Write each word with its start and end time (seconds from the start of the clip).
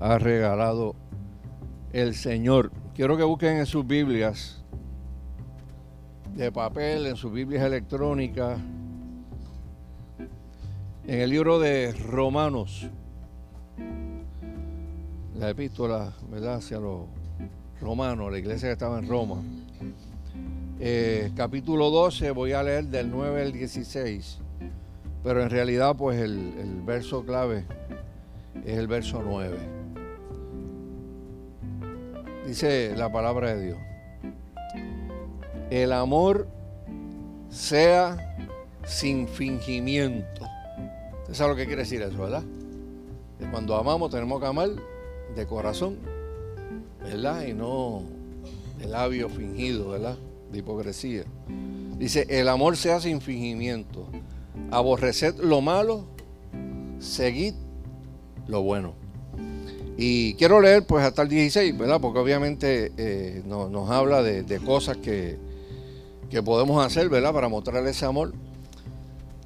ha 0.00 0.18
regalado 0.18 0.94
el 1.92 2.14
Señor. 2.14 2.72
Quiero 2.94 3.16
que 3.16 3.22
busquen 3.22 3.56
en 3.56 3.66
sus 3.66 3.86
Biblias 3.86 4.62
de 6.34 6.50
papel, 6.50 7.06
en 7.06 7.16
sus 7.16 7.32
Biblias 7.32 7.64
electrónicas, 7.64 8.58
en 11.06 11.20
el 11.20 11.30
libro 11.30 11.58
de 11.58 11.92
Romanos, 11.92 12.88
la 15.36 15.50
epístola, 15.50 16.12
¿verdad?, 16.30 16.56
hacia 16.56 16.78
los 16.80 17.02
romanos, 17.80 18.32
la 18.32 18.38
iglesia 18.38 18.68
que 18.68 18.72
estaba 18.72 18.98
en 18.98 19.08
Roma. 19.08 19.42
Eh, 20.80 21.30
capítulo 21.36 21.90
12, 21.90 22.30
voy 22.30 22.52
a 22.52 22.62
leer 22.62 22.86
del 22.86 23.10
9 23.10 23.42
al 23.42 23.52
16, 23.52 24.38
pero 25.22 25.42
en 25.42 25.50
realidad, 25.50 25.94
pues 25.96 26.18
el, 26.20 26.54
el 26.58 26.82
verso 26.82 27.24
clave 27.24 27.64
es 28.64 28.78
el 28.78 28.86
verso 28.86 29.22
9. 29.24 29.56
Dice 32.46 32.94
la 32.96 33.10
palabra 33.10 33.54
de 33.54 33.66
Dios. 33.66 33.78
El 35.70 35.92
amor 35.92 36.46
sea 37.48 38.36
sin 38.84 39.28
fingimiento. 39.28 40.46
¿Usted 41.22 41.34
sabe 41.34 41.50
lo 41.50 41.56
que 41.56 41.66
quiere 41.66 41.82
decir 41.82 42.02
eso, 42.02 42.18
verdad? 42.18 42.42
Que 43.38 43.46
cuando 43.50 43.76
amamos 43.76 44.10
tenemos 44.10 44.40
que 44.40 44.46
amar 44.46 44.70
de 45.34 45.46
corazón, 45.46 45.98
¿verdad? 47.02 47.46
Y 47.46 47.54
no 47.54 48.02
de 48.78 48.86
labio 48.86 49.28
fingido, 49.28 49.90
¿verdad? 49.90 50.16
De 50.52 50.58
hipocresía. 50.58 51.24
Dice, 51.98 52.26
el 52.28 52.48
amor 52.48 52.76
sea 52.76 53.00
sin 53.00 53.20
fingimiento. 53.20 54.06
Aborreced 54.70 55.36
lo 55.36 55.60
malo, 55.60 56.04
seguid 56.98 57.54
lo 58.46 58.62
bueno. 58.62 58.94
Y 59.96 60.34
quiero 60.34 60.60
leer 60.60 60.86
pues 60.86 61.04
hasta 61.04 61.22
el 61.22 61.28
16, 61.28 61.78
¿verdad? 61.78 62.00
Porque 62.00 62.18
obviamente 62.18 62.92
eh, 62.96 63.42
nos 63.46 63.90
habla 63.90 64.22
de, 64.22 64.42
de 64.42 64.58
cosas 64.58 64.96
que, 64.96 65.38
que, 66.30 66.42
podemos 66.42 66.84
hacer, 66.84 67.08
¿verdad? 67.08 67.32
Para 67.32 67.48
mostrar 67.48 67.86
ese 67.86 68.04
amor. 68.04 68.34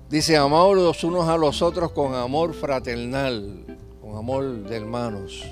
Dice, 0.08 0.38
amaos 0.38 0.74
los 0.74 1.04
unos 1.04 1.28
a 1.28 1.36
los 1.36 1.60
otros 1.60 1.92
con 1.92 2.14
amor 2.14 2.54
fraternal, 2.54 3.78
con 4.00 4.16
amor 4.16 4.64
de 4.64 4.76
hermanos. 4.76 5.44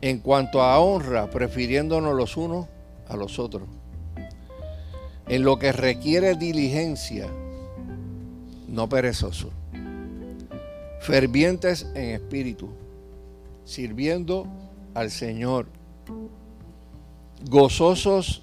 En 0.00 0.20
cuanto 0.20 0.62
a 0.62 0.78
honra, 0.78 1.28
prefiriéndonos 1.28 2.14
los 2.14 2.38
unos 2.38 2.66
a 3.08 3.16
los 3.16 3.38
otros. 3.38 3.68
En 5.28 5.42
lo 5.42 5.58
que 5.58 5.72
requiere 5.72 6.34
diligencia, 6.34 7.28
no 8.68 8.88
perezoso. 8.88 9.50
Fervientes 11.06 11.86
en 11.94 12.16
espíritu 12.16 12.68
sirviendo 13.64 14.48
al 14.92 15.12
Señor, 15.12 15.68
gozosos 17.48 18.42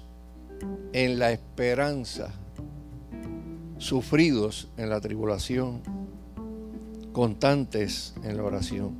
en 0.94 1.18
la 1.18 1.30
esperanza, 1.30 2.32
sufridos 3.76 4.68
en 4.78 4.88
la 4.88 4.98
tribulación, 5.02 5.82
constantes 7.12 8.14
en 8.24 8.38
la 8.38 8.44
oración, 8.44 8.96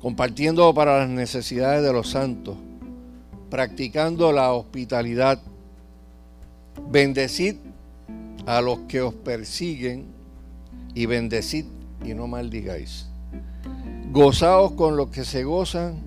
compartiendo 0.00 0.72
para 0.72 1.00
las 1.00 1.10
necesidades 1.10 1.82
de 1.82 1.92
los 1.92 2.08
santos, 2.08 2.56
practicando 3.50 4.32
la 4.32 4.54
hospitalidad, 4.54 5.42
bendecid 6.90 7.56
a 8.46 8.62
los 8.62 8.78
que 8.88 9.02
os 9.02 9.12
persiguen 9.12 10.06
y 10.94 11.04
bendecid 11.04 11.66
y 12.04 12.14
no 12.14 12.26
maldigáis. 12.26 13.06
Gozaos 14.12 14.72
con 14.72 14.96
los 14.96 15.10
que 15.10 15.24
se 15.24 15.44
gozan, 15.44 16.00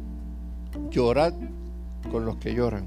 llorad 0.90 1.34
con 2.12 2.26
los 2.26 2.38
que 2.38 2.54
lloran. 2.54 2.86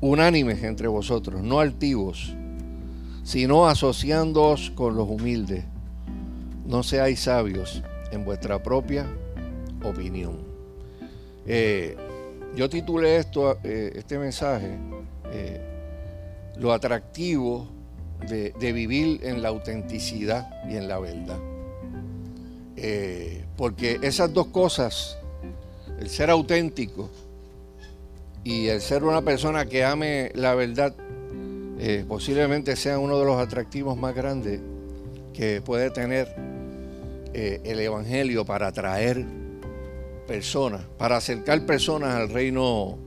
Unánimes 0.00 0.62
entre 0.62 0.88
vosotros, 0.88 1.42
no 1.42 1.60
altivos, 1.60 2.34
sino 3.22 3.66
asociándoos 3.66 4.70
con 4.70 4.96
los 4.96 5.08
humildes. 5.08 5.64
No 6.66 6.82
seáis 6.82 7.20
sabios 7.20 7.82
en 8.10 8.24
vuestra 8.24 8.62
propia 8.62 9.06
opinión. 9.82 10.36
Eh, 11.46 11.96
yo 12.56 12.68
titulé 12.68 13.16
esto, 13.16 13.58
eh, 13.62 13.92
este 13.94 14.18
mensaje, 14.18 14.76
eh, 15.30 15.60
lo 16.58 16.72
atractivo 16.72 17.68
de, 18.28 18.52
de, 18.58 18.72
vivir 18.72 19.20
en 19.22 19.42
la 19.42 19.48
autenticidad 19.48 20.48
y 20.68 20.76
en 20.76 20.88
la 20.88 20.98
verdad. 20.98 21.38
Porque 23.56 23.98
esas 24.02 24.32
dos 24.32 24.48
cosas, 24.48 25.16
el 25.98 26.10
ser 26.10 26.30
auténtico 26.30 27.10
y 28.44 28.68
el 28.68 28.80
ser 28.80 29.02
una 29.02 29.22
persona 29.22 29.66
que 29.66 29.84
ame 29.84 30.30
la 30.34 30.54
verdad, 30.54 30.94
eh, 31.78 32.04
posiblemente 32.08 32.74
sean 32.74 33.00
uno 33.00 33.18
de 33.18 33.24
los 33.26 33.38
atractivos 33.38 33.98
más 33.98 34.14
grandes 34.14 34.60
que 35.34 35.60
puede 35.60 35.90
tener 35.90 36.34
eh, 37.34 37.60
el 37.64 37.80
Evangelio 37.80 38.46
para 38.46 38.68
atraer 38.68 39.26
personas, 40.26 40.82
para 40.96 41.18
acercar 41.18 41.66
personas 41.66 42.14
al 42.14 42.30
reino 42.30 42.98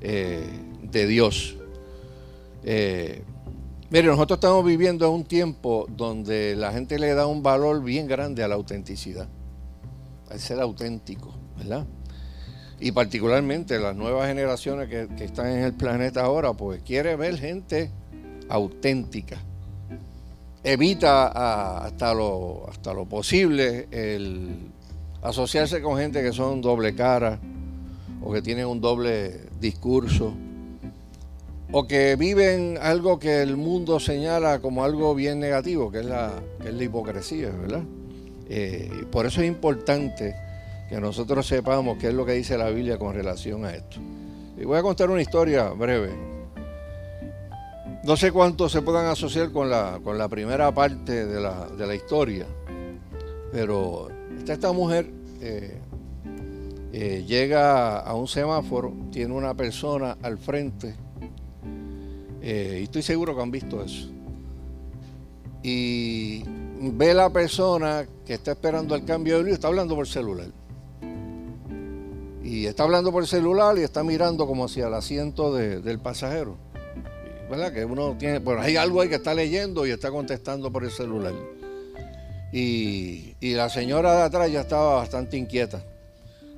eh, 0.00 0.46
de 0.82 1.06
Dios. 1.06 1.56
Mire, 3.90 4.08
nosotros 4.08 4.38
estamos 4.38 4.64
viviendo 4.64 5.10
un 5.10 5.24
tiempo 5.24 5.86
donde 5.88 6.56
la 6.56 6.72
gente 6.72 6.98
le 6.98 7.14
da 7.14 7.26
un 7.26 7.42
valor 7.42 7.82
bien 7.82 8.06
grande 8.06 8.42
a 8.42 8.48
la 8.48 8.54
autenticidad 8.54 9.28
al 10.30 10.40
ser 10.40 10.60
auténtico, 10.60 11.34
¿verdad? 11.56 11.86
Y 12.80 12.92
particularmente 12.92 13.78
las 13.78 13.94
nuevas 13.94 14.26
generaciones 14.28 14.88
que, 14.88 15.24
están 15.24 15.48
en 15.48 15.64
el 15.64 15.74
planeta 15.74 16.22
ahora, 16.22 16.52
pues 16.52 16.82
quiere 16.82 17.16
ver 17.16 17.38
gente 17.38 17.90
auténtica. 18.48 19.38
Evita 20.62 21.84
hasta, 21.84 22.14
lo, 22.14 22.66
hasta 22.68 22.92
lo 22.94 23.06
posible 23.06 23.86
el 23.90 24.72
asociarse 25.22 25.80
con 25.80 25.98
gente 25.98 26.22
que 26.22 26.32
son 26.32 26.60
doble 26.60 26.94
cara 26.94 27.38
o 28.22 28.32
que 28.32 28.42
tienen 28.42 28.66
un 28.66 28.80
doble 28.80 29.40
discurso 29.60 30.34
o 31.76 31.88
que 31.88 32.14
viven 32.14 32.78
algo 32.80 33.18
que 33.18 33.42
el 33.42 33.56
mundo 33.56 33.98
señala 33.98 34.60
como 34.60 34.84
algo 34.84 35.12
bien 35.12 35.40
negativo, 35.40 35.90
que 35.90 35.98
es 35.98 36.06
la, 36.06 36.30
que 36.62 36.68
es 36.68 36.74
la 36.74 36.84
hipocresía, 36.84 37.50
¿verdad? 37.50 37.82
Eh, 38.48 38.88
por 39.10 39.26
eso 39.26 39.40
es 39.40 39.48
importante 39.48 40.36
que 40.88 41.00
nosotros 41.00 41.44
sepamos 41.48 41.98
qué 41.98 42.08
es 42.08 42.14
lo 42.14 42.24
que 42.24 42.34
dice 42.34 42.56
la 42.56 42.70
Biblia 42.70 42.96
con 42.96 43.12
relación 43.12 43.64
a 43.64 43.74
esto. 43.74 43.96
Y 44.56 44.64
voy 44.64 44.78
a 44.78 44.82
contar 44.82 45.10
una 45.10 45.20
historia 45.20 45.70
breve. 45.70 46.12
No 48.04 48.16
sé 48.16 48.30
cuánto 48.30 48.68
se 48.68 48.80
puedan 48.80 49.06
asociar 49.06 49.50
con 49.50 49.68
la, 49.68 49.98
con 50.04 50.16
la 50.16 50.28
primera 50.28 50.72
parte 50.72 51.26
de 51.26 51.40
la, 51.40 51.94
historia, 51.96 52.46
pero 53.50 54.10
está 54.38 54.52
esta 54.52 54.70
mujer, 54.70 55.10
eh, 55.40 55.80
eh, 56.92 57.24
llega 57.26 57.98
a 57.98 58.14
un 58.14 58.28
semáforo, 58.28 58.92
tiene 59.10 59.34
una 59.34 59.54
persona 59.54 60.18
al 60.22 60.38
frente, 60.38 60.94
y 62.44 62.82
estoy 62.82 63.02
seguro 63.02 63.34
que 63.34 63.42
han 63.42 63.50
visto 63.50 63.82
eso. 63.82 64.08
Y 65.62 66.44
ve 66.92 67.14
la 67.14 67.30
persona 67.30 68.06
que 68.26 68.34
está 68.34 68.52
esperando 68.52 68.94
el 68.94 69.04
cambio 69.06 69.38
de 69.38 69.44
luz, 69.44 69.52
está 69.54 69.68
hablando 69.68 69.94
por 69.94 70.06
celular. 70.06 70.48
Y 72.42 72.66
está 72.66 72.82
hablando 72.82 73.10
por 73.10 73.26
celular 73.26 73.78
y 73.78 73.82
está 73.82 74.04
mirando 74.04 74.46
como 74.46 74.66
hacia 74.66 74.88
el 74.88 74.94
asiento 74.94 75.54
del 75.54 75.98
pasajero. 76.00 76.58
¿Verdad? 77.50 77.72
Que 77.72 77.86
uno 77.86 78.16
tiene, 78.18 78.40
bueno, 78.40 78.60
hay 78.60 78.76
algo 78.76 79.00
ahí 79.00 79.08
que 79.08 79.14
está 79.14 79.32
leyendo 79.32 79.86
y 79.86 79.90
está 79.90 80.10
contestando 80.10 80.70
por 80.70 80.84
el 80.84 80.90
celular. 80.90 81.32
Y, 82.52 83.34
la 83.40 83.68
señora 83.68 84.14
de 84.16 84.22
atrás 84.22 84.52
ya 84.52 84.60
estaba 84.60 84.96
bastante 84.96 85.36
inquieta, 85.36 85.82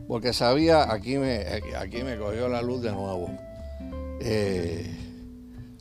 porque 0.07 0.33
sabía, 0.33 0.93
aquí 0.93 1.17
me, 1.17 1.45
aquí 1.79 2.03
me 2.03 2.19
cogió 2.19 2.49
la 2.49 2.61
luz 2.63 2.83
de 2.83 2.93
nuevo. 2.93 3.31
Eh, 4.21 5.06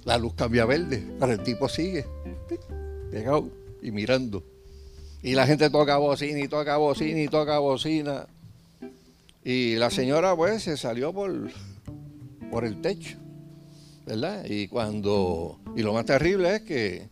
la 0.05 0.17
luz 0.17 0.35
cambia 0.35 0.65
verde, 0.65 1.03
pero 1.19 1.33
el 1.33 1.43
tipo 1.43 1.67
sigue, 1.67 2.05
pegado 3.11 3.49
y 3.81 3.91
mirando. 3.91 4.43
Y 5.21 5.33
la 5.33 5.47
gente 5.47 5.69
toca 5.69 5.97
bocina 5.97 6.39
y 6.39 6.47
toca 6.47 6.77
bocina 6.77 7.19
y 7.19 7.27
toca 7.27 7.57
bocina. 7.57 8.27
Y 9.43 9.75
la 9.75 9.89
señora 9.89 10.35
pues 10.35 10.63
se 10.63 10.77
salió 10.77 11.11
por, 11.11 11.49
por 12.51 12.65
el 12.65 12.81
techo, 12.81 13.17
¿verdad? 14.05 14.45
Y 14.47 14.67
cuando, 14.67 15.59
y 15.75 15.81
lo 15.81 15.93
más 15.93 16.05
terrible 16.05 16.55
es 16.55 16.61
que 16.61 17.09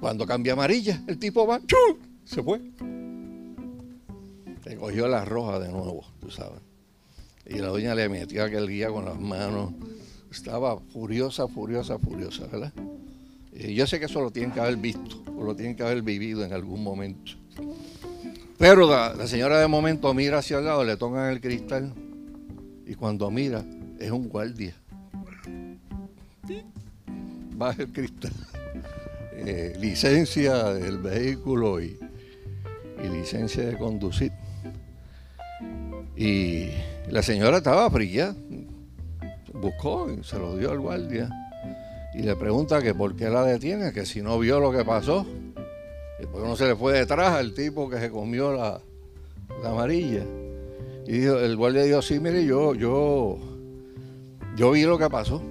cuando 0.00 0.26
cambia 0.26 0.54
amarilla, 0.54 1.02
el 1.06 1.18
tipo 1.18 1.46
va, 1.46 1.60
¡chum! 1.66 1.98
se 2.24 2.42
fue. 2.42 2.60
Se 4.64 4.76
cogió 4.76 5.08
la 5.08 5.24
roja 5.24 5.58
de 5.58 5.70
nuevo, 5.70 6.06
tú 6.20 6.30
sabes. 6.30 6.60
Y 7.46 7.58
la 7.58 7.68
doña 7.68 7.94
le 7.94 8.08
metió 8.08 8.44
aquel 8.44 8.68
guía 8.68 8.88
con 8.88 9.04
las 9.04 9.18
manos. 9.18 9.72
Estaba 10.38 10.78
furiosa, 10.78 11.48
furiosa, 11.48 11.98
furiosa, 11.98 12.46
¿verdad? 12.46 12.72
yo 13.52 13.88
sé 13.88 13.98
que 13.98 14.06
eso 14.06 14.20
lo 14.20 14.30
tienen 14.30 14.52
que 14.52 14.60
haber 14.60 14.76
visto, 14.76 15.20
o 15.36 15.42
lo 15.42 15.56
tienen 15.56 15.74
que 15.74 15.82
haber 15.82 16.00
vivido 16.02 16.44
en 16.44 16.52
algún 16.52 16.80
momento. 16.80 17.32
Pero 18.56 18.88
la, 18.88 19.26
señora 19.26 19.58
de 19.58 19.66
momento 19.66 20.14
mira 20.14 20.38
hacia 20.38 20.58
el 20.58 20.66
lado, 20.66 20.84
le 20.84 20.96
tocan 20.96 21.32
el 21.32 21.40
cristal 21.40 21.92
y 22.86 22.94
cuando 22.94 23.28
mira 23.32 23.64
es 23.98 24.12
un 24.12 24.28
guardia. 24.28 24.76
Baja 27.56 27.82
el 27.82 27.92
cristal. 27.92 28.32
Eh, 29.40 29.76
licencia 29.78 30.74
del 30.74 30.98
vehículo 30.98 31.80
y, 31.80 31.96
y 33.02 33.08
licencia 33.08 33.64
de 33.64 33.78
conducir. 33.78 34.32
Y 36.16 36.70
la 37.08 37.22
señora 37.22 37.58
estaba 37.58 37.88
fría, 37.88 38.34
buscó 39.60 40.08
y 40.10 40.22
se 40.24 40.38
lo 40.38 40.56
dio 40.56 40.70
al 40.70 40.80
guardia. 40.80 41.28
Y 42.14 42.22
le 42.22 42.34
pregunta 42.36 42.80
que 42.80 42.94
por 42.94 43.14
qué 43.16 43.28
la 43.28 43.44
detiene, 43.44 43.92
que 43.92 44.06
si 44.06 44.22
no 44.22 44.38
vio 44.38 44.60
lo 44.60 44.72
que 44.72 44.84
pasó. 44.84 45.26
Y 46.20 46.26
porque 46.26 46.48
no 46.48 46.56
se 46.56 46.66
le 46.66 46.74
fue 46.74 46.98
detrás 46.98 47.34
al 47.34 47.54
tipo 47.54 47.88
que 47.88 47.98
se 47.98 48.10
comió 48.10 48.52
la, 48.52 48.80
amarilla. 49.64 50.24
Y 51.06 51.24
el 51.24 51.56
guardia 51.56 51.84
dijo, 51.84 52.02
sí, 52.02 52.18
mire, 52.18 52.44
yo, 52.44 52.74
yo, 52.74 53.38
yo 54.56 54.70
vi 54.72 54.82
lo 54.82 54.98
que 54.98 55.08
pasó. 55.08 55.42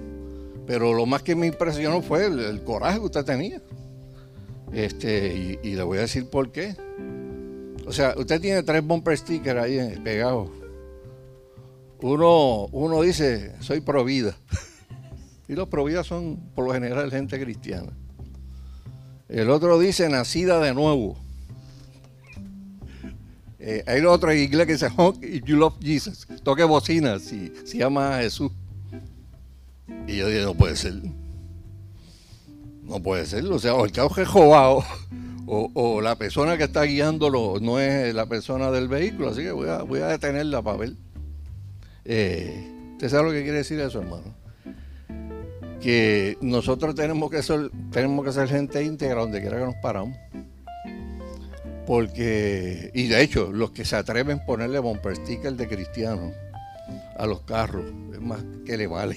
Pero 0.66 0.92
lo 0.92 1.06
más 1.06 1.22
que 1.22 1.34
me 1.34 1.46
impresionó 1.46 2.02
fue 2.02 2.26
el, 2.26 2.62
coraje 2.62 2.98
que 2.98 3.06
usted 3.06 3.24
tenía. 3.24 3.62
Este, 4.72 5.58
y, 5.62 5.74
le 5.74 5.82
voy 5.82 5.98
a 5.98 6.02
decir 6.02 6.28
por 6.28 6.52
qué. 6.52 6.76
O 7.86 7.92
sea, 7.92 8.14
usted 8.18 8.38
tiene 8.38 8.62
tres 8.62 8.84
bumper 8.84 9.16
stickers 9.16 9.62
ahí 9.62 9.98
pegados. 10.04 10.50
Uno, 12.00 12.66
uno 12.66 13.02
dice, 13.02 13.54
soy 13.60 13.80
pro 13.80 14.04
vida. 14.04 14.36
y 15.48 15.54
los 15.54 15.68
pro 15.68 15.84
vida 15.84 16.04
son 16.04 16.36
por 16.54 16.66
lo 16.66 16.72
general 16.72 17.10
gente 17.10 17.40
cristiana. 17.42 17.92
El 19.28 19.50
otro 19.50 19.78
dice, 19.78 20.08
nacida 20.08 20.60
de 20.60 20.74
nuevo. 20.74 21.16
Eh, 23.60 23.82
hay 23.86 23.98
en 23.98 24.38
inglés 24.44 24.66
que 24.66 24.72
dice, 24.74 24.88
you 25.44 25.56
love 25.56 25.74
Jesus. 25.82 26.26
Toque 26.42 26.64
bocina 26.64 27.18
si, 27.18 27.52
si 27.64 27.82
ama 27.82 28.16
a 28.16 28.22
Jesús. 28.22 28.52
Y 30.06 30.16
yo 30.16 30.28
dije, 30.28 30.42
no 30.42 30.54
puede 30.54 30.76
ser. 30.76 30.94
No 32.82 33.02
puede 33.02 33.26
ser. 33.26 33.44
O 33.46 33.58
sea, 33.58 33.74
o 33.74 33.84
el 33.84 33.92
caos 33.92 34.16
es 34.16 34.28
o, 34.34 34.84
o, 35.74 36.00
la 36.00 36.16
persona 36.16 36.56
que 36.56 36.64
está 36.64 36.82
guiándolo 36.84 37.58
no 37.60 37.80
es 37.80 38.14
la 38.14 38.26
persona 38.26 38.70
del 38.70 38.86
vehículo. 38.86 39.30
Así 39.30 39.42
que 39.42 39.50
voy 39.50 39.68
a, 39.68 39.82
voy 39.82 40.00
a 40.00 40.06
detenerla 40.06 40.62
para 40.62 40.78
ver. 40.78 40.92
Eh, 42.04 42.92
¿Usted 42.92 43.08
sabe 43.08 43.24
lo 43.24 43.32
que 43.32 43.42
quiere 43.42 43.58
decir 43.58 43.78
eso, 43.80 44.00
hermano? 44.00 44.34
que 45.80 46.36
nosotros 46.40 46.94
tenemos 46.94 47.30
que 47.30 47.42
ser, 47.42 47.70
tenemos 47.90 48.24
que 48.24 48.32
ser 48.32 48.48
gente 48.48 48.82
íntegra 48.82 49.20
donde 49.20 49.40
quiera 49.40 49.58
que 49.58 49.64
nos 49.64 49.76
paramos. 49.76 50.16
Porque, 51.86 52.90
y 52.94 53.06
de 53.06 53.22
hecho, 53.22 53.50
los 53.50 53.70
que 53.70 53.84
se 53.84 53.96
atreven 53.96 54.40
a 54.40 54.44
ponerle 54.44 54.78
bumper 54.78 55.16
sticker 55.16 55.54
de 55.54 55.68
cristiano 55.68 56.32
a 57.16 57.26
los 57.26 57.40
carros, 57.42 57.84
es 58.12 58.20
más 58.20 58.44
que 58.66 58.76
le 58.76 58.86
vale. 58.86 59.16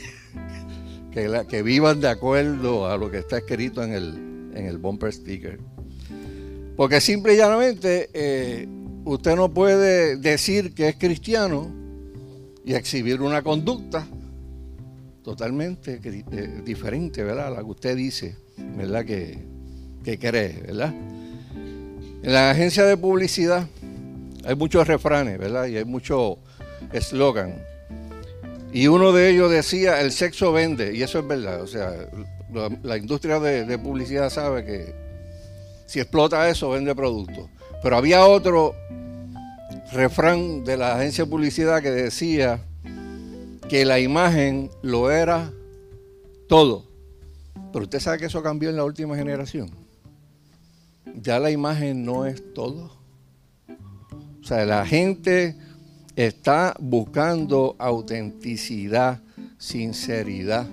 que, 1.11 1.61
vivan 1.63 1.99
de 1.99 2.07
acuerdo 2.07 2.87
a 2.87 2.97
lo 2.97 3.11
que 3.11 3.17
está 3.17 3.39
escrito 3.39 3.83
en 3.83 3.93
el, 3.93 4.51
en 4.55 4.65
el 4.65 4.77
bumper 4.77 5.11
sticker. 5.11 5.59
Porque 6.77 7.01
simple 7.01 7.33
y 7.33 7.37
llanamente, 7.37 8.09
eh, 8.13 8.67
usted 9.03 9.35
no 9.35 9.53
puede 9.53 10.15
decir 10.15 10.73
que 10.73 10.87
es 10.87 10.95
cristiano 10.95 11.80
y 12.65 12.73
exhibir 12.73 13.21
una 13.21 13.41
conducta 13.41 14.07
totalmente 15.23 15.99
eh, 16.03 16.61
diferente, 16.63 17.23
¿verdad? 17.23 17.47
A 17.47 17.49
la 17.51 17.57
que 17.57 17.65
usted 17.65 17.95
dice, 17.95 18.35
¿verdad? 18.77 19.05
Que, 19.05 19.37
que 20.03 20.17
cree, 20.17 20.61
¿verdad? 20.67 20.93
En 22.23 22.33
la 22.33 22.51
agencia 22.51 22.85
de 22.85 22.97
publicidad 22.97 23.67
hay 24.45 24.55
muchos 24.55 24.87
refranes, 24.87 25.37
¿verdad? 25.37 25.67
Y 25.67 25.77
hay 25.77 25.85
muchos 25.85 26.37
eslogan. 26.91 27.55
Y 28.73 28.87
uno 28.87 29.11
de 29.11 29.29
ellos 29.29 29.51
decía, 29.51 30.01
el 30.01 30.11
sexo 30.11 30.51
vende, 30.51 30.95
y 30.95 31.03
eso 31.03 31.19
es 31.19 31.27
verdad. 31.27 31.61
O 31.61 31.67
sea, 31.67 31.93
la, 32.83 32.97
industria 32.97 33.39
de, 33.39 33.65
de, 33.65 33.77
publicidad 33.77 34.29
sabe 34.29 34.63
que 34.63 34.95
si 35.85 35.99
explota 35.99 36.49
eso, 36.49 36.69
vende 36.69 36.95
productos. 36.95 37.49
Pero 37.83 37.97
había 37.97 38.25
otro 38.25 38.75
refrán 39.91 40.63
de 40.63 40.77
la 40.77 40.95
agencia 40.95 41.25
de 41.25 41.29
publicidad 41.29 41.81
que 41.81 41.91
decía, 41.91 42.65
que 43.71 43.85
la 43.85 44.01
imagen 44.01 44.69
lo 44.81 45.11
era 45.11 45.49
todo. 46.49 46.85
Pero 47.71 47.83
usted 47.83 48.01
sabe 48.01 48.17
que 48.17 48.25
eso 48.25 48.43
cambió 48.43 48.69
en 48.69 48.75
la 48.75 48.83
última 48.83 49.15
generación. 49.15 49.71
Ya 51.15 51.39
la 51.39 51.51
imagen 51.51 52.03
no 52.03 52.25
es 52.25 52.53
todo. 52.53 52.91
O 54.41 54.43
sea, 54.43 54.65
la 54.65 54.85
gente 54.85 55.55
está 56.17 56.75
buscando 56.79 57.77
autenticidad, 57.79 59.21
sinceridad. 59.57 60.67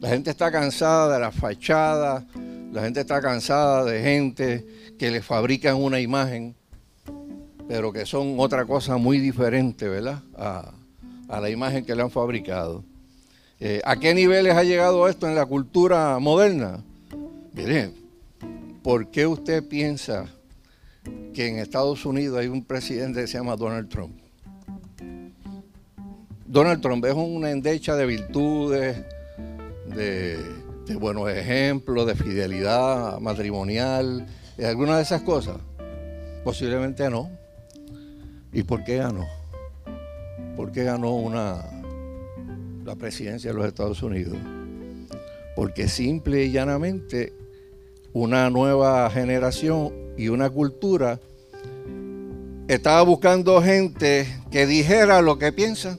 La 0.00 0.08
gente 0.08 0.30
está 0.30 0.50
cansada 0.50 1.12
de 1.12 1.20
la 1.20 1.30
fachada, 1.30 2.26
la 2.72 2.82
gente 2.82 3.00
está 3.00 3.20
cansada 3.20 3.84
de 3.84 4.02
gente 4.02 4.66
que 4.98 5.10
le 5.10 5.20
fabrican 5.20 5.76
una 5.76 6.00
imagen, 6.00 6.54
pero 7.68 7.92
que 7.92 8.06
son 8.06 8.36
otra 8.38 8.64
cosa 8.64 8.96
muy 8.96 9.18
diferente, 9.18 9.88
¿verdad? 9.88 10.22
a 10.36 11.40
la 11.40 11.50
imagen 11.50 11.84
que 11.84 11.94
le 11.94 12.02
han 12.02 12.10
fabricado. 12.10 12.84
Eh, 13.60 13.80
¿A 13.84 13.96
qué 13.96 14.14
niveles 14.14 14.54
ha 14.54 14.64
llegado 14.64 15.08
esto 15.08 15.28
en 15.28 15.34
la 15.34 15.46
cultura 15.46 16.18
moderna? 16.18 16.82
Mire, 17.52 17.92
¿por 18.82 19.10
qué 19.10 19.26
usted 19.26 19.66
piensa 19.66 20.26
que 21.32 21.48
en 21.48 21.58
Estados 21.58 22.04
Unidos 22.04 22.38
hay 22.38 22.48
un 22.48 22.64
presidente 22.64 23.20
que 23.20 23.26
se 23.26 23.38
llama 23.38 23.56
Donald 23.56 23.88
Trump? 23.88 24.18
Donald 26.46 26.82
Trump 26.82 27.04
es 27.04 27.14
una 27.14 27.50
endecha 27.50 27.96
de 27.96 28.06
virtudes, 28.06 28.98
de, 29.94 30.38
buenos 30.98 31.30
ejemplos, 31.30 32.06
de 32.06 32.16
fidelidad 32.16 33.18
matrimonial, 33.20 34.26
alguna 34.62 34.96
de 34.96 35.04
esas 35.04 35.22
cosas. 35.22 35.56
Posiblemente 36.44 37.08
no. 37.08 37.30
¿Y 38.54 38.62
por 38.62 38.84
qué 38.84 38.98
ganó? 38.98 39.26
¿Por 40.56 40.70
qué 40.70 40.84
ganó 40.84 41.16
una, 41.16 41.64
la 42.84 42.94
presidencia 42.94 43.50
de 43.50 43.56
los 43.58 43.66
Estados 43.66 44.00
Unidos? 44.00 44.38
Porque 45.56 45.88
simple 45.88 46.44
y 46.44 46.52
llanamente 46.52 47.32
una 48.12 48.48
nueva 48.50 49.10
generación 49.10 49.92
y 50.16 50.28
una 50.28 50.48
cultura 50.48 51.18
estaba 52.68 53.02
buscando 53.02 53.60
gente 53.60 54.26
que 54.52 54.66
dijera 54.66 55.20
lo 55.20 55.36
que 55.36 55.52
piensa. 55.52 55.98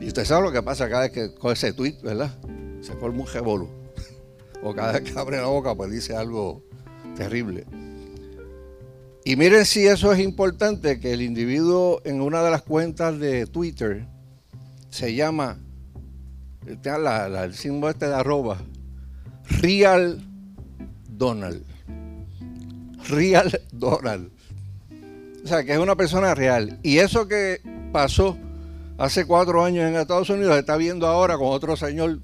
Y 0.00 0.06
usted 0.06 0.24
sabe 0.24 0.44
lo 0.44 0.52
que 0.52 0.62
pasa 0.62 0.88
cada 0.88 1.02
vez 1.02 1.10
que 1.10 1.34
con 1.34 1.52
ese 1.52 1.72
tweet, 1.72 1.96
¿verdad? 2.04 2.38
Se 2.80 2.92
forma 2.94 3.22
un 3.22 3.26
revolú. 3.26 3.68
O 4.62 4.74
cada 4.74 4.92
vez 4.92 5.02
que 5.02 5.18
abre 5.18 5.36
la 5.36 5.46
boca, 5.46 5.74
pues 5.74 5.90
dice 5.90 6.16
algo 6.16 6.62
terrible. 7.14 7.66
Y 9.26 9.34
miren 9.34 9.66
si 9.66 9.84
eso 9.84 10.12
es 10.12 10.20
importante, 10.20 11.00
que 11.00 11.12
el 11.12 11.20
individuo 11.20 12.00
en 12.04 12.20
una 12.20 12.44
de 12.44 12.50
las 12.52 12.62
cuentas 12.62 13.18
de 13.18 13.48
Twitter 13.48 14.06
se 14.88 15.16
llama, 15.16 15.58
el 16.64 17.54
símbolo 17.54 17.90
este 17.90 18.06
de 18.06 18.14
arroba, 18.14 18.58
Real 19.48 20.22
Donald. 21.08 21.64
Real 23.08 23.60
Donald. 23.72 24.30
O 25.44 25.48
sea, 25.48 25.64
que 25.64 25.72
es 25.72 25.78
una 25.80 25.96
persona 25.96 26.32
real. 26.36 26.78
Y 26.84 26.98
eso 26.98 27.26
que 27.26 27.60
pasó 27.90 28.38
hace 28.96 29.26
cuatro 29.26 29.64
años 29.64 29.88
en 29.88 29.96
Estados 29.96 30.30
Unidos 30.30 30.52
se 30.52 30.60
está 30.60 30.76
viendo 30.76 31.04
ahora 31.08 31.36
con 31.36 31.48
otro 31.48 31.74
señor 31.74 32.20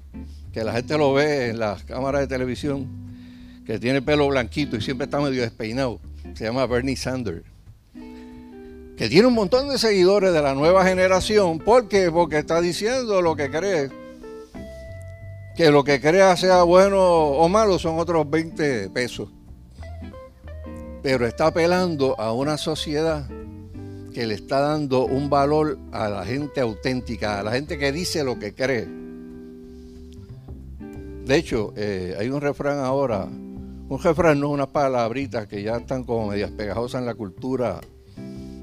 que 0.53 0.63
la 0.63 0.71
gente 0.71 0.97
lo 0.97 1.11
ve 1.11 1.49
en 1.49 1.59
las 1.59 1.83
cámaras 1.83 2.21
de 2.21 2.27
televisión, 2.27 2.87
que 3.65 3.77
tiene 3.77 4.01
pelo 4.01 4.29
blanquito 4.29 4.77
y 4.77 4.81
siempre 4.81 5.03
está 5.03 5.19
medio 5.19 5.41
despeinado 5.41 5.99
se 6.33 6.45
llama 6.45 6.65
Bernie 6.65 6.95
Sanders, 6.95 7.43
que 8.97 9.09
tiene 9.09 9.27
un 9.27 9.33
montón 9.33 9.69
de 9.69 9.77
seguidores 9.77 10.33
de 10.33 10.41
la 10.41 10.53
nueva 10.53 10.85
generación. 10.85 11.59
¿Por 11.59 11.87
qué? 11.87 12.11
Porque 12.11 12.39
está 12.39 12.61
diciendo 12.61 13.21
lo 13.21 13.35
que 13.35 13.49
cree. 13.49 13.89
Que 15.55 15.69
lo 15.71 15.83
que 15.83 15.99
crea 16.01 16.35
sea 16.35 16.63
bueno 16.63 16.99
o 16.99 17.47
malo 17.49 17.77
son 17.77 17.99
otros 17.99 18.29
20 18.29 18.89
pesos. 18.89 19.29
Pero 21.01 21.27
está 21.27 21.47
apelando 21.47 22.19
a 22.19 22.33
una 22.33 22.57
sociedad 22.57 23.27
que 24.13 24.27
le 24.27 24.35
está 24.35 24.59
dando 24.59 25.05
un 25.05 25.29
valor 25.29 25.77
a 25.91 26.07
la 26.07 26.25
gente 26.25 26.61
auténtica, 26.61 27.39
a 27.39 27.43
la 27.43 27.51
gente 27.51 27.77
que 27.77 27.91
dice 27.91 28.23
lo 28.23 28.39
que 28.39 28.53
cree. 28.53 28.87
De 31.25 31.35
hecho, 31.35 31.73
eh, 31.75 32.15
hay 32.19 32.29
un 32.29 32.41
refrán 32.41 32.79
ahora 32.79 33.27
un 33.93 34.01
refrán 34.01 34.39
no 34.39 34.49
unas 34.49 34.67
palabritas 34.69 35.45
que 35.47 35.61
ya 35.61 35.77
están 35.77 36.03
como 36.03 36.29
medias 36.29 36.49
pegajosas 36.49 37.01
en 37.01 37.05
la 37.05 37.13
cultura 37.13 37.79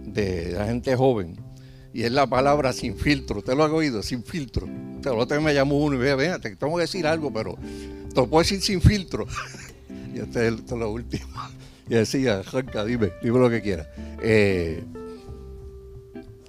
de 0.04 0.52
la 0.52 0.66
gente 0.66 0.96
joven. 0.96 1.38
Y 1.92 2.02
es 2.02 2.10
la 2.10 2.26
palabra 2.26 2.72
sin 2.72 2.96
filtro. 2.96 3.38
Usted 3.38 3.54
lo 3.54 3.62
ha 3.62 3.72
oído, 3.72 4.02
sin 4.02 4.25
filtro. 4.25 4.66
Usted 4.96 5.12
lo 5.12 5.40
me 5.40 5.54
llamó 5.54 5.78
uno 5.78 5.94
y 5.94 5.99
me 5.99 6.16
dijo, 6.16 6.40
te 6.40 6.56
tengo 6.56 6.75
que 6.76 6.82
decir 6.82 7.06
algo, 7.06 7.32
pero 7.32 7.56
te 8.08 8.20
lo 8.20 8.26
puedo 8.28 8.42
decir 8.42 8.60
sin 8.60 8.80
filtro. 8.80 9.26
y 10.14 10.18
este 10.18 10.49
es 10.49 10.70
lo 10.72 10.90
último. 10.90 11.28
y 11.88 11.94
decía, 11.94 12.42
Janka, 12.42 12.84
dime, 12.84 13.12
dime 13.22 13.38
lo 13.38 13.49
que 13.49 13.62
quieras. 13.62 13.87
Eh, 14.22 14.82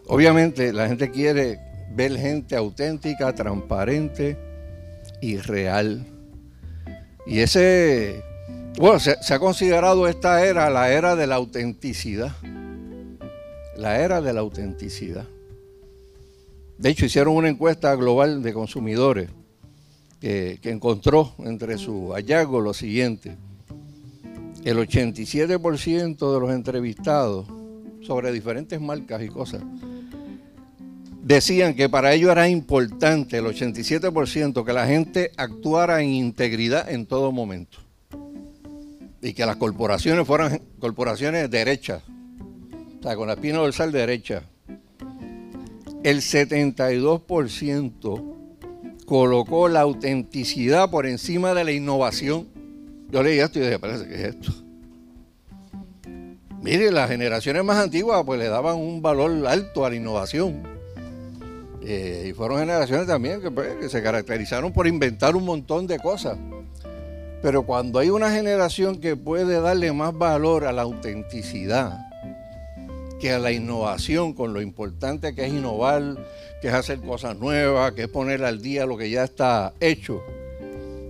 obviamente 0.08 0.74
la 0.74 0.88
gente 0.88 1.12
quiere 1.12 1.60
ver 1.94 2.18
gente 2.18 2.56
auténtica, 2.56 3.34
transparente 3.36 4.40
y 5.22 5.38
real. 5.38 6.04
Y 7.28 7.42
ese, 7.42 8.24
bueno, 8.78 9.00
se, 9.00 9.34
ha 9.34 9.40
considerado 9.40 10.08
esta 10.08 10.46
era 10.46 10.70
la 10.70 10.92
era 10.92 11.16
de 11.16 11.28
la 11.28 11.36
autenticidad. 11.36 12.36
La 13.78 14.00
era 14.00 14.22
de 14.22 14.34
la 14.34 14.42
autenticidad. 14.42 15.26
De 16.78 16.90
hecho, 16.90 17.06
hicieron 17.06 17.36
una 17.36 17.50
encuesta 17.50 17.94
global 17.96 18.42
de 18.42 18.54
consumidores 18.54 19.30
que, 20.20 20.60
encontró 20.64 21.34
entre 21.40 21.78
sus 21.78 22.12
hallazgos 22.14 22.64
lo 22.64 22.74
siguiente. 22.74 23.36
El 24.64 24.78
87% 24.78 26.34
de 26.34 26.40
los 26.40 26.52
entrevistados 26.52 27.48
sobre 28.02 28.32
diferentes 28.32 28.80
marcas 28.80 29.22
y 29.22 29.28
cosas 29.28 29.62
decían 31.22 31.76
que 31.76 31.90
para 31.90 32.14
ello 32.14 32.32
era 32.32 32.50
importante, 32.50 33.38
el 33.38 33.46
87%, 33.46 34.66
que 34.66 34.74
la 34.74 34.88
gente 34.88 35.32
actuara 35.38 36.02
en 36.02 36.10
integridad 36.10 36.90
en 36.90 37.06
todo 37.06 37.32
momento. 37.32 37.78
Y 39.22 39.34
que 39.34 39.46
las 39.46 39.58
corporaciones 39.58 40.26
fueran 40.26 40.62
corporaciones 40.80 41.50
derechas, 41.50 42.04
o 43.00 43.04
sea, 43.04 43.16
con 43.16 43.28
la 43.28 43.34
espina 43.34 43.58
dorsal 43.60 43.92
derecha. 43.92 44.44
El 46.04 46.22
72% 46.22 48.36
colocó 49.06 49.68
la 49.68 49.82
autenticidad 49.82 50.90
por 50.90 51.06
encima 51.06 51.54
de 51.54 51.64
la 51.64 51.72
innovación. 51.72 52.48
Yo 53.12 53.22
leí 53.22 53.40
esto 53.40 53.60
y 53.60 53.64
dije, 53.64 53.78
parece 53.78 54.08
que 54.08 54.16
es 54.16 54.22
esto. 54.22 54.52
Mire, 56.62 56.92
las 56.92 57.10
generaciones 57.10 57.64
más 57.64 57.78
antiguas 57.78 58.24
pues 58.26 58.40
le 58.40 58.48
daban 58.48 58.78
un 58.78 59.02
valor 59.02 59.48
alto 59.48 59.84
a 59.84 59.90
la 59.90 59.96
innovación. 59.96 60.62
Eh, 61.84 62.28
y 62.30 62.34
fueron 62.34 62.60
generaciones 62.60 63.08
también 63.08 63.42
pues, 63.54 63.76
que, 63.78 63.90
se 63.90 64.04
caracterizaron 64.04 64.72
por 64.72 64.86
inventar 64.86 65.36
un 65.36 65.44
montón 65.44 65.88
de 65.88 65.98
cosas. 65.98 66.38
Pero 67.42 67.64
cuando 67.64 68.00
hay 68.00 68.10
una 68.10 68.32
generación 68.32 69.00
que 69.00 69.16
puede 69.16 69.60
darle 69.60 69.92
más 69.92 70.16
valor 70.16 70.66
a 70.66 70.72
la 70.72 70.84
autenticidad 70.84 72.00
que 73.20 73.32
a 73.32 73.40
la 73.40 73.52
innovación, 73.52 74.34
con 74.34 74.54
lo 74.54 74.62
importante 74.62 75.36
que 75.36 75.46
es 75.46 75.54
innovar, 75.54 76.18
que 76.60 76.70
es 76.70 76.74
hacer 76.74 77.00
cosas 77.02 77.38
nuevas, 77.38 77.92
que 77.94 78.04
es 78.04 78.08
poner 78.08 78.44
al 78.44 78.62
día 78.62 78.86
lo 78.86 78.98
que 78.98 79.10
ya 79.10 79.24
está 79.24 79.74
hecho. 79.80 80.24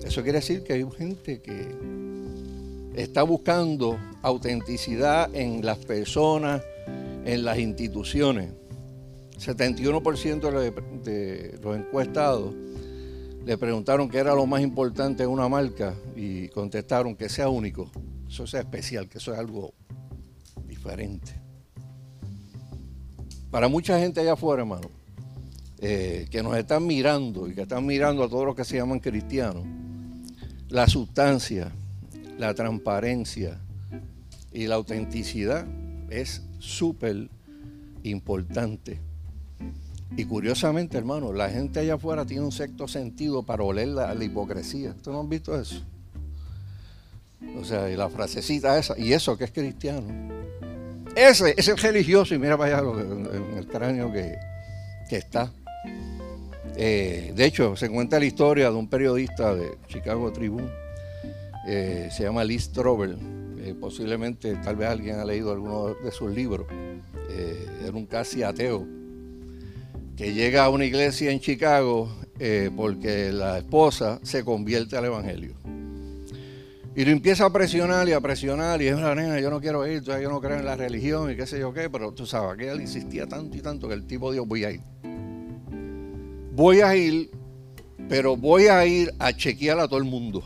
Eso 0.03 0.21
quiere 0.21 0.39
decir 0.39 0.63
que 0.63 0.73
hay 0.73 0.85
gente 0.97 1.41
que 1.41 1.73
está 2.95 3.23
buscando 3.23 3.97
autenticidad 4.21 5.33
en 5.33 5.65
las 5.65 5.77
personas, 5.77 6.61
en 7.25 7.45
las 7.45 7.57
instituciones. 7.59 8.49
71% 9.39 11.01
de 11.01 11.59
los 11.61 11.77
encuestados 11.77 12.53
le 13.45 13.57
preguntaron 13.57 14.09
qué 14.09 14.19
era 14.19 14.35
lo 14.35 14.45
más 14.45 14.61
importante 14.61 15.23
en 15.23 15.29
una 15.29 15.49
marca 15.49 15.95
y 16.15 16.47
contestaron 16.49 17.15
que 17.15 17.29
sea 17.29 17.49
único, 17.49 17.89
eso 18.27 18.45
sea 18.45 18.61
especial, 18.61 19.09
que 19.09 19.17
eso 19.17 19.33
es 19.33 19.39
algo 19.39 19.73
diferente. 20.67 21.33
Para 23.49 23.67
mucha 23.67 23.99
gente 23.99 24.21
allá 24.21 24.33
afuera, 24.33 24.61
hermano, 24.61 24.89
eh, 25.79 26.27
que 26.29 26.43
nos 26.43 26.55
están 26.55 26.85
mirando 26.85 27.47
y 27.47 27.55
que 27.55 27.63
están 27.63 27.85
mirando 27.85 28.23
a 28.23 28.29
todos 28.29 28.45
los 28.45 28.55
que 28.55 28.63
se 28.63 28.77
llaman 28.77 28.99
cristianos, 28.99 29.65
la 30.69 30.87
sustancia, 30.87 31.71
la 32.37 32.53
transparencia 32.53 33.59
y 34.53 34.67
la 34.67 34.75
autenticidad 34.75 35.65
es 36.09 36.43
súper 36.59 37.29
importante. 38.03 39.01
Y 40.15 40.25
curiosamente, 40.25 40.97
hermano, 40.97 41.31
la 41.31 41.49
gente 41.49 41.79
allá 41.79 41.95
afuera 41.95 42.25
tiene 42.25 42.43
un 42.43 42.51
sexto 42.51 42.87
sentido 42.87 43.43
para 43.43 43.63
oler 43.63 43.87
la, 43.89 44.13
hipocresía. 44.23 44.89
¿Ustedes 44.89 45.13
no 45.13 45.21
han 45.21 45.29
visto 45.29 45.59
eso? 45.59 45.81
O 47.59 47.63
sea, 47.63 47.89
y 47.89 47.95
la 47.95 48.09
frasecita 48.09 48.77
esa, 48.77 48.97
y 48.99 49.13
eso 49.13 49.37
que 49.37 49.45
es 49.45 49.51
cristiano. 49.51 50.07
Ese, 51.15 51.55
es 51.57 51.81
religioso, 51.81 52.35
y 52.35 52.39
mira 52.39 52.57
para 52.57 52.77
allá 52.77 52.89
en 52.89 53.57
el 53.57 53.67
cráneo 53.67 54.11
que, 54.11 54.35
que 55.09 55.17
está. 55.17 55.51
Eh, 56.75 57.33
de 57.35 57.45
hecho, 57.45 57.75
se 57.75 57.89
cuenta 57.89 58.19
la 58.19 58.25
historia 58.25 58.69
de 58.69 58.75
un 58.75 58.87
periodista 58.87 59.53
de 59.53 59.77
Chicago 59.87 60.31
Tribune, 60.31 60.69
eh, 61.67 62.09
se 62.11 62.23
llama 62.23 62.43
Liz 62.43 62.63
Strobel, 62.63 63.17
eh, 63.59 63.75
posiblemente 63.79 64.55
tal 64.55 64.77
vez 64.77 64.89
alguien 64.89 65.19
ha 65.19 65.25
leído 65.25 65.51
alguno 65.51 65.93
de 65.93 66.11
sus 66.11 66.31
libros, 66.31 66.67
era 67.83 67.95
un 67.95 68.05
casi 68.05 68.43
ateo, 68.43 68.85
que 70.15 70.33
llega 70.33 70.65
a 70.65 70.69
una 70.69 70.85
iglesia 70.85 71.31
en 71.31 71.39
Chicago 71.39 72.09
porque 72.75 73.31
la 73.31 73.59
esposa 73.59 74.19
se 74.23 74.43
convierte 74.43 74.97
al 74.97 75.05
Evangelio. 75.05 75.55
Y 76.95 77.05
lo 77.05 77.11
empieza 77.11 77.45
a 77.45 77.53
presionar 77.53 78.09
y 78.09 78.13
a 78.13 78.19
presionar, 78.19 78.81
y 78.81 78.87
es 78.87 78.95
una 78.95 79.15
nena, 79.15 79.39
yo 79.39 79.49
no 79.49 79.61
quiero 79.61 79.87
ir, 79.87 80.01
yo 80.01 80.29
no 80.29 80.41
creo 80.41 80.57
en 80.57 80.65
la 80.65 80.75
religión 80.75 81.31
y 81.31 81.35
qué 81.35 81.45
sé 81.45 81.59
yo 81.59 81.71
qué, 81.71 81.89
pero 81.89 82.11
tú 82.11 82.25
sabes 82.25 82.57
que 82.57 82.69
él 82.69 82.81
insistía 82.81 83.27
tanto 83.27 83.55
y 83.55 83.61
tanto 83.61 83.87
que 83.87 83.93
el 83.93 84.05
tipo 84.05 84.31
dijo, 84.31 84.45
voy 84.45 84.65
a 84.65 84.71
ir 84.71 84.81
voy 86.53 86.81
a 86.81 86.95
ir, 86.95 87.31
pero 88.09 88.35
voy 88.35 88.67
a 88.67 88.85
ir 88.85 89.13
a 89.19 89.33
chequear 89.33 89.79
a 89.79 89.87
todo 89.87 89.99
el 89.99 90.05
mundo. 90.05 90.43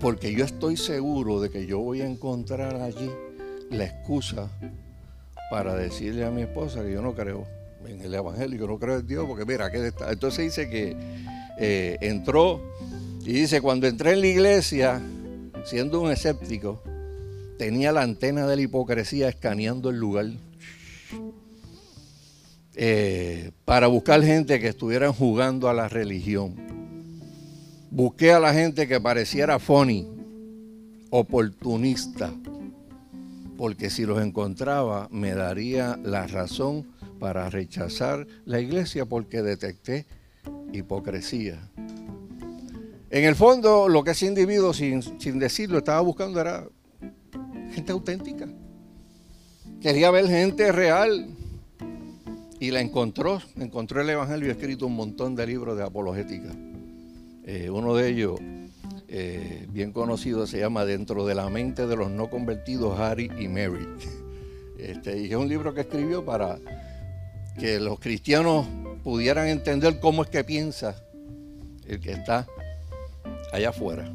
Porque 0.00 0.32
yo 0.32 0.44
estoy 0.44 0.76
seguro 0.76 1.40
de 1.40 1.50
que 1.50 1.66
yo 1.66 1.78
voy 1.78 2.02
a 2.02 2.06
encontrar 2.06 2.76
allí 2.76 3.10
la 3.70 3.84
excusa 3.84 4.50
para 5.50 5.74
decirle 5.74 6.24
a 6.24 6.30
mi 6.30 6.42
esposa 6.42 6.82
que 6.82 6.92
yo 6.92 7.02
no 7.02 7.14
creo 7.14 7.46
en 7.88 8.00
el 8.00 8.14
Evangelio, 8.14 8.58
yo 8.58 8.66
no 8.66 8.78
creo 8.78 8.98
en 8.98 9.06
Dios, 9.06 9.26
porque 9.26 9.44
mira, 9.44 9.70
que 9.70 9.86
está. 9.86 10.12
Entonces 10.12 10.44
dice 10.44 10.68
que 10.68 10.96
eh, 11.58 11.96
entró 12.00 12.60
y 13.24 13.32
dice, 13.32 13.60
cuando 13.60 13.86
entré 13.86 14.12
en 14.12 14.20
la 14.20 14.26
iglesia, 14.28 15.02
siendo 15.64 16.00
un 16.00 16.12
escéptico, 16.12 16.82
tenía 17.58 17.90
la 17.92 18.02
antena 18.02 18.46
de 18.46 18.56
la 18.56 18.62
hipocresía 18.62 19.28
escaneando 19.28 19.90
el 19.90 19.98
lugar. 19.98 20.26
Eh, 22.78 23.52
para 23.64 23.86
buscar 23.86 24.22
gente 24.22 24.60
que 24.60 24.68
estuvieran 24.68 25.12
jugando 25.12 25.68
a 25.68 25.74
la 25.74 25.88
religión. 25.88 26.54
Busqué 27.90 28.32
a 28.32 28.38
la 28.38 28.52
gente 28.52 28.86
que 28.86 29.00
pareciera 29.00 29.58
funny, 29.58 30.06
oportunista, 31.10 32.30
porque 33.56 33.88
si 33.88 34.04
los 34.04 34.22
encontraba 34.22 35.08
me 35.10 35.34
daría 35.34 35.98
la 36.04 36.26
razón 36.26 36.86
para 37.18 37.48
rechazar 37.50 38.26
la 38.44 38.60
iglesia 38.60 39.06
porque 39.06 39.42
detecté 39.42 40.06
hipocresía. 40.72 41.70
En 43.10 43.24
el 43.24 43.36
fondo, 43.36 43.88
lo 43.88 44.02
que 44.04 44.10
ese 44.10 44.26
individuo, 44.26 44.74
sin, 44.74 45.00
decirlo, 45.38 45.78
estaba 45.78 46.00
buscando 46.00 46.40
era 46.40 46.66
gente 47.72 47.92
auténtica. 47.92 48.48
Quería 49.80 50.10
ver 50.10 50.26
gente 50.26 50.72
real, 50.72 51.28
y 52.58 52.70
la 52.70 52.80
encontró, 52.80 53.40
encontró 53.56 54.00
el 54.00 54.10
Evangelio 54.10 54.50
escrito 54.50 54.86
un 54.86 54.96
montón 54.96 55.34
de 55.36 55.46
libros 55.46 55.76
de 55.76 55.84
apologética. 55.84 56.54
Eh, 57.44 57.70
uno 57.70 57.94
de 57.94 58.08
ellos, 58.08 58.40
eh, 59.08 59.66
bien 59.70 59.92
conocido, 59.92 60.46
se 60.46 60.58
llama 60.58 60.84
Dentro 60.84 61.26
de 61.26 61.34
la 61.34 61.48
mente 61.50 61.86
de 61.86 61.96
los 61.96 62.10
no 62.10 62.30
convertidos, 62.30 62.98
Harry 62.98 63.30
y 63.38 63.48
Mary. 63.48 63.86
Este, 64.78 65.18
y 65.18 65.30
es 65.30 65.34
un 65.34 65.48
libro 65.48 65.72
que 65.72 65.80
escribió 65.80 66.22
para 66.22 66.58
que 67.58 67.80
los 67.80 67.98
cristianos 67.98 68.66
pudieran 69.02 69.48
entender 69.48 70.00
cómo 70.00 70.22
es 70.22 70.28
que 70.28 70.44
piensa 70.44 71.02
el 71.86 72.00
que 72.00 72.12
está 72.12 72.46
allá 73.52 73.70
afuera. 73.70 74.12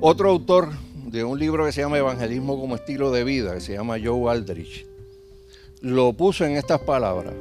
Otro 0.00 0.30
autor 0.30 0.70
de 1.06 1.24
un 1.24 1.38
libro 1.38 1.64
que 1.64 1.72
se 1.72 1.80
llama 1.80 1.98
Evangelismo 1.98 2.58
como 2.60 2.76
estilo 2.76 3.10
de 3.10 3.24
vida, 3.24 3.54
que 3.54 3.60
se 3.60 3.74
llama 3.74 3.96
Joe 4.02 4.30
Aldrich, 4.30 4.86
lo 5.80 6.12
puso 6.12 6.44
en 6.44 6.52
estas 6.56 6.80
palabras. 6.80 7.34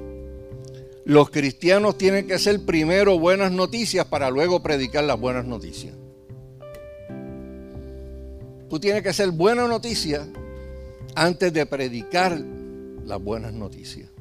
Los 1.06 1.30
cristianos 1.30 1.98
tienen 1.98 2.28
que 2.28 2.40
ser 2.40 2.66
primero 2.66 3.20
buenas 3.20 3.52
noticias 3.52 4.06
para 4.06 4.30
luego 4.30 4.64
predicar 4.64 5.04
las 5.04 5.20
buenas 5.20 5.46
noticias. 5.46 5.94
Tú 8.70 8.80
tienes 8.80 9.04
que 9.04 9.14
ser 9.14 9.32
buena 9.32 9.68
noticia 9.68 10.26
antes 11.14 11.54
de 11.54 11.66
predicar 11.66 12.40
las 13.06 13.22
buenas 13.22 13.54
noticias. 13.54 14.15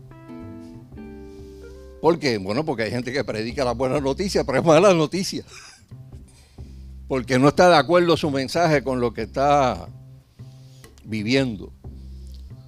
¿Por 2.05 2.19
qué? 2.19 2.37
Bueno, 2.37 2.67
porque 2.67 2.83
hay 2.83 2.91
gente 2.91 3.15
que 3.15 3.25
predica 3.25 3.65
las 3.65 3.75
buenas 3.75 4.03
noticias, 4.03 4.45
pero 4.45 4.59
es 4.59 4.65
mala 4.67 4.93
noticia. 4.93 5.43
Porque 7.09 7.39
no 7.39 7.49
está 7.49 7.71
de 7.71 7.77
acuerdo 7.77 8.15
su 8.19 8.31
mensaje 8.31 8.85
con 8.85 9.01
lo 9.01 9.15
que 9.15 9.23
está 9.23 9.89
viviendo. 11.03 11.73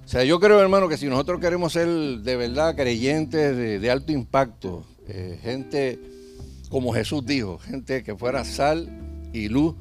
O 0.03 0.07
sea, 0.07 0.23
yo 0.23 0.39
creo, 0.39 0.59
hermano, 0.59 0.89
que 0.89 0.97
si 0.97 1.05
nosotros 1.05 1.39
queremos 1.39 1.73
ser 1.73 1.87
de 1.87 2.35
verdad 2.35 2.75
creyentes 2.75 3.55
de, 3.79 3.91
alto 3.91 4.11
impacto, 4.11 4.83
eh, 5.07 5.37
gente 5.43 5.99
como 6.71 6.91
Jesús 6.91 7.23
dijo, 7.23 7.59
gente 7.59 8.03
que 8.03 8.15
fuera 8.15 8.43
sal 8.43 8.89
y 9.33 9.49
luz 9.49 9.75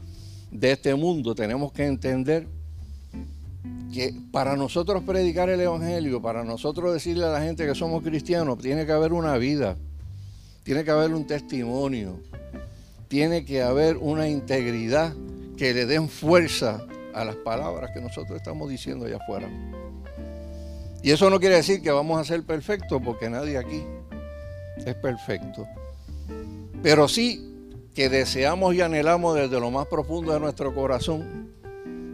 de 0.51 0.73
este 0.73 0.95
mundo, 0.95 1.35
tenemos 1.35 1.73
que 1.73 1.87
entender 1.87 2.47
que 3.93 4.15
para 4.31 4.57
nosotros 4.57 5.03
predicar 5.05 5.49
el 5.49 5.61
Evangelio, 5.61 6.21
para 6.21 6.45
nosotros 6.45 6.93
decirle 6.93 7.25
a 7.25 7.31
la 7.31 7.41
gente 7.41 7.67
que 7.67 7.75
somos 7.75 8.03
cristianos, 8.03 8.59
tiene 8.59 8.85
que 8.85 8.93
haber 8.93 9.13
una 9.13 9.39
vida, 9.39 9.77
tiene 10.63 10.85
que 10.85 10.91
haber 10.91 11.15
un 11.15 11.27
testimonio, 11.27 12.21
tiene 13.09 13.45
que 13.45 13.63
haber 13.63 13.97
una 13.97 14.29
integridad 14.29 15.15
que 15.57 15.73
le 15.73 15.87
den 15.87 16.09
fuerza 16.09 16.85
a 17.15 17.25
las 17.25 17.37
palabras 17.37 17.91
que 17.95 18.01
nosotros 18.01 18.37
estamos 18.37 18.69
diciendo 18.69 19.07
allá 19.07 19.17
afuera. 19.17 19.49
Y 21.03 21.11
eso 21.13 21.31
no 21.31 21.41
quiere 21.41 21.57
decir 21.57 21.81
que 21.81 21.91
vamos 21.91 22.21
a 22.21 22.25
ser 22.25 22.43
perfectos, 22.43 23.01
porque 23.03 23.31
nadie 23.31 23.57
aquí 23.57 23.83
es 24.85 24.95
perfecto. 24.97 25.67
Pero 26.83 27.09
sí 27.09 27.57
que 27.95 28.11
deseamos 28.11 28.75
y 28.75 28.83
anhelamos 28.83 29.37
desde 29.37 29.59
lo 29.59 29.71
más 29.71 29.87
profundo 29.87 30.35
de 30.35 30.41
nuestro 30.41 30.75
corazón 30.75 31.56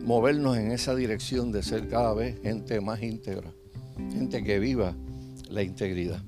movernos 0.02 0.56
en 0.56 0.72
esa 0.72 0.94
dirección 0.94 1.52
de 1.52 1.62
ser 1.62 1.88
cada 1.88 2.12
vez 2.14 2.40
gente 2.42 2.80
más 2.80 3.02
íntegra, 3.02 3.52
gente 4.12 4.42
que 4.42 4.58
viva 4.58 4.94
la 5.48 5.62
integridad. 5.62 6.22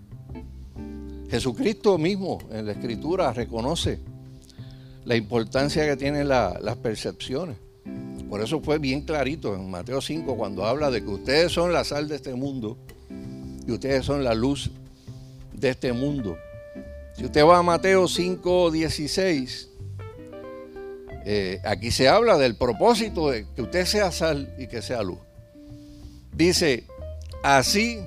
Jesucristo 1.30 1.98
mismo 1.98 2.38
en 2.52 2.66
la 2.66 2.72
escritura 2.72 3.32
reconoce 3.32 3.98
la 5.04 5.16
importancia 5.16 5.84
que 5.86 5.96
tienen 5.96 6.28
las 6.28 6.76
percepciones. 6.76 7.56
Por 8.28 8.40
eso 8.40 8.60
fue 8.60 8.78
bien 8.78 9.02
clarito 9.02 9.54
en 9.54 9.70
Mateo 9.70 10.00
5 10.00 10.36
cuando 10.36 10.64
habla 10.64 10.90
de 10.90 11.02
que 11.02 11.10
ustedes 11.10 11.52
son 11.52 11.72
la 11.72 11.84
sal 11.84 12.08
de 12.08 12.16
este 12.16 12.34
mundo 12.34 12.78
y 13.66 13.72
ustedes 13.72 14.04
son 14.04 14.24
la 14.24 14.34
luz 14.34 14.70
de 15.52 15.70
este 15.70 15.92
mundo. 15.92 16.36
Si 17.16 17.24
usted 17.24 17.44
va 17.44 17.58
a 17.58 17.62
Mateo 17.62 18.08
5, 18.08 18.70
16, 18.70 19.70
eh, 21.24 21.60
aquí 21.64 21.90
se 21.90 22.08
habla 22.08 22.36
del 22.36 22.56
propósito 22.56 23.30
de 23.30 23.46
que 23.54 23.62
usted 23.62 23.86
sea 23.86 24.12
sal 24.12 24.54
y 24.58 24.66
que 24.66 24.82
sea 24.82 25.02
luz. 25.02 25.18
Dice, 26.36 26.84
así 27.42 28.00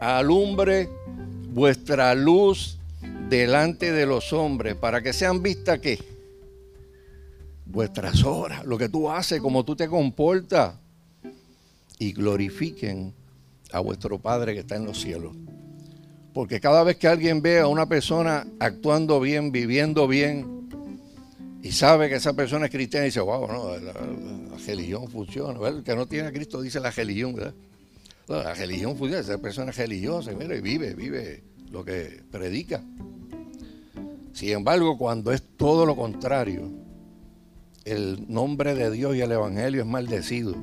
alumbre 0.00 0.88
vuestra 1.48 2.14
luz 2.14 2.78
delante 3.28 3.92
de 3.92 4.06
los 4.06 4.32
hombres 4.32 4.74
para 4.74 5.02
que 5.02 5.12
sean 5.12 5.42
vistas 5.42 5.80
que 5.80 5.98
vuestras 7.66 8.22
obras, 8.24 8.64
lo 8.64 8.78
que 8.78 8.88
tú 8.88 9.10
haces, 9.10 9.40
como 9.40 9.64
tú 9.64 9.74
te 9.74 9.88
comportas 9.88 10.74
y 11.98 12.12
glorifiquen 12.12 13.12
a 13.72 13.80
vuestro 13.80 14.18
Padre 14.18 14.54
que 14.54 14.60
está 14.60 14.76
en 14.76 14.84
los 14.84 15.00
cielos. 15.00 15.34
Porque 16.32 16.60
cada 16.60 16.84
vez 16.84 16.96
que 16.96 17.08
alguien 17.08 17.42
ve 17.42 17.60
a 17.60 17.66
una 17.66 17.86
persona 17.86 18.46
actuando 18.58 19.20
bien, 19.20 19.50
viviendo 19.52 20.06
bien, 20.06 20.63
y 21.64 21.72
sabe 21.72 22.10
que 22.10 22.16
esa 22.16 22.34
persona 22.34 22.66
es 22.66 22.70
cristiana 22.70 23.06
y 23.06 23.08
dice, 23.08 23.20
wow, 23.20 23.48
no, 23.48 23.78
la, 23.78 23.94
religión 24.66 25.08
funciona. 25.08 25.66
El 25.66 25.82
que 25.82 25.96
no 25.96 26.06
tiene 26.06 26.28
a 26.28 26.32
Cristo 26.32 26.60
dice 26.60 26.78
la 26.78 26.90
religión, 26.90 27.34
¿verdad? 27.34 27.54
La 28.28 28.52
religión 28.52 28.98
funciona, 28.98 29.22
esa 29.22 29.38
persona 29.38 29.70
es 29.70 29.78
religiosa, 29.78 30.30
y 30.32 30.60
vive, 30.60 30.92
vive 30.92 31.42
lo 31.70 31.82
que 31.82 32.20
predica. 32.30 32.82
Sin 34.34 34.50
embargo, 34.50 34.98
cuando 34.98 35.32
es 35.32 35.42
todo 35.56 35.86
lo 35.86 35.96
contrario, 35.96 36.70
el 37.86 38.26
nombre 38.28 38.74
de 38.74 38.90
Dios 38.90 39.16
y 39.16 39.22
el 39.22 39.32
Evangelio 39.32 39.80
es 39.80 39.88
maldecido 39.88 40.54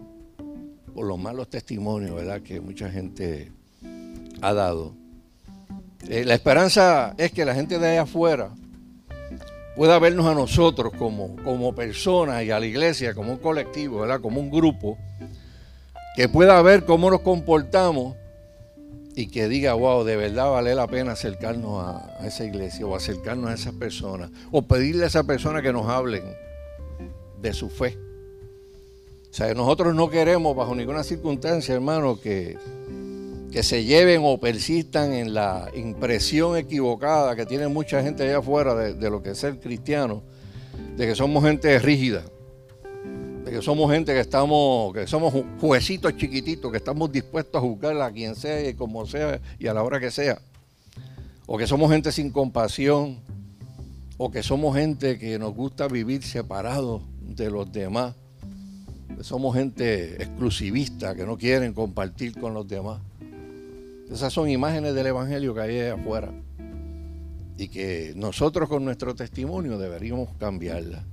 por 0.94 1.08
los 1.08 1.18
malos 1.18 1.50
testimonios, 1.50 2.16
¿verdad? 2.16 2.44
Que 2.44 2.62
mucha 2.62 2.92
gente 2.92 3.52
ha 4.40 4.54
dado. 4.54 4.94
Eh, 6.08 6.26
la 6.26 6.36
esperanza 6.36 7.16
es 7.18 7.32
que 7.32 7.44
la 7.44 7.56
gente 7.56 7.80
de 7.80 7.88
allá 7.88 8.04
afuera 8.04 8.54
pueda 9.76 10.00
vernos 10.00 10.26
a 10.26 10.34
nosotros 10.34 10.94
como, 10.98 11.36
como 11.44 11.74
personas 11.74 12.44
y 12.44 12.52
a 12.52 12.60
la 12.60 12.66
iglesia 12.66 13.14
como 13.14 13.32
un 13.32 13.38
colectivo, 13.38 14.02
¿verdad? 14.02 14.22
como 14.22 14.40
un 14.40 14.52
grupo, 14.52 14.98
que 16.16 16.28
pueda 16.28 16.62
ver 16.62 16.86
cómo 16.86 17.10
nos 17.10 17.22
comportamos 17.22 18.16
y 19.16 19.28
que 19.28 19.48
diga, 19.48 19.74
wow, 19.74 20.04
de 20.04 20.16
verdad 20.16 20.52
vale 20.52 20.76
la 20.76 20.88
pena 20.88 21.14
acercarnos 21.14 21.84
a, 21.86 22.26
esa 22.26 22.46
iglesia 22.46 22.86
o 22.86 22.96
acercarnos 22.96 23.50
a 23.50 23.54
esas 23.54 23.74
personas 23.74 24.30
o 24.52 24.62
pedirle 24.62 25.04
a 25.04 25.08
esa 25.08 25.24
persona 25.24 25.62
que 25.62 25.74
nos 25.74 25.88
hablen 25.88 26.24
de 27.42 27.54
su 27.54 27.70
fe. 27.70 27.98
O 29.30 29.34
sea, 29.34 29.54
nosotros 29.54 29.96
no 29.96 30.10
queremos 30.10 30.56
bajo 30.56 30.76
ninguna 30.76 31.04
circunstancia, 31.04 31.74
hermano, 31.74 32.20
que, 32.20 32.58
que 33.52 33.64
se 33.64 33.84
lleven 33.84 34.22
o 34.24 34.40
persistan 34.40 35.12
en 35.12 35.34
la 35.34 35.70
impresión 35.76 36.56
equivocada 36.56 37.36
que 37.36 37.46
tiene 37.46 37.68
mucha 37.68 38.02
gente 38.02 38.24
allá 38.24 38.38
afuera 38.38 38.74
de, 38.76 39.10
lo 39.10 39.22
que 39.22 39.32
es 39.32 39.40
ser 39.40 39.60
cristiano, 39.60 40.24
de 40.96 41.06
que 41.06 41.16
somos 41.16 41.44
gente 41.44 41.78
rígida, 41.80 42.24
de 43.44 43.52
que 43.52 43.62
somos 43.62 43.92
gente 43.92 44.14
que 44.14 44.22
estamos, 44.22 44.94
que 44.94 45.06
somos 45.06 45.34
juecitos 45.60 46.16
chiquititos, 46.16 46.72
que 46.72 46.78
estamos 46.78 47.12
dispuestos 47.12 47.62
a 47.62 47.62
juzgar 47.62 48.02
a 48.02 48.10
quien 48.10 48.36
sea 48.36 48.70
y 48.70 48.74
como 48.74 49.06
sea 49.06 49.42
y 49.60 49.68
a 49.68 49.74
la 49.74 49.84
hora 49.84 50.00
que 50.00 50.12
sea, 50.12 50.40
o 51.46 51.58
que 51.58 51.68
somos 51.68 51.92
gente 51.92 52.14
sin 52.14 52.30
compasión, 52.30 53.20
o 54.18 54.32
que 54.32 54.44
somos 54.44 54.78
gente 54.78 55.20
que 55.20 55.38
nos 55.38 55.54
gusta 55.54 55.90
vivir 55.90 56.24
separados 56.24 57.02
de 57.20 57.52
los 57.52 57.70
demás, 57.70 58.16
que 59.18 59.26
somos 59.26 59.58
gente 59.58 60.24
exclusivista, 60.24 61.16
que 61.16 61.26
no 61.26 61.38
quieren 61.38 61.74
compartir 61.74 62.40
con 62.40 62.54
los 62.54 62.66
demás. 62.66 63.02
Esas 64.12 64.34
son 64.34 64.50
imágenes 64.50 64.94
del 64.94 65.08
Evangelio 65.08 65.54
que 65.54 65.62
hay 65.62 65.80
allá 65.80 65.94
afuera 65.94 66.34
y 67.58 67.70
que 67.70 68.12
nosotros 68.18 68.68
con 68.68 68.84
nuestro 68.84 69.16
testimonio 69.16 69.78
deberíamos 69.78 70.30
cambiarla. 70.38 71.06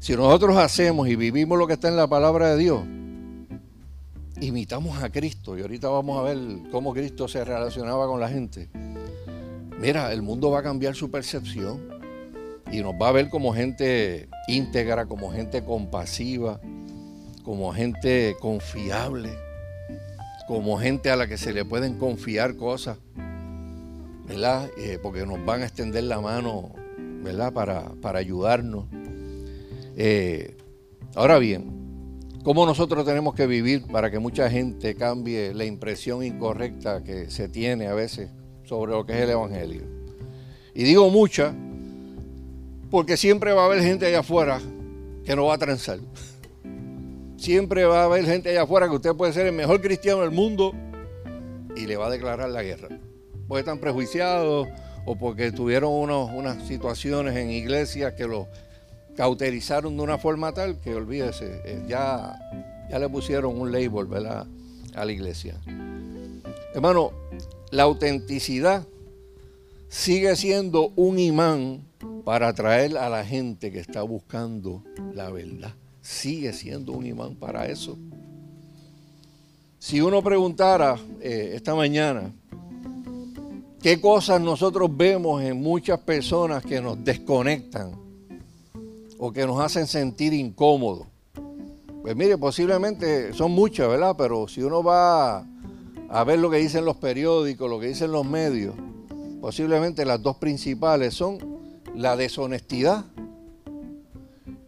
Si 0.00 0.16
nosotros 0.16 0.56
hacemos 0.56 1.08
y 1.08 1.14
vivimos 1.14 1.56
lo 1.56 1.68
que 1.68 1.74
está 1.74 1.86
en 1.86 1.96
la 1.96 2.08
palabra 2.08 2.48
de 2.48 2.56
Dios, 2.56 2.82
imitamos 4.40 5.00
a 5.00 5.10
Cristo 5.10 5.56
y 5.56 5.60
ahorita 5.62 5.88
vamos 5.88 6.18
a 6.18 6.22
ver 6.22 6.38
cómo 6.72 6.92
Cristo 6.92 7.28
se 7.28 7.44
relacionaba 7.44 8.08
con 8.08 8.18
la 8.18 8.28
gente. 8.28 8.68
Mira, 9.78 10.12
el 10.12 10.22
mundo 10.22 10.50
va 10.50 10.58
a 10.58 10.62
cambiar 10.64 10.96
su 10.96 11.08
percepción 11.08 11.80
y 12.72 12.80
nos 12.80 12.94
va 12.94 13.10
a 13.10 13.12
ver 13.12 13.30
como 13.30 13.54
gente 13.54 14.28
íntegra, 14.48 15.06
como 15.06 15.30
gente 15.30 15.62
compasiva, 15.62 16.60
como 17.44 17.72
gente 17.72 18.34
confiable 18.40 19.49
como 20.50 20.78
gente 20.78 21.10
a 21.10 21.16
la 21.16 21.28
que 21.28 21.38
se 21.38 21.52
le 21.52 21.64
pueden 21.64 21.96
confiar 21.96 22.56
cosas, 22.56 22.98
¿verdad? 24.26 24.68
Eh, 24.78 24.98
porque 25.00 25.24
nos 25.24 25.44
van 25.44 25.62
a 25.62 25.66
extender 25.66 26.02
la 26.02 26.20
mano, 26.20 26.72
¿verdad? 27.22 27.52
Para, 27.52 27.92
para 28.02 28.18
ayudarnos. 28.18 28.86
Eh, 29.96 30.56
ahora 31.14 31.38
bien, 31.38 32.18
¿cómo 32.42 32.66
nosotros 32.66 33.04
tenemos 33.04 33.36
que 33.36 33.46
vivir 33.46 33.86
para 33.86 34.10
que 34.10 34.18
mucha 34.18 34.50
gente 34.50 34.96
cambie 34.96 35.54
la 35.54 35.64
impresión 35.64 36.24
incorrecta 36.24 37.04
que 37.04 37.30
se 37.30 37.48
tiene 37.48 37.86
a 37.86 37.94
veces 37.94 38.28
sobre 38.64 38.90
lo 38.90 39.06
que 39.06 39.12
es 39.12 39.20
el 39.20 39.30
Evangelio? 39.30 39.82
Y 40.74 40.82
digo 40.82 41.10
mucha, 41.10 41.54
porque 42.90 43.16
siempre 43.16 43.52
va 43.52 43.62
a 43.62 43.66
haber 43.66 43.82
gente 43.84 44.06
allá 44.06 44.18
afuera 44.18 44.60
que 45.24 45.36
no 45.36 45.44
va 45.44 45.54
a 45.54 45.58
transar. 45.58 46.00
Siempre 47.40 47.86
va 47.86 48.02
a 48.02 48.04
haber 48.04 48.26
gente 48.26 48.50
allá 48.50 48.64
afuera 48.64 48.86
que 48.86 48.96
usted 48.96 49.14
puede 49.14 49.32
ser 49.32 49.46
el 49.46 49.54
mejor 49.54 49.80
cristiano 49.80 50.20
del 50.20 50.30
mundo 50.30 50.74
y 51.74 51.86
le 51.86 51.96
va 51.96 52.08
a 52.08 52.10
declarar 52.10 52.50
la 52.50 52.62
guerra. 52.62 52.88
Porque 53.48 53.60
están 53.60 53.78
prejuiciados 53.78 54.68
o 55.06 55.16
porque 55.16 55.50
tuvieron 55.50 55.90
unas 55.90 56.68
situaciones 56.68 57.34
en 57.38 57.50
iglesias 57.50 58.12
que 58.12 58.26
lo 58.26 58.46
cauterizaron 59.16 59.96
de 59.96 60.02
una 60.02 60.18
forma 60.18 60.52
tal 60.52 60.82
que 60.82 60.94
olvídese, 60.94 61.62
eh, 61.64 61.82
ya, 61.88 62.38
ya 62.90 62.98
le 62.98 63.08
pusieron 63.08 63.58
un 63.58 63.72
label 63.72 64.04
¿verdad? 64.04 64.46
a 64.94 65.04
la 65.06 65.10
iglesia. 65.10 65.58
Hermano, 66.74 67.12
la 67.70 67.84
autenticidad 67.84 68.86
sigue 69.88 70.36
siendo 70.36 70.92
un 70.94 71.18
imán 71.18 71.86
para 72.22 72.48
atraer 72.48 72.98
a 72.98 73.08
la 73.08 73.24
gente 73.24 73.72
que 73.72 73.80
está 73.80 74.02
buscando 74.02 74.84
la 75.14 75.30
verdad 75.30 75.74
sigue 76.02 76.52
siendo 76.52 76.92
un 76.92 77.06
imán 77.06 77.34
para 77.34 77.66
eso. 77.66 77.96
Si 79.78 80.00
uno 80.00 80.22
preguntara 80.22 80.98
eh, 81.20 81.52
esta 81.54 81.74
mañana, 81.74 82.30
¿qué 83.82 84.00
cosas 84.00 84.40
nosotros 84.40 84.94
vemos 84.94 85.42
en 85.42 85.60
muchas 85.60 85.98
personas 86.00 86.64
que 86.64 86.80
nos 86.80 87.02
desconectan 87.02 87.92
o 89.18 89.32
que 89.32 89.46
nos 89.46 89.58
hacen 89.60 89.86
sentir 89.86 90.34
incómodos? 90.34 91.06
Pues 92.02 92.16
mire, 92.16 92.36
posiblemente 92.38 93.32
son 93.32 93.52
muchas, 93.52 93.88
¿verdad? 93.88 94.14
Pero 94.16 94.48
si 94.48 94.62
uno 94.62 94.82
va 94.82 95.46
a 96.08 96.24
ver 96.24 96.38
lo 96.38 96.50
que 96.50 96.58
dicen 96.58 96.84
los 96.84 96.96
periódicos, 96.96 97.70
lo 97.70 97.78
que 97.78 97.88
dicen 97.88 98.12
los 98.12 98.26
medios, 98.26 98.74
posiblemente 99.40 100.04
las 100.04 100.22
dos 100.22 100.36
principales 100.36 101.14
son 101.14 101.38
la 101.94 102.16
deshonestidad 102.16 103.04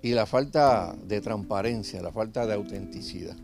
y 0.03 0.12
la 0.12 0.27
falta 0.27 0.95
de 1.05 1.21
transparencia, 1.21 2.03
la 2.03 2.12
falta 2.12 2.47
de 2.47 2.55
autenticidad. 2.55 3.37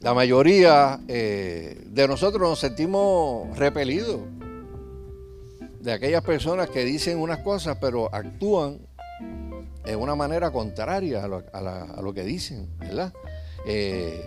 La 0.00 0.14
mayoría 0.14 1.00
eh, 1.08 1.82
de 1.86 2.06
nosotros 2.06 2.48
nos 2.48 2.60
sentimos 2.60 3.56
repelidos 3.58 4.20
de 5.80 5.92
aquellas 5.92 6.22
personas 6.22 6.70
que 6.70 6.84
dicen 6.84 7.18
unas 7.18 7.38
cosas 7.38 7.78
pero 7.80 8.12
actúan 8.14 8.78
es 9.84 9.96
una 9.96 10.14
manera 10.14 10.50
contraria 10.50 11.24
a 11.24 12.02
lo, 12.02 12.12
que 12.12 12.24
dicen, 12.24 12.68
¿verdad? 12.78 13.12
Eh, 13.66 14.20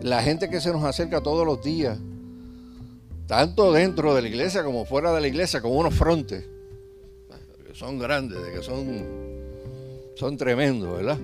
la 0.00 0.22
gente 0.22 0.48
que 0.48 0.60
se 0.60 0.72
nos 0.72 0.84
acerca 0.84 1.20
todos 1.20 1.46
los 1.46 1.62
días, 1.62 1.98
tanto 3.26 3.72
dentro 3.72 4.14
de 4.14 4.22
la 4.22 4.28
iglesia 4.28 4.64
como 4.64 4.86
fuera 4.86 5.12
de 5.12 5.20
la 5.20 5.28
iglesia, 5.28 5.60
con 5.60 5.76
unos 5.76 5.94
frontes, 5.94 6.44
que 7.66 7.74
son 7.74 7.98
grandes, 7.98 8.38
que 8.54 8.62
son, 8.62 9.31
son 10.14 10.36
tremendos, 10.36 10.96
¿verdad? 10.96 11.18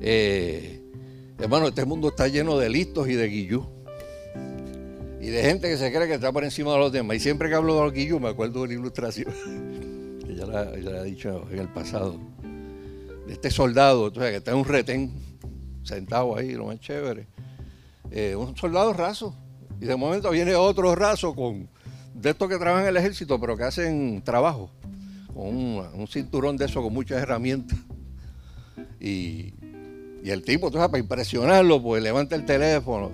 Eh, 0.00 0.80
hermano, 1.38 1.68
este 1.68 1.84
mundo 1.84 2.08
está 2.08 2.28
lleno 2.28 2.58
de 2.58 2.68
listos 2.68 3.08
y 3.08 3.14
de 3.14 3.28
guillú. 3.28 3.66
Y 5.20 5.28
de 5.28 5.42
gente 5.42 5.68
que 5.68 5.78
se 5.78 5.90
cree 5.92 6.06
que 6.06 6.14
está 6.14 6.32
por 6.32 6.44
encima 6.44 6.72
de 6.72 6.78
los 6.78 6.92
demás. 6.92 7.16
Y 7.16 7.20
siempre 7.20 7.48
que 7.48 7.54
hablo 7.54 7.76
de 7.76 7.82
los 7.82 7.92
guillú 7.92 8.20
me 8.20 8.28
acuerdo 8.28 8.60
de 8.60 8.64
una 8.64 8.74
ilustración, 8.74 9.32
que 10.26 10.34
ya 10.34 10.46
la, 10.46 10.78
ya 10.78 10.90
he 11.00 11.04
dicho 11.04 11.46
en 11.50 11.58
el 11.58 11.68
pasado 11.68 12.18
de 13.26 13.32
este 13.32 13.50
soldado, 13.50 14.12
que 14.12 14.36
está 14.36 14.50
en 14.50 14.58
un 14.58 14.64
retén, 14.64 15.12
sentado 15.82 16.36
ahí, 16.36 16.52
lo 16.52 16.66
más 16.66 16.80
chévere. 16.80 17.26
Eh, 18.10 18.36
un 18.36 18.56
soldado 18.56 18.92
raso. 18.92 19.34
Y 19.80 19.86
de 19.86 19.96
momento 19.96 20.30
viene 20.30 20.54
otro 20.54 20.94
raso 20.94 21.34
con 21.34 21.68
de 22.14 22.30
estos 22.30 22.48
que 22.48 22.56
trabajan 22.56 22.84
en 22.84 22.90
el 22.90 22.96
ejército, 22.96 23.40
pero 23.40 23.56
que 23.56 23.64
hacen 23.64 24.22
trabajo, 24.22 24.70
con 25.34 25.46
un, 25.46 26.06
cinturón 26.06 26.56
de 26.56 26.66
eso 26.66 26.82
con 26.82 26.92
muchas 26.92 27.20
herramientas. 27.20 27.78
Y, 29.04 29.52
el 30.24 30.42
tipo, 30.42 30.70
tú 30.70 30.78
para 30.78 30.98
impresionarlo, 30.98 31.82
pues 31.82 32.02
levanta 32.02 32.34
el 32.34 32.46
teléfono 32.46 33.12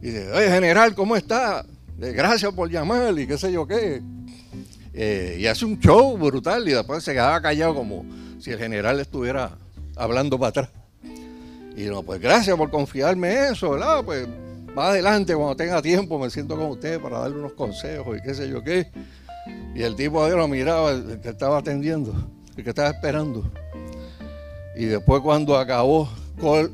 y 0.00 0.06
dice, 0.06 0.30
oye, 0.30 0.48
general, 0.48 0.94
¿cómo 0.94 1.16
está? 1.16 1.66
Eh, 2.00 2.12
gracias 2.12 2.52
por 2.52 2.70
llamar 2.70 3.18
y 3.18 3.26
qué 3.26 3.36
sé 3.36 3.50
yo 3.50 3.66
qué. 3.66 4.00
Eh, 4.94 5.38
y 5.40 5.46
hace 5.46 5.64
un 5.64 5.80
show 5.80 6.16
brutal 6.16 6.68
y 6.68 6.72
después 6.72 7.02
se 7.02 7.12
quedaba 7.12 7.42
callado 7.42 7.74
como, 7.74 8.04
si 8.38 8.52
el 8.52 8.58
general 8.58 9.00
estuviera 9.00 9.58
hablando 9.96 10.38
para 10.38 10.50
atrás. 10.50 10.68
Y 11.76 11.86
no, 11.86 12.04
pues 12.04 12.20
gracias 12.20 12.56
por 12.56 12.70
confiarme 12.70 13.48
eso, 13.48 13.70
¿verdad? 13.70 14.04
Pues 14.04 14.28
más 14.76 14.90
adelante, 14.90 15.34
cuando 15.34 15.56
tenga 15.56 15.82
tiempo, 15.82 16.20
me 16.20 16.30
siento 16.30 16.56
con 16.56 16.66
usted 16.66 17.00
para 17.00 17.18
darle 17.18 17.38
unos 17.38 17.54
consejos 17.54 18.16
y 18.16 18.22
qué 18.22 18.34
sé 18.34 18.48
yo 18.48 18.62
qué. 18.62 18.92
Y 19.74 19.82
el 19.82 19.96
tipo 19.96 20.24
ahí 20.24 20.30
lo 20.30 20.46
miraba, 20.46 20.92
el 20.92 21.20
que 21.20 21.30
estaba 21.30 21.58
atendiendo, 21.58 22.14
el 22.56 22.62
que 22.62 22.70
estaba 22.70 22.90
esperando. 22.90 23.50
Y 24.78 24.86
después 24.86 25.20
cuando 25.22 25.58
acabó, 25.58 26.08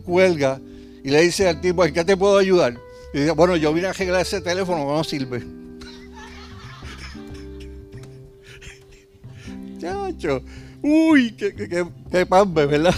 cuelga 0.04 0.60
y 1.02 1.10
le 1.10 1.22
dice 1.22 1.48
al 1.48 1.60
tipo, 1.60 1.84
¿en 1.84 1.92
qué 1.94 2.04
te 2.04 2.16
puedo 2.16 2.36
ayudar? 2.36 2.78
Y 3.14 3.20
dice, 3.20 3.32
bueno, 3.32 3.56
yo 3.56 3.72
vine 3.72 3.86
a 3.86 3.90
arreglar 3.90 4.20
ese 4.20 4.42
teléfono 4.42 4.84
no 4.84 5.02
sirve. 5.02 5.42
Chacho, 9.80 10.42
Uy, 10.86 11.32
qué, 11.32 11.54
qué, 11.54 11.66
qué, 11.66 11.86
¿verdad? 12.10 12.94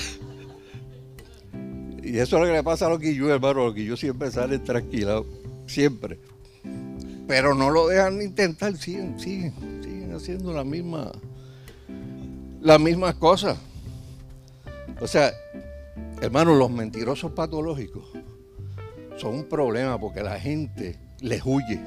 Y 2.03 2.19
eso 2.19 2.37
es 2.37 2.42
lo 2.42 2.49
que 2.49 2.53
le 2.53 2.64
pasa 2.64 2.87
a 2.87 2.88
los 2.88 2.99
guillú, 2.99 3.29
hermano. 3.29 3.66
Los 3.66 3.77
guillú 3.77 3.97
siempre 3.97 4.29
salen 4.33 4.64
tranquilos, 4.64 5.25
siempre. 5.69 6.19
Pero 7.29 7.55
no 7.55 7.71
lo 7.71 7.87
dejan 7.87 8.21
intentar, 8.21 8.77
siguen, 8.77 9.21
siguen, 9.21 9.53
siguen 9.85 10.12
haciendo 10.12 10.53
la 10.53 10.64
misma, 10.64 11.12
las 12.61 12.81
mismas 12.81 13.14
cosas. 13.14 13.57
O 15.01 15.07
sea, 15.07 15.33
hermano, 16.20 16.55
los 16.55 16.70
mentirosos 16.70 17.33
patológicos 17.33 18.05
son 19.16 19.35
un 19.35 19.44
problema 19.44 19.99
porque 19.99 20.22
la 20.22 20.38
gente 20.38 20.99
les 21.20 21.42
huye. 21.44 21.81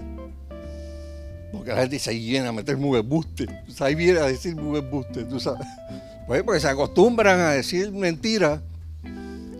Porque 1.52 1.72
la 1.72 1.82
gente 1.82 2.00
ahí 2.10 2.20
viene 2.20 2.48
a 2.48 2.52
meter 2.52 2.76
buste. 2.76 3.48
Ahí 3.80 3.96
viene 3.96 4.20
a 4.20 4.26
decir 4.26 4.56
buste, 4.56 5.24
tú 5.26 5.40
sabes. 5.40 5.68
Pues 6.28 6.44
porque 6.44 6.60
se 6.60 6.68
acostumbran 6.68 7.40
a 7.40 7.52
decir 7.52 7.92
mentiras 7.92 8.62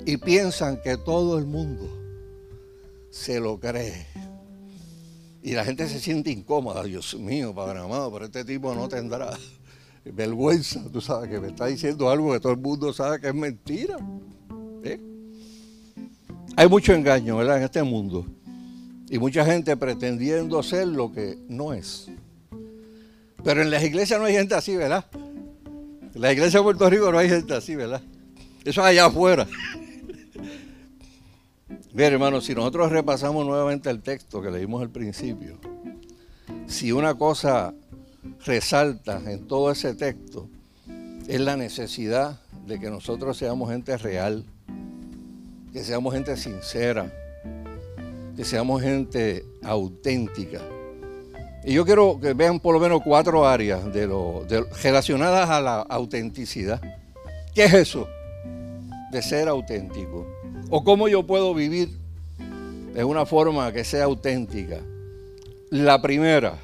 y 0.06 0.18
piensan 0.18 0.82
que 0.82 0.98
todo 0.98 1.40
el 1.40 1.46
mundo 1.46 1.90
se 3.10 3.40
lo 3.40 3.60
cree. 3.60 4.06
Y 5.42 5.54
la 5.54 5.66
gente 5.66 5.88
se 5.88 6.00
siente 6.00 6.30
incómoda. 6.32 6.84
Dios 6.84 7.16
mío, 7.16 7.56
Padre 7.56 7.80
amado, 7.80 8.12
pero 8.12 8.26
este 8.26 8.46
tipo 8.46 8.76
no 8.76 8.88
tendrá 8.88 9.38
vergüenza, 10.06 10.82
tú 10.92 11.02
sabes, 11.02 11.30
que 11.30 11.40
me 11.40 11.50
está 11.50 11.68
diciendo 11.68 12.10
algo 12.10 12.32
que 12.34 12.40
todo 12.40 12.54
el 12.54 12.60
mundo 12.60 12.94
sabe 12.94 13.20
que 13.20 13.28
es 13.28 13.36
mentira. 13.36 13.98
¿Eh? 14.84 15.00
Hay 16.56 16.68
mucho 16.68 16.94
engaño, 16.94 17.38
¿verdad? 17.38 17.58
En 17.58 17.64
este 17.64 17.84
mundo. 17.84 18.26
Y 19.10 19.18
mucha 19.18 19.46
gente 19.46 19.76
pretendiendo 19.78 20.62
ser 20.62 20.88
lo 20.88 21.12
que 21.12 21.38
no 21.48 21.74
es. 21.74 22.10
Pero 23.44 23.62
en 23.62 23.72
las 23.72 23.84
iglesias 23.84 24.20
no 24.20 24.26
hay 24.26 24.34
gente 24.34 24.56
así, 24.56 24.76
¿verdad? 24.76 25.06
En 26.14 26.22
la 26.22 26.32
iglesia 26.32 26.60
de 26.60 26.64
Puerto 26.64 26.90
Rico 26.90 27.12
no 27.12 27.18
hay 27.18 27.30
gente 27.30 27.54
así, 27.54 27.76
¿verdad? 27.76 28.02
Eso 28.64 28.82
es 28.82 28.88
allá 28.88 29.06
afuera. 29.06 29.48
Bien, 31.94 32.14
hermanos, 32.14 32.46
si 32.46 32.54
nosotros 32.54 32.92
repasamos 32.92 33.46
nuevamente 33.46 33.90
el 33.90 34.02
texto 34.02 34.42
que 34.42 34.52
leímos 34.52 34.82
al 34.82 34.90
principio, 34.90 35.58
si 36.68 36.92
una 36.92 37.16
cosa 37.16 37.74
resalta 38.46 39.22
en 39.26 39.48
todo 39.48 39.72
ese 39.72 39.94
texto, 39.94 40.50
es 41.28 41.40
la 41.40 41.58
necesidad 41.58 42.40
de 42.66 42.80
que 42.80 42.90
nosotros 42.90 43.38
seamos 43.38 43.70
gente 43.70 43.98
real, 43.98 44.46
que 45.72 45.84
seamos 45.84 46.14
gente 46.14 46.36
sincera, 46.38 47.14
que 48.36 48.44
seamos 48.44 48.82
gente 48.82 49.46
auténtica. 49.64 50.62
Y 51.64 51.74
yo 51.74 51.86
quiero 51.86 52.20
que 52.20 52.34
vean 52.34 52.60
por 52.60 52.74
lo 52.74 52.80
menos 52.80 53.02
cuatro 53.04 53.48
áreas 53.48 53.92
de 53.94 54.66
relacionadas 54.82 55.50
a 55.50 55.62
la 55.62 55.82
autenticidad. 55.82 56.82
¿Qué 57.54 57.66
es 57.66 57.74
eso? 57.74 58.08
De 59.12 59.22
ser 59.22 59.48
auténtico. 59.48 60.26
¿O 60.70 60.84
cómo 60.84 61.08
yo 61.08 61.28
puedo 61.28 61.54
vivir 61.54 61.90
de 62.94 63.04
una 63.04 63.26
forma 63.26 63.72
que 63.72 63.84
sea 63.84 64.06
auténtica? 64.06 64.80
La 65.70 66.02
primera, 66.02 66.56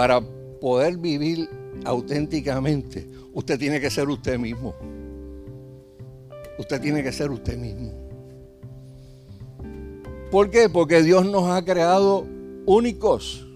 para 0.00 0.18
poder 0.62 0.96
vivir 0.96 1.46
auténticamente, 1.84 3.06
usted 3.34 3.58
tiene 3.58 3.82
que 3.82 3.90
ser 3.90 4.08
usted 4.08 4.38
mismo. 4.38 4.74
Usted 6.58 6.80
tiene 6.80 7.02
que 7.02 7.12
ser 7.12 7.30
usted 7.30 7.58
mismo. 7.58 7.92
¿Por 10.30 10.48
qué? 10.48 10.70
Porque 10.70 11.02
Dios 11.02 11.26
nos 11.26 11.50
ha 11.50 11.62
creado 11.62 12.26
únicos. 12.64 13.46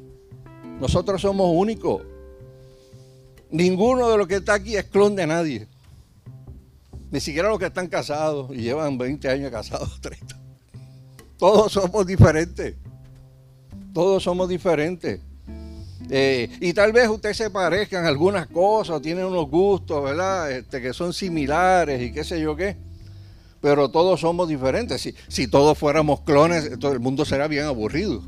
Nosotros 0.79 1.23
somos 1.23 1.51
únicos. 1.51 2.03
Ninguno 3.51 4.11
de 4.11 4.19
los 4.19 4.29
que 4.29 4.37
está 4.37 4.53
aquí 4.53 4.77
es 4.77 4.85
clon 4.85 5.17
de 5.17 5.27
nadie. 5.27 5.67
Ni 7.11 7.21
siquiera 7.21 7.49
los 7.49 7.59
que 7.59 7.69
están 7.69 7.87
casados 7.87 8.51
y 8.55 8.61
llevan 8.61 8.99
20 8.99 9.31
años 9.31 9.51
casados, 9.51 9.99
30. 10.03 10.39
Todos 11.39 11.73
somos 11.73 12.07
diferentes. 12.07 12.75
Todos 13.95 14.23
somos 14.23 14.47
diferentes. 14.47 15.23
Eh, 16.11 16.51
y 16.61 16.73
tal 16.73 16.93
vez 16.93 17.09
usted 17.09 17.33
se 17.33 17.51
parezca 17.51 17.99
en 17.99 18.07
algunas 18.07 18.47
cosas, 18.47 19.01
tiene 19.01 19.25
unos 19.25 19.49
gustos, 19.49 20.05
¿verdad? 20.05 20.51
Este, 20.51 20.81
que 20.83 20.93
son 20.93 21.13
similares 21.13 22.01
y 22.03 22.13
qué 22.13 22.25
sé 22.25 22.41
yo 22.41 22.55
qué 22.55 22.77
pero 23.65 23.89
todos 23.89 24.21
somos 24.21 24.47
diferentes. 24.47 25.01
Si, 25.01 25.15
si 25.27 25.49
todos 25.49 25.79
fuéramos 25.79 26.21
clones, 26.21 26.79
todo 26.79 26.93
el 26.93 27.01
mundo 27.01 27.25
sería 27.25 27.49
bien 27.49 27.65
aburrido. 27.65 28.23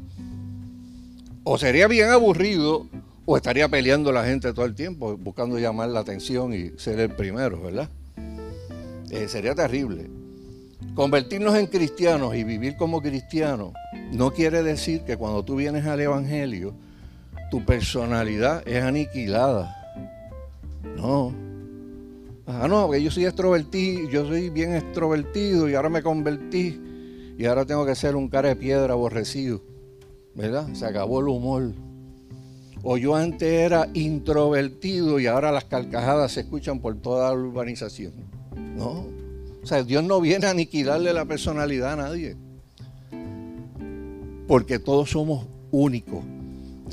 O 1.44 1.58
sería 1.58 1.88
bien 1.88 2.08
aburrido, 2.08 2.88
o 3.26 3.36
estaría 3.36 3.68
peleando 3.68 4.12
la 4.12 4.24
gente 4.24 4.54
todo 4.54 4.64
el 4.64 4.74
tiempo, 4.74 5.14
buscando 5.18 5.58
llamar 5.58 5.90
la 5.90 6.00
atención 6.00 6.54
y 6.54 6.70
ser 6.78 7.00
el 7.00 7.10
primero, 7.10 7.60
¿verdad? 7.60 7.90
Eh, 9.10 9.28
sería 9.28 9.54
terrible. 9.54 10.08
Convertirnos 10.94 11.54
en 11.54 11.66
cristianos 11.66 12.34
y 12.34 12.42
vivir 12.42 12.78
como 12.78 13.02
cristianos 13.02 13.74
no 14.12 14.32
quiere 14.32 14.62
decir 14.62 15.02
que 15.02 15.18
cuando 15.18 15.44
tú 15.44 15.56
vienes 15.56 15.84
al 15.84 16.00
Evangelio, 16.00 16.74
tu 17.50 17.64
personalidad 17.64 18.66
es 18.66 18.82
aniquilada. 18.82 19.74
No, 20.96 21.32
Ah, 22.48 22.68
no, 22.68 22.86
porque 22.86 23.02
yo 23.02 23.10
soy 23.10 23.24
extrovertido, 23.24 24.08
yo 24.08 24.24
soy 24.24 24.50
bien 24.50 24.76
extrovertido 24.76 25.68
y 25.68 25.74
ahora 25.74 25.88
me 25.88 26.00
convertí 26.00 26.80
y 27.36 27.44
ahora 27.44 27.64
tengo 27.64 27.84
que 27.84 27.96
ser 27.96 28.14
un 28.14 28.28
cara 28.28 28.50
de 28.50 28.56
piedra 28.56 28.92
aborrecido. 28.92 29.62
¿Verdad? 30.34 30.68
Se 30.74 30.86
acabó 30.86 31.20
el 31.20 31.28
humor. 31.28 31.72
O 32.84 32.96
yo 32.98 33.16
antes 33.16 33.48
era 33.48 33.88
introvertido 33.94 35.18
y 35.18 35.26
ahora 35.26 35.50
las 35.50 35.64
carcajadas 35.64 36.32
se 36.32 36.42
escuchan 36.42 36.78
por 36.78 36.94
toda 37.00 37.30
la 37.30 37.36
urbanización. 37.36 38.12
No. 38.76 39.06
O 39.60 39.66
sea, 39.66 39.82
Dios 39.82 40.04
no 40.04 40.20
viene 40.20 40.46
a 40.46 40.50
aniquilarle 40.50 41.12
la 41.12 41.24
personalidad 41.24 41.94
a 41.94 41.96
nadie. 41.96 42.36
Porque 44.46 44.78
todos 44.78 45.10
somos 45.10 45.46
únicos. 45.72 46.22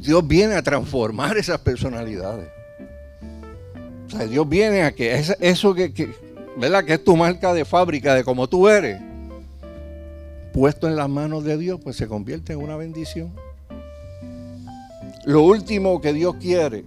Dios 0.02 0.28
viene 0.28 0.56
a 0.56 0.62
transformar 0.62 1.38
esas 1.38 1.60
personalidades. 1.60 2.48
Dios 4.30 4.48
viene 4.48 4.84
a 4.84 4.94
que 4.94 5.24
eso 5.40 5.74
que, 5.74 6.14
¿verdad? 6.58 6.84
que 6.86 6.94
es 6.94 7.04
tu 7.04 7.16
marca 7.16 7.54
de 7.54 7.66
fábrica, 7.66 8.14
de 8.14 8.24
como 8.24 8.48
tú 8.48 8.68
eres, 8.68 9.02
puesto 10.54 10.88
en 10.88 10.96
las 10.96 11.10
manos 11.10 11.44
de 11.44 11.58
Dios, 11.58 11.80
pues 11.84 11.96
se 11.96 12.08
convierte 12.08 12.54
en 12.54 12.60
una 12.60 12.78
bendición. 12.78 13.34
Lo 15.26 15.42
último 15.42 16.00
que 16.02 16.14
Dios 16.14 16.36
quiere 16.36 16.84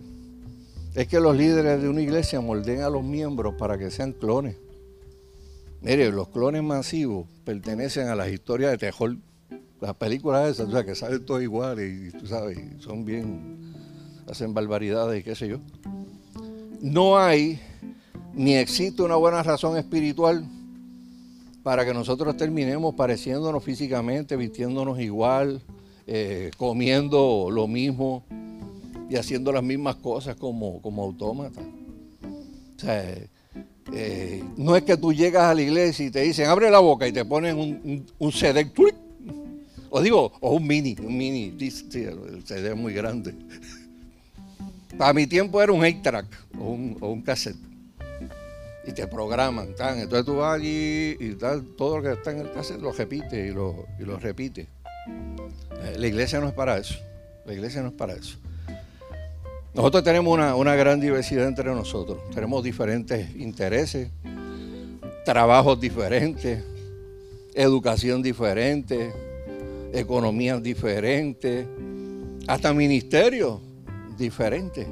es 0.95 1.09
que 1.09 1.21
los 1.21 1.37
líderes 1.37 1.83
de 1.83 1.89
una 1.89 2.01
iglesia 2.01 2.41
molden 2.41 2.83
a 2.83 2.91
los 2.91 3.03
miembros 3.03 3.55
para 3.59 3.77
que 3.77 3.91
sean 3.91 4.13
clones. 4.13 4.57
Mire, 5.81 6.11
los 6.11 6.29
clones 6.29 6.63
masivos 6.63 7.27
pertenecen 7.45 8.09
a 8.09 8.15
las 8.15 8.29
historias 8.29 8.71
de 8.73 8.79
terror. 8.79 9.17
Las 9.81 9.95
películas 9.97 10.51
esas, 10.51 10.69
o 10.69 10.71
sea, 10.73 10.85
que 10.85 10.95
salen 10.95 11.25
todos 11.27 11.43
iguales 11.43 12.15
y 12.15 12.19
tú 12.19 12.27
sabes, 12.27 12.59
son 12.79 13.05
bien, 13.05 13.75
hacen 14.29 14.55
barbaridades 14.55 15.21
y 15.21 15.23
qué 15.23 15.35
sé 15.35 15.49
yo. 15.49 15.59
No 16.81 17.19
hay 17.19 17.61
ni 18.35 18.55
existe 18.55 19.03
una 19.03 19.17
buena 19.17 19.43
razón 19.43 19.77
espiritual 19.79 20.47
para 21.63 21.85
que 21.85 21.93
nosotros 21.93 22.37
terminemos 22.37 22.95
pareciéndonos 22.95 23.65
físicamente, 23.65 24.37
vistiéndonos 24.37 25.01
igual, 25.01 25.63
eh, 26.07 26.51
comiendo 26.57 27.49
lo 27.51 27.67
mismo 27.67 28.25
y 29.11 29.17
haciendo 29.17 29.51
las 29.53 29.63
mismas 29.63 29.97
cosas 29.97 30.37
como, 30.37 30.81
como 30.81 31.03
autómatas. 31.03 31.65
O 32.77 32.79
sea, 32.79 33.05
eh, 33.93 34.45
no 34.57 34.77
es 34.77 34.83
que 34.85 34.97
tú 34.97 35.13
llegas 35.13 35.45
a 35.45 35.55
la 35.55 35.63
iglesia 35.63 36.07
y 36.07 36.11
te 36.11 36.21
dicen, 36.21 36.47
abre 36.47 36.71
la 36.71 36.79
boca 36.79 37.09
y 37.09 37.13
te 37.13 37.25
ponen 37.25 37.57
un, 37.57 38.07
un, 38.19 38.33
CD, 38.33 38.71
o 39.97 40.03
digo, 40.03 40.31
o 40.41 40.55
un 40.57 40.67
mini, 40.67 40.95
un 41.01 41.17
mini, 41.17 41.57
el 41.59 42.45
CD 42.45 42.69
es 42.69 42.77
muy 42.77 42.93
grande. 42.93 43.35
Para 44.99 45.15
mi 45.15 45.27
tiempo 45.27 45.63
era 45.63 45.73
un 45.73 45.81
8-track 45.81 46.27
o 46.59 46.65
un, 46.65 46.99
o 47.01 47.09
un 47.09 47.23
cassette 47.23 47.57
y 48.87 48.93
te 48.93 49.07
programan. 49.07 49.75
Tan. 49.75 49.99
Entonces 49.99 50.27
tú 50.27 50.37
vas 50.37 50.57
allí 50.57 51.17
y 51.19 51.35
tal, 51.39 51.65
todo 51.79 51.97
lo 51.97 52.03
que 52.03 52.13
está 52.13 52.31
en 52.31 52.41
el 52.41 52.53
cassette 52.53 52.83
lo 52.83 52.93
repite 52.93 53.47
y 53.47 53.55
lo, 53.55 53.87
y 53.99 54.05
lo 54.05 54.19
repite. 54.19 54.67
Eh, 55.83 55.97
la 55.97 56.07
iglesia 56.07 56.41
no 56.41 56.49
es 56.49 56.55
para 56.55 56.77
eso. 56.77 56.97
La 57.47 57.55
iglesia 57.55 57.81
no 57.81 57.89
es 57.89 57.95
para 57.95 58.13
eso. 58.13 58.37
Nosotros 59.73 60.05
tenemos 60.05 60.39
una, 60.59 60.75
gran 60.75 61.01
diversidad 61.01 61.47
entre 61.47 61.71
nosotros. 61.71 62.19
Tenemos 62.35 62.63
diferentes 62.63 63.35
intereses, 63.37 64.11
trabajos 65.25 65.81
diferentes, 65.81 66.63
educación 67.55 68.23
diferente, 68.23 69.13
economías 69.93 70.63
diferentes, 70.63 71.67
hasta 72.47 72.73
ministerios 72.73 73.61
diferentes. 74.17 74.87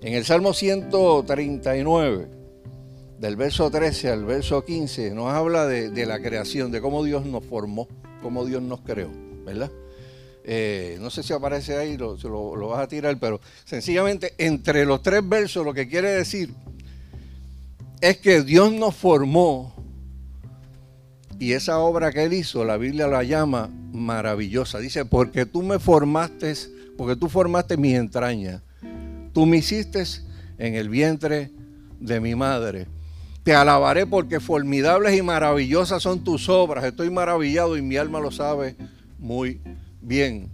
En 0.00 0.12
el 0.12 0.24
Salmo 0.24 0.52
139, 0.52 2.28
del 3.18 3.36
verso 3.36 3.70
13 3.70 4.10
al 4.10 4.24
verso 4.24 4.64
15, 4.64 5.14
nos 5.14 5.32
habla 5.32 5.66
de, 5.66 6.06
la 6.06 6.20
creación, 6.20 6.70
de 6.70 6.80
cómo 6.80 7.02
Dios 7.04 7.24
nos 7.24 7.44
formó, 7.44 7.88
cómo 8.22 8.44
Dios 8.44 8.62
nos 8.62 8.80
creó, 8.82 9.10
¿verdad? 9.44 9.70
Eh, 10.46 10.98
no 11.00 11.08
sé 11.08 11.22
si 11.22 11.32
aparece 11.32 11.78
ahí, 11.78 11.96
lo, 11.96 12.16
lo, 12.16 12.68
vas 12.68 12.80
a 12.80 12.88
tirar, 12.88 13.18
pero 13.18 13.40
sencillamente 13.64 14.34
entre 14.36 14.84
los 14.84 15.00
tres 15.02 15.26
versos 15.26 15.64
lo 15.64 15.72
que 15.72 15.88
quiere 15.88 16.10
decir 16.10 16.50
es 18.02 18.18
que 18.18 18.42
Dios 18.42 18.70
nos 18.70 18.94
formó 18.94 19.74
y 21.44 21.52
esa 21.52 21.78
obra 21.78 22.10
que 22.10 22.24
Él 22.24 22.32
hizo, 22.32 22.64
la 22.64 22.78
Biblia 22.78 23.06
la 23.06 23.22
llama 23.22 23.68
maravillosa. 23.92 24.78
Dice, 24.78 25.04
porque 25.04 25.44
tú 25.44 25.62
me 25.62 25.78
formaste, 25.78 26.54
porque 26.96 27.16
tú 27.16 27.28
formaste 27.28 27.76
mis 27.76 27.96
entrañas, 27.96 28.62
tú 29.34 29.44
me 29.44 29.58
hiciste 29.58 30.02
en 30.56 30.74
el 30.74 30.88
vientre 30.88 31.50
de 32.00 32.18
mi 32.18 32.34
madre. 32.34 32.86
Te 33.42 33.54
alabaré 33.54 34.06
porque 34.06 34.40
formidables 34.40 35.18
y 35.18 35.20
maravillosas 35.20 36.02
son 36.02 36.24
tus 36.24 36.48
obras. 36.48 36.82
Estoy 36.82 37.10
maravillado 37.10 37.76
y 37.76 37.82
mi 37.82 37.98
alma 37.98 38.20
lo 38.20 38.30
sabe 38.30 38.74
muy 39.18 39.60
bien. 40.00 40.48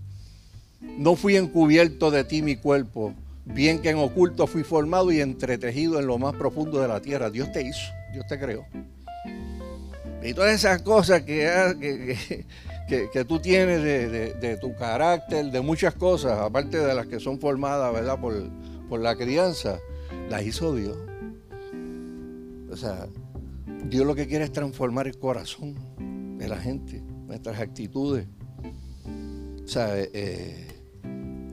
No 0.80 1.14
fui 1.14 1.36
encubierto 1.36 2.10
de 2.10 2.24
ti 2.24 2.42
mi 2.42 2.56
cuerpo, 2.56 3.14
bien 3.44 3.80
que 3.80 3.90
en 3.90 3.98
oculto 3.98 4.48
fui 4.48 4.64
formado 4.64 5.12
y 5.12 5.20
entretejido 5.20 6.00
en 6.00 6.08
lo 6.08 6.18
más 6.18 6.34
profundo 6.34 6.80
de 6.82 6.88
la 6.88 7.00
tierra. 7.00 7.30
Dios 7.30 7.52
te 7.52 7.62
hizo, 7.62 7.92
Dios 8.12 8.26
te 8.26 8.40
creó. 8.40 8.66
Y 10.22 10.34
todas 10.34 10.52
esas 10.52 10.82
cosas 10.82 11.22
que, 11.22 11.48
que, 12.88 13.24
tú 13.24 13.38
tienes 13.38 13.82
de, 13.82 14.58
tu 14.60 14.74
carácter, 14.74 15.46
de 15.46 15.60
muchas 15.60 15.94
cosas, 15.94 16.38
aparte 16.38 16.78
de 16.78 16.94
las 16.94 17.06
que 17.06 17.20
son 17.20 17.38
formadas 17.40 17.92
¿verdad? 17.92 18.20
Por, 18.20 18.34
por 18.88 19.00
la 19.00 19.16
crianza, 19.16 19.78
las 20.28 20.42
hizo 20.42 20.74
Dios. 20.74 20.96
O 22.70 22.76
sea, 22.76 23.06
Dios 23.84 24.06
lo 24.06 24.14
que 24.14 24.26
quiere 24.26 24.44
es 24.44 24.52
transformar 24.52 25.06
el 25.06 25.18
corazón 25.18 25.74
de 26.38 26.48
la 26.48 26.56
gente, 26.56 27.02
nuestras 27.26 27.60
actitudes. 27.60 28.26
O 29.64 29.68
sea, 29.68 29.98
eh, 29.98 30.10
eh, 30.12 30.68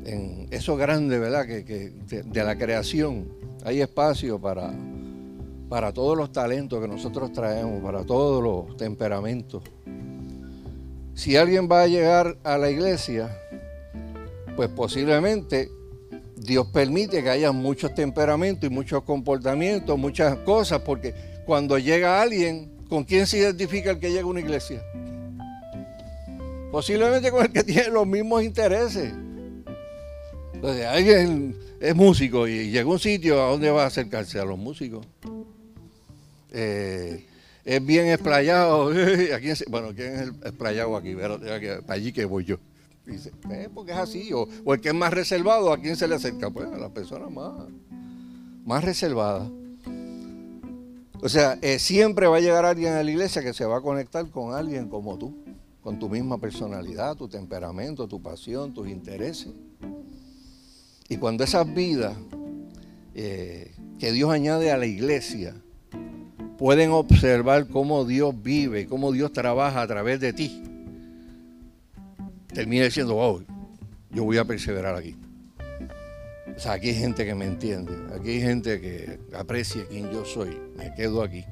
en 0.06 0.48
eso 0.52 0.76
grande, 0.76 1.20
¿verdad? 1.20 1.46
Que, 1.46 1.64
de, 1.64 2.44
la 2.44 2.58
creación 2.58 3.28
hay 3.64 3.82
espacio 3.82 4.40
para, 4.40 4.74
para 5.70 5.92
todos 5.92 6.18
los 6.18 6.32
talentos 6.32 6.82
que 6.82 6.88
nosotros 6.88 7.32
traemos, 7.34 7.84
para 7.84 8.04
todos 8.04 8.44
los 8.44 8.78
temperamentos. 8.78 9.64
Si 11.14 11.36
alguien 11.36 11.68
va 11.70 11.82
a 11.82 11.88
llegar 11.88 12.38
a 12.44 12.58
la 12.58 12.70
iglesia, 12.70 13.36
pues 14.56 14.70
posiblemente 14.70 15.70
Dios 16.36 16.68
permite 16.68 17.24
que 17.24 17.30
haya 17.30 17.52
muchos 17.52 17.94
temperamentos 17.96 18.70
y 18.70 18.74
muchos 18.74 19.04
comportamientos, 19.04 19.98
muchas 19.98 20.38
cosas, 20.40 20.82
porque 20.82 21.14
cuando 21.46 21.78
llega 21.78 22.22
alguien, 22.22 22.72
¿con 22.88 23.04
quién 23.04 23.26
se 23.26 23.40
identifica 23.40 23.92
el 23.92 24.00
que 24.00 24.10
llega 24.12 24.24
a 24.24 24.28
una 24.28 24.40
iglesia? 24.40 24.82
Posiblemente 26.72 27.32
con 27.32 27.46
el 27.46 27.52
que 27.52 27.64
tiene 27.66 27.90
los 27.90 28.06
mismos 28.06 28.44
intereses. 28.44 29.14
Entonces, 30.54 30.86
alguien 30.86 31.58
es 31.80 31.96
músico 31.96 32.48
y 32.48 32.70
llega 32.70 32.84
a 32.90 32.94
un 32.94 33.00
sitio, 33.00 33.44
¿a 33.44 33.50
dónde 33.50 33.70
va 33.70 33.84
a 33.84 33.88
acercarse? 33.88 34.40
A 34.40 34.46
los 34.46 34.58
músicos. 34.58 35.06
Eh, 36.60 37.28
es 37.64 37.86
bien 37.86 38.08
explayado. 38.08 38.86
bueno, 39.70 39.94
¿quién 39.94 40.14
es 40.14 40.22
el 40.22 40.30
explayado 40.44 40.98
aquí? 40.98 41.16
Para 41.16 41.94
allí 41.94 42.12
que 42.12 42.26
voy 42.26 42.46
yo. 42.46 42.58
Dice, 43.06 43.32
eh, 43.52 43.70
porque 43.74 43.92
es 43.92 43.98
así. 43.98 44.32
O, 44.34 44.48
el 44.74 44.82
que 44.82 44.90
es 44.90 44.96
más 44.96 45.14
reservado, 45.14 45.72
¿a 45.72 45.78
quién 45.80 45.96
se 45.96 46.08
le 46.08 46.16
acerca? 46.16 46.50
Pues 46.50 46.68
a 46.68 46.78
la 46.78 46.90
persona 46.90 47.30
más, 47.30 47.54
más 48.66 48.84
reservada. 48.84 49.50
O 51.22 51.30
sea, 51.30 51.60
eh, 51.62 51.78
siempre 51.78 52.26
va 52.28 52.38
a 52.38 52.42
llegar 52.42 52.66
alguien 52.66 52.94
a 52.94 53.04
la 53.04 53.12
iglesia 53.12 53.44
que 53.44 53.54
se 53.54 53.66
va 53.66 53.78
a 53.78 53.82
conectar 53.82 54.28
con 54.32 54.54
alguien 54.54 54.90
como 54.90 55.18
tú 55.18 55.36
con 55.88 56.00
tu 56.00 56.10
misma 56.10 56.38
personalidad, 56.38 57.16
tu 57.16 57.30
temperamento, 57.30 58.10
tu 58.10 58.22
pasión, 58.22 58.74
tus 58.74 58.90
intereses. 58.90 59.54
Y 61.08 61.16
cuando 61.16 61.46
esas 61.46 61.74
vidas 61.74 62.18
eh, 63.16 63.74
que 63.98 64.12
Dios 64.12 64.30
añade 64.30 64.70
a 64.70 64.76
la 64.76 64.86
iglesia 64.86 65.56
pueden 66.58 66.92
observar 66.92 67.68
cómo 67.68 68.06
Dios 68.06 68.34
vive, 68.42 68.88
cómo 68.88 69.12
Dios 69.12 69.32
trabaja 69.32 69.82
a 69.82 69.88
través 69.88 70.20
de 70.20 70.34
ti, 70.34 70.64
termina 72.54 72.86
diciendo, 72.86 73.16
wow, 73.16 73.44
yo 74.12 74.24
voy 74.24 74.38
a 74.38 74.46
perseverar 74.46 74.96
aquí. 74.96 75.16
O 76.56 76.60
sea, 76.60 76.74
aquí 76.74 76.90
hay 76.90 76.96
gente 76.96 77.26
que 77.26 77.36
me 77.36 77.46
entiende, 77.46 77.94
aquí 78.16 78.30
hay 78.30 78.42
gente 78.42 78.82
que 78.82 79.20
aprecia 79.36 79.86
quién 79.88 80.12
yo 80.12 80.26
soy, 80.26 80.58
me 80.76 80.94
quedo 80.96 81.22
aquí. 81.22 81.46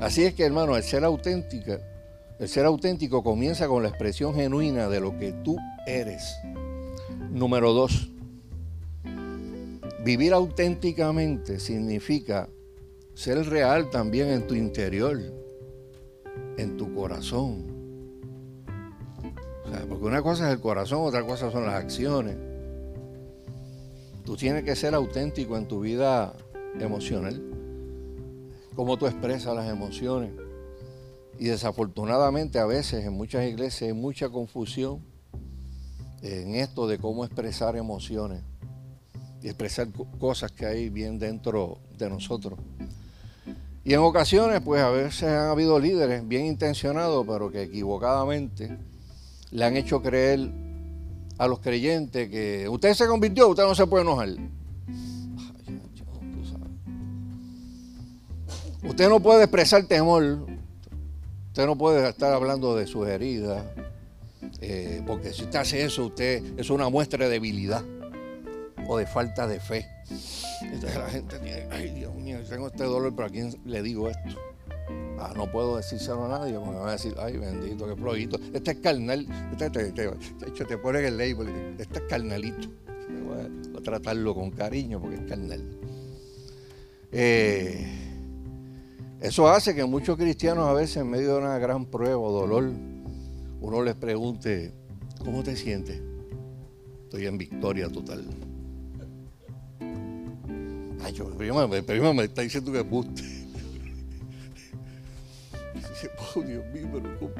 Así 0.00 0.24
es 0.24 0.34
que, 0.34 0.44
hermano, 0.44 0.76
el 0.76 0.82
ser 0.82 1.04
auténtica 1.04 1.80
el 2.38 2.48
ser 2.48 2.66
auténtico 2.66 3.24
comienza 3.24 3.66
con 3.66 3.82
la 3.82 3.88
expresión 3.88 4.32
genuina 4.32 4.88
de 4.88 5.00
lo 5.00 5.18
que 5.18 5.32
tú 5.32 5.56
eres. 5.86 6.36
Número 7.32 7.72
dos, 7.72 8.10
vivir 10.04 10.32
auténticamente 10.32 11.58
significa 11.58 12.48
ser 13.18 13.44
real 13.48 13.90
también 13.90 14.28
en 14.28 14.46
tu 14.46 14.54
interior, 14.54 15.20
en 16.56 16.76
tu 16.76 16.94
corazón. 16.94 17.66
porque 19.88 20.04
una 20.04 20.22
cosa 20.22 20.46
es 20.46 20.54
el 20.54 20.60
corazón, 20.60 21.00
otra 21.04 21.26
cosa 21.26 21.50
son 21.50 21.66
las 21.66 21.74
acciones. 21.74 22.36
Tú 24.24 24.36
tienes 24.36 24.62
que 24.62 24.76
ser 24.76 24.94
auténtico 24.94 25.56
en 25.56 25.66
tu 25.66 25.80
vida 25.80 26.32
emocional, 26.78 27.42
cómo 28.76 28.96
tú 28.96 29.08
expresas 29.08 29.52
las 29.52 29.68
emociones 29.68 30.30
y 31.40 31.46
desafortunadamente 31.46 32.60
a 32.60 32.66
veces 32.66 33.04
en 33.04 33.14
muchas 33.14 33.44
iglesias 33.48 33.88
hay 33.88 33.94
mucha 33.94 34.28
confusión 34.28 35.00
en 36.22 36.54
esto 36.54 36.86
de 36.86 36.98
cómo 36.98 37.24
expresar 37.24 37.74
emociones 37.74 38.44
y 39.42 39.48
expresar 39.48 39.88
cosas 40.20 40.52
que 40.52 40.66
hay 40.66 40.88
bien 40.88 41.18
dentro 41.18 41.80
de 41.98 42.08
nosotros. 42.08 42.60
Y 43.88 43.94
en 43.94 44.00
ocasiones, 44.00 44.60
pues 44.60 44.82
a 44.82 44.90
veces 44.90 45.22
han 45.22 45.48
habido 45.48 45.80
líderes 45.80 46.28
bien 46.28 46.44
intencionados, 46.44 47.26
pero 47.26 47.50
que 47.50 47.62
equivocadamente 47.62 48.76
le 49.50 49.64
han 49.64 49.78
hecho 49.78 50.02
creer 50.02 50.50
a 51.38 51.46
los 51.46 51.60
creyentes 51.60 52.28
que 52.28 52.68
usted 52.68 52.92
se 52.92 53.06
convirtió, 53.06 53.48
usted 53.48 53.62
no 53.62 53.74
se 53.74 53.86
puede 53.86 54.02
enojar. 54.02 54.28
Usted 58.82 59.08
no 59.08 59.20
puede 59.20 59.44
expresar 59.44 59.86
temor, 59.86 60.40
Usted 61.46 61.64
no 61.64 61.78
puede 61.78 62.06
estar 62.06 62.34
hablando 62.34 62.76
de 62.76 62.86
sus 62.86 63.08
heridas, 63.08 63.64
eh, 64.60 65.02
porque 65.06 65.32
si 65.32 65.44
usted 65.44 65.60
hace 65.60 65.82
eso, 65.82 66.04
usted 66.04 66.42
es 66.58 66.68
una 66.68 66.90
muestra 66.90 67.24
de 67.24 67.30
debilidad. 67.30 67.82
O 68.88 68.96
de 68.96 69.06
falta 69.06 69.46
de 69.46 69.60
fe. 69.60 69.86
Entonces 70.62 70.98
la 70.98 71.08
gente 71.10 71.38
tiene, 71.38 71.68
ay 71.70 71.90
Dios 71.90 72.14
mío, 72.14 72.38
tengo 72.48 72.66
este 72.68 72.84
dolor, 72.84 73.14
pero 73.14 73.28
¿a 73.28 73.30
quién 73.30 73.54
le 73.64 73.82
digo 73.82 74.08
esto? 74.08 74.40
Ah, 75.20 75.32
no 75.36 75.50
puedo 75.50 75.76
decírselo 75.76 76.24
a 76.24 76.38
nadie 76.38 76.54
porque 76.54 76.70
me 76.70 76.78
van 76.78 76.88
a 76.88 76.92
decir, 76.92 77.14
ay 77.18 77.36
bendito, 77.36 77.86
qué 77.86 77.94
flojito. 77.94 78.38
Este 78.54 78.70
es 78.70 78.76
carnal, 78.78 79.26
este 79.52 79.70
te, 79.70 79.92
te, 79.92 80.78
ponen 80.78 81.04
el 81.04 81.18
label, 81.18 81.76
este 81.78 81.98
es 81.98 82.04
carnalito. 82.08 82.68
Voy 83.26 83.76
a, 83.76 83.82
tratarlo 83.82 84.34
con 84.34 84.50
cariño 84.50 85.00
porque 85.00 85.16
es 85.16 85.22
carnal. 85.22 85.64
Eh, 87.12 87.86
eso 89.20 89.48
hace 89.48 89.74
que 89.74 89.84
muchos 89.84 90.16
cristianos 90.16 90.66
a 90.66 90.72
veces 90.72 90.98
en 90.98 91.10
medio 91.10 91.34
de 91.34 91.38
una 91.40 91.58
gran 91.58 91.84
prueba 91.86 92.18
o 92.18 92.32
dolor, 92.32 92.70
uno 93.60 93.82
les 93.82 93.96
pregunte, 93.96 94.72
¿cómo 95.24 95.42
te 95.42 95.56
sientes? 95.56 96.00
Estoy 97.04 97.26
en 97.26 97.36
victoria 97.36 97.88
total. 97.88 98.24
Ay, 101.08 101.14
yo, 101.14 101.24
primero, 101.30 102.12
me 102.12 102.24
está 102.24 102.42
diciendo 102.42 102.70
que 102.70 102.82
guste. 102.82 103.22
oh 106.36 106.42
Dios 106.42 106.62
mío, 106.66 106.86
pero 106.92 107.32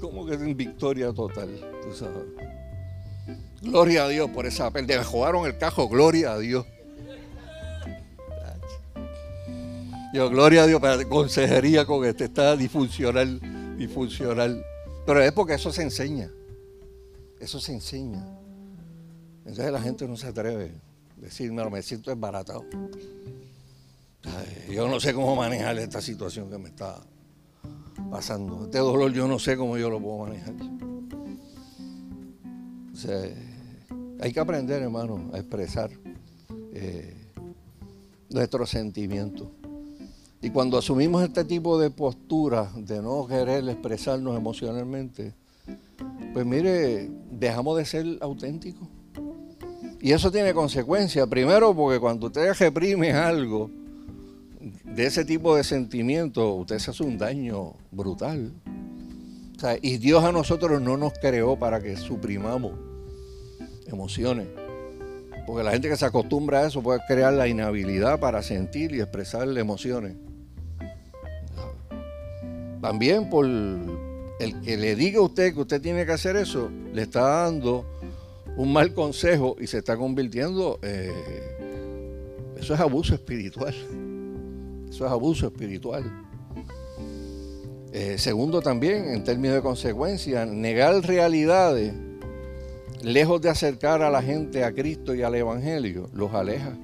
¿cómo, 0.00 0.24
que 0.24 0.36
es 0.36 0.40
en 0.40 0.56
victoria 0.56 1.12
total? 1.12 1.50
Gloria 3.60 4.04
a 4.04 4.08
Dios 4.08 4.30
por 4.30 4.46
esa 4.46 4.70
pérdida. 4.70 5.04
Jugaron 5.04 5.44
el 5.44 5.58
cajo, 5.58 5.86
gloria 5.86 6.32
a 6.32 6.38
Dios. 6.38 6.64
Yo, 10.14 10.30
gloria 10.30 10.62
a 10.62 10.66
Dios, 10.66 10.80
para 10.80 11.04
consejería 11.04 11.84
con 11.84 12.06
este, 12.06 12.24
está 12.24 12.56
disfuncional, 12.56 13.38
disfuncional. 13.76 14.64
Pero 15.04 15.20
es 15.20 15.32
porque 15.32 15.54
eso 15.54 15.70
se 15.70 15.82
enseña. 15.82 16.30
Eso 17.38 17.60
se 17.60 17.74
enseña. 17.74 18.24
Entonces 19.44 19.70
la 19.70 19.82
gente 19.82 20.08
no 20.08 20.16
se 20.16 20.28
atreve 20.28 20.72
decirme, 21.22 21.68
me 21.70 21.82
siento 21.82 22.10
desbaratado. 22.10 22.64
yo 24.68 24.88
no 24.88 25.00
sé 25.00 25.14
cómo 25.14 25.36
manejar 25.36 25.78
esta 25.78 26.00
situación 26.00 26.50
que 26.50 26.58
me 26.58 26.68
está 26.68 27.00
pasando. 28.10 28.64
Este 28.64 28.78
dolor 28.78 29.12
yo 29.12 29.28
no 29.28 29.38
sé 29.38 29.56
cómo 29.56 29.78
yo 29.78 29.88
lo 29.88 30.00
puedo 30.00 30.18
manejar. 30.18 30.54
hay 34.20 34.32
que 34.32 34.40
aprender, 34.40 34.82
hermano, 34.82 35.30
a 35.32 35.38
expresar 35.38 35.90
eh, 36.74 37.14
nuestros 38.30 38.70
sentimientos. 38.70 39.48
Y 40.40 40.50
cuando 40.50 40.76
asumimos 40.76 41.22
este 41.22 41.44
tipo 41.44 41.78
de 41.78 41.90
postura 41.90 42.68
de 42.74 43.00
no 43.00 43.28
querer 43.28 43.68
expresarnos 43.68 44.36
emocionalmente, 44.36 45.34
pues 46.32 46.44
mire, 46.44 47.08
dejamos 47.30 47.76
de 47.76 47.84
ser 47.84 48.18
auténticos. 48.20 48.88
Y 50.02 50.10
eso 50.10 50.32
tiene 50.32 50.52
consecuencias. 50.52 51.28
Primero, 51.28 51.72
porque 51.74 52.00
cuando 52.00 52.26
usted 52.26 52.52
reprime 52.58 53.12
algo 53.12 53.70
de 54.84 55.06
ese 55.06 55.24
tipo 55.24 55.54
de 55.54 55.62
sentimientos, 55.62 56.44
usted 56.58 56.80
se 56.80 56.90
hace 56.90 57.04
un 57.04 57.16
daño 57.16 57.74
brutal. 57.92 58.52
y 59.80 59.98
Dios 59.98 60.24
a 60.24 60.32
nosotros 60.32 60.82
no 60.82 60.96
nos 60.96 61.12
creó 61.20 61.56
para 61.56 61.80
que 61.80 61.96
suprimamos 61.96 62.72
emociones. 63.86 64.48
Porque 65.46 65.62
la 65.62 65.70
gente 65.70 65.88
que 65.88 65.96
se 65.96 66.04
acostumbra 66.04 66.60
a 66.60 66.66
eso 66.66 66.82
puede 66.82 66.98
crear 67.06 67.32
la 67.32 67.46
inhabilidad 67.46 68.18
para 68.18 68.42
sentir 68.42 68.92
y 68.92 69.00
expresar 69.00 69.46
emociones. 69.56 70.16
También 72.80 73.30
por 73.30 73.46
el 73.46 74.60
que 74.64 74.76
le 74.76 74.96
diga 74.96 75.20
a 75.20 75.22
usted 75.22 75.54
que 75.54 75.60
usted 75.60 75.80
tiene 75.80 76.04
que 76.04 76.12
hacer 76.12 76.34
eso, 76.34 76.70
le 76.92 77.02
está 77.02 77.44
dando 77.44 77.86
un 78.56 78.72
mal 78.72 78.92
consejo 78.92 79.56
y 79.58 79.66
se 79.66 79.78
está 79.78 79.96
convirtiendo, 79.96 80.78
eh, 80.82 81.12
eso 82.56 82.74
es 82.74 82.80
abuso 82.80 83.14
espiritual. 83.14 83.74
Eso 84.88 85.06
es 85.06 85.10
abuso 85.10 85.46
espiritual. 85.46 86.04
Eh, 87.92 88.16
segundo 88.18 88.62
también, 88.62 89.08
en 89.08 89.24
términos 89.24 89.56
de 89.56 89.62
consecuencia, 89.62 90.46
negar 90.46 90.94
realidades, 91.02 91.92
lejos 93.02 93.40
de 93.40 93.50
acercar 93.50 94.02
a 94.02 94.10
la 94.10 94.22
gente 94.22 94.64
a 94.64 94.72
Cristo 94.72 95.14
y 95.14 95.22
al 95.22 95.34
Evangelio, 95.34 96.08
los 96.12 96.32
aleja. 96.32 96.76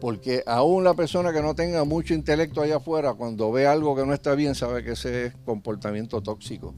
Porque 0.00 0.42
aún 0.46 0.84
la 0.84 0.94
persona 0.94 1.32
que 1.32 1.40
no 1.40 1.54
tenga 1.54 1.84
mucho 1.84 2.12
intelecto 2.12 2.60
allá 2.60 2.76
afuera, 2.76 3.14
cuando 3.14 3.50
ve 3.50 3.66
algo 3.66 3.96
que 3.96 4.04
no 4.04 4.12
está 4.12 4.34
bien, 4.34 4.54
sabe 4.54 4.84
que 4.84 4.92
ese 4.92 5.26
es 5.26 5.34
comportamiento 5.44 6.20
tóxico. 6.22 6.74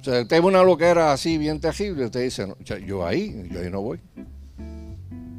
O 0.00 0.04
sea, 0.04 0.24
ve 0.24 0.40
una 0.40 0.62
loquera 0.62 1.12
así 1.12 1.36
bien 1.36 1.60
terrible, 1.60 2.06
usted 2.06 2.22
dice, 2.22 2.54
yo 2.86 3.06
ahí, 3.06 3.46
yo 3.50 3.60
ahí 3.60 3.70
no 3.70 3.82
voy. 3.82 4.00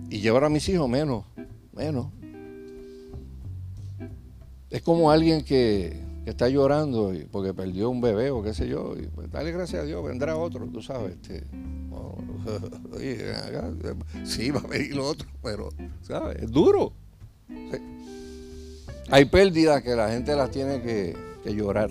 Y 0.10 0.20
llevar 0.20 0.44
a 0.44 0.50
mis 0.50 0.68
hijos 0.70 0.88
menos, 0.88 1.26
menos. 1.74 2.08
Es 4.70 4.82
como 4.84 5.10
alguien 5.10 5.44
que, 5.44 6.00
está 6.26 6.48
llorando 6.48 7.12
porque 7.32 7.54
perdió 7.54 7.90
un 7.90 8.00
bebé 8.00 8.30
o 8.30 8.44
qué 8.44 8.54
sé 8.54 8.68
yo, 8.68 8.94
y 8.98 9.08
pues 9.08 9.32
dale 9.32 9.52
gracias 9.52 9.82
a 9.82 9.86
Dios, 9.86 10.04
vendrá 10.06 10.38
otro, 10.38 10.68
tú 10.68 10.82
sabes. 10.82 11.14
Este, 11.14 11.44
sí, 14.24 14.52
va 14.52 14.60
a 14.60 14.68
venir 14.68 15.00
otro, 15.00 15.28
pero, 15.42 15.70
¿sabes? 16.02 16.44
Es 16.44 16.52
duro. 16.52 16.94
Hay 19.10 19.26
pérdidas 19.26 19.82
que 19.82 19.96
la 19.96 20.10
gente 20.10 20.36
las 20.36 20.52
tiene 20.52 20.82
que, 20.82 21.16
llorar. 21.54 21.90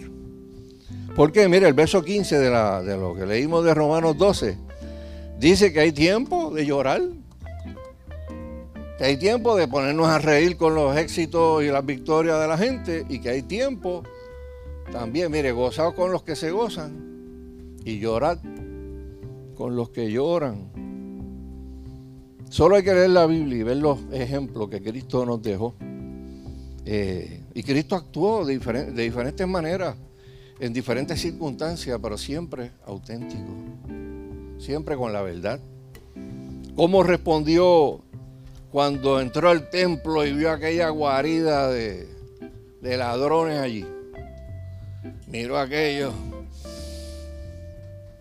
Porque, 1.20 1.46
mire, 1.50 1.68
el 1.68 1.74
verso 1.74 2.02
15 2.02 2.38
de, 2.38 2.48
la, 2.48 2.82
de 2.82 2.96
lo 2.96 3.14
que 3.14 3.26
leímos 3.26 3.62
de 3.62 3.74
Romanos 3.74 4.16
12 4.16 4.56
dice 5.38 5.70
que 5.70 5.80
hay 5.80 5.92
tiempo 5.92 6.50
de 6.50 6.64
llorar, 6.64 7.02
que 8.96 9.04
hay 9.04 9.18
tiempo 9.18 9.54
de 9.54 9.68
ponernos 9.68 10.06
a 10.06 10.18
reír 10.18 10.56
con 10.56 10.74
los 10.74 10.96
éxitos 10.96 11.62
y 11.62 11.66
las 11.66 11.84
victorias 11.84 12.40
de 12.40 12.48
la 12.48 12.56
gente 12.56 13.04
y 13.06 13.20
que 13.20 13.28
hay 13.28 13.42
tiempo 13.42 14.02
también, 14.92 15.30
mire, 15.30 15.52
gozado 15.52 15.94
con 15.94 16.10
los 16.10 16.22
que 16.22 16.34
se 16.34 16.52
gozan 16.52 17.76
y 17.84 17.98
llorar 17.98 18.38
con 19.56 19.76
los 19.76 19.90
que 19.90 20.10
lloran. 20.10 20.70
Solo 22.48 22.76
hay 22.76 22.82
que 22.82 22.94
leer 22.94 23.10
la 23.10 23.26
Biblia 23.26 23.58
y 23.58 23.62
ver 23.62 23.76
los 23.76 23.98
ejemplos 24.10 24.70
que 24.70 24.80
Cristo 24.80 25.26
nos 25.26 25.42
dejó. 25.42 25.74
Eh, 26.86 27.42
y 27.52 27.62
Cristo 27.62 27.94
actuó 27.94 28.46
de 28.46 28.54
diferentes 28.54 29.46
maneras, 29.46 29.96
en 30.60 30.72
diferentes 30.72 31.20
circunstancias, 31.20 31.98
pero 32.00 32.18
siempre 32.18 32.72
auténtico, 32.84 33.50
siempre 34.58 34.96
con 34.96 35.12
la 35.12 35.22
verdad. 35.22 35.58
¿Cómo 36.76 37.02
respondió 37.02 38.02
cuando 38.70 39.20
entró 39.20 39.50
al 39.50 39.70
templo 39.70 40.24
y 40.24 40.32
vio 40.32 40.50
aquella 40.50 40.90
guarida 40.90 41.68
de, 41.70 42.06
ladrones 42.82 43.58
allí? 43.58 43.86
Miró 45.26 45.58
aquello 45.58 46.12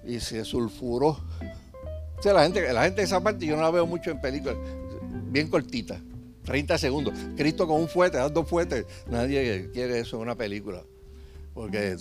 y 0.05 0.19
se 0.19 0.45
sulfuró 0.45 1.17
la 2.25 2.43
gente, 2.43 2.73
la 2.73 2.83
gente 2.83 3.01
de 3.01 3.05
esa 3.05 3.21
parte 3.21 3.45
yo 3.45 3.55
no 3.55 3.61
la 3.61 3.71
veo 3.71 3.87
mucho 3.87 4.11
en 4.11 4.19
películas, 4.19 4.57
bien 5.31 5.47
cortita, 5.47 5.99
30 6.43 6.77
segundos. 6.77 7.13
Cristo 7.35 7.67
con 7.67 7.81
un 7.81 7.87
fuete, 7.87 8.17
dando 8.17 8.43
fuete, 8.43 8.85
nadie 9.09 9.69
quiere 9.71 9.99
eso 9.99 10.17
en 10.17 10.23
una 10.23 10.35
película. 10.35 10.83
Porque, 11.53 11.95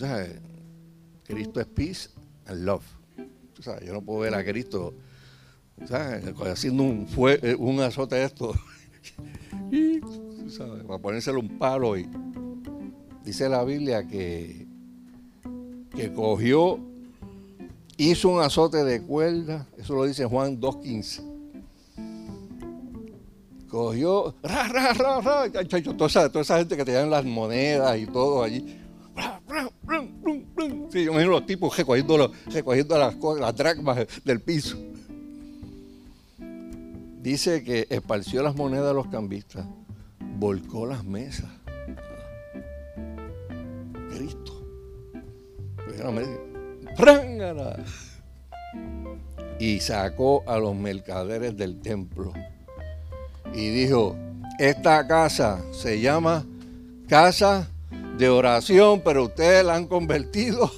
Cristo 1.25 1.61
es 1.61 1.67
peace 1.67 2.09
and 2.47 2.65
love. 2.65 2.85
yo 3.85 3.93
no 3.93 4.03
puedo 4.03 4.21
ver 4.21 4.35
a 4.35 4.45
Cristo 4.45 4.95
haciendo 6.51 6.83
un, 6.83 7.07
fue, 7.07 7.39
eh, 7.43 7.55
un 7.55 7.81
azote 7.81 8.17
de 8.17 8.25
esto. 8.25 8.55
y, 9.71 10.01
para 10.87 10.99
ponérselo 10.99 11.41
un 11.41 11.59
palo. 11.59 11.97
Y, 11.97 12.09
dice 13.25 13.49
la 13.49 13.65
Biblia 13.65 14.07
que, 14.07 14.67
que 15.95 16.13
cogió 16.13 16.81
hizo 17.99 18.29
un 18.31 18.41
azote 18.41 18.85
de 18.85 19.03
cuerda, 19.03 19.67
eso 19.77 19.95
lo 19.95 20.05
dice 20.05 20.25
Juan 20.25 20.61
2.15. 20.61 21.37
Cogió, 23.69 24.35
ra, 24.42 24.69
ra, 24.69 24.94
ra, 24.94 25.21
ra, 25.21 25.51
toda 25.51 26.07
esa, 26.07 26.29
toda 26.31 26.40
esa 26.40 26.59
gente 26.59 26.75
que 26.75 26.87
tenían 26.87 27.11
las 27.11 27.25
monedas 27.25 27.99
y 27.99 28.07
todo 28.07 28.42
allí. 28.42 28.65
Sí, 30.90 31.04
yo 31.04 31.12
me 31.12 31.23
imagino 31.23 31.33
los 31.33 31.46
tipos 31.46 31.77
recogiendo, 31.77 32.33
recogiendo 32.46 32.98
las, 32.98 33.16
las 33.38 33.56
dracmas 33.56 34.06
del 34.25 34.40
piso. 34.40 34.79
Dice 37.23 37.62
que 37.62 37.87
esparció 37.90 38.42
las 38.42 38.54
monedas 38.54 38.88
de 38.88 38.94
los 38.94 39.08
cambistas, 39.08 39.66
volcó 40.38 40.87
las 40.87 41.04
mesas. 41.04 41.50
Cristo. 44.10 44.64
Y 49.58 49.81
sacó 49.81 50.44
a 50.46 50.58
los 50.58 50.75
mercaderes 50.75 51.56
del 51.56 51.81
templo. 51.81 52.33
Y 53.52 53.69
dijo, 53.71 54.16
esta 54.58 55.06
casa 55.06 55.60
se 55.73 56.00
llama 56.00 56.46
casa 57.08 57.69
de 58.19 58.29
oración, 58.29 59.00
pero 59.04 59.27
ustedes 59.27 59.64
la 59.64 59.77
han 59.77 59.87
convertido 59.87 60.69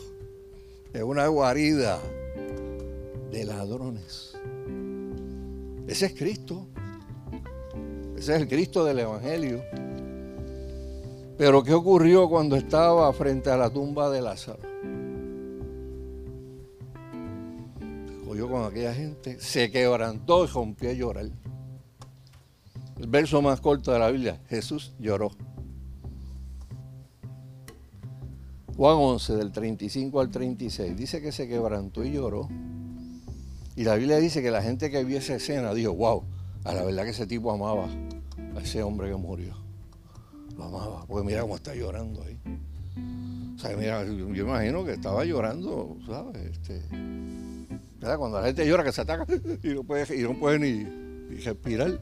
en 0.93 1.05
una 1.05 1.26
guarida 1.28 1.99
de 3.32 3.45
ladrones. 3.45 4.36
Ese 5.88 6.07
es 6.07 6.14
Cristo. 6.14 6.66
Ese 8.14 8.34
es 8.36 8.43
el 8.43 8.49
Cristo 8.49 8.84
del 8.84 8.99
Evangelio. 8.99 9.64
Pero 11.38 11.62
¿qué 11.62 11.72
ocurrió 11.72 12.28
cuando 12.28 12.57
estaba 12.57 13.11
frente 13.14 13.49
a 13.51 13.57
la 13.57 13.70
tumba 13.70 14.11
de 14.11 14.20
Lázaro? 14.20 14.61
Oyó 18.28 18.49
con 18.51 18.64
aquella 18.64 18.93
gente, 18.93 19.41
se 19.41 19.70
quebrantó 19.70 20.45
y 20.45 20.49
rompió 20.49 20.91
a 20.91 20.93
llorar. 20.93 21.30
El 22.99 23.07
verso 23.07 23.41
más 23.41 23.62
corto 23.62 23.93
de 23.93 23.99
la 23.99 24.11
Biblia, 24.11 24.43
Jesús 24.51 24.93
lloró. 24.99 25.30
Juan 28.81 28.97
11, 28.97 29.37
del 29.37 29.53
35 29.53 30.20
al 30.22 30.31
36, 30.31 30.97
dice 30.97 31.20
que 31.20 31.33
se 31.33 31.47
quebrantó 31.47 32.03
y 32.03 32.12
lloró. 32.12 32.49
Y 33.76 33.85
la 33.85 33.95
Biblia 33.97 34.16
dice 34.16 34.41
que 34.41 34.51
la 34.51 34.62
gente 34.62 34.91
que 34.91 35.05
vio 35.05 35.18
esa 35.18 35.35
escena 35.35 35.74
dijo, 35.74 35.93
wow, 35.93 36.24
a 36.64 36.72
la 36.72 36.83
verdad 36.83 37.05
que 37.05 37.11
ese 37.11 37.26
tipo 37.26 37.53
amaba 37.53 37.91
a 38.57 38.61
ese 38.62 38.83
hombre 38.83 39.11
que 39.11 39.16
murió. 39.16 39.55
Lo 40.57 40.64
amaba, 40.64 41.05
porque 41.07 41.26
mira 41.26 41.43
cómo 41.43 41.57
está 41.57 41.74
llorando 41.74 42.22
ahí. 42.22 42.39
O 43.55 43.59
sea, 43.59 43.76
mira, 43.76 44.03
yo, 44.03 44.35
imagino 44.35 44.83
que 44.83 44.93
estaba 44.93 45.26
llorando, 45.26 45.99
¿sabes? 46.07 46.39
Este, 46.47 46.81
Cuando 48.01 48.41
la 48.41 48.47
gente 48.47 48.66
llora 48.66 48.83
que 48.83 48.93
se 48.93 49.03
ataca 49.03 49.26
y 49.62 49.74
no 49.74 49.85
puede, 49.85 50.18
y 50.18 50.22
no 50.22 50.39
puede 50.39 50.59
ni 50.59 51.37
respirar. 51.45 52.01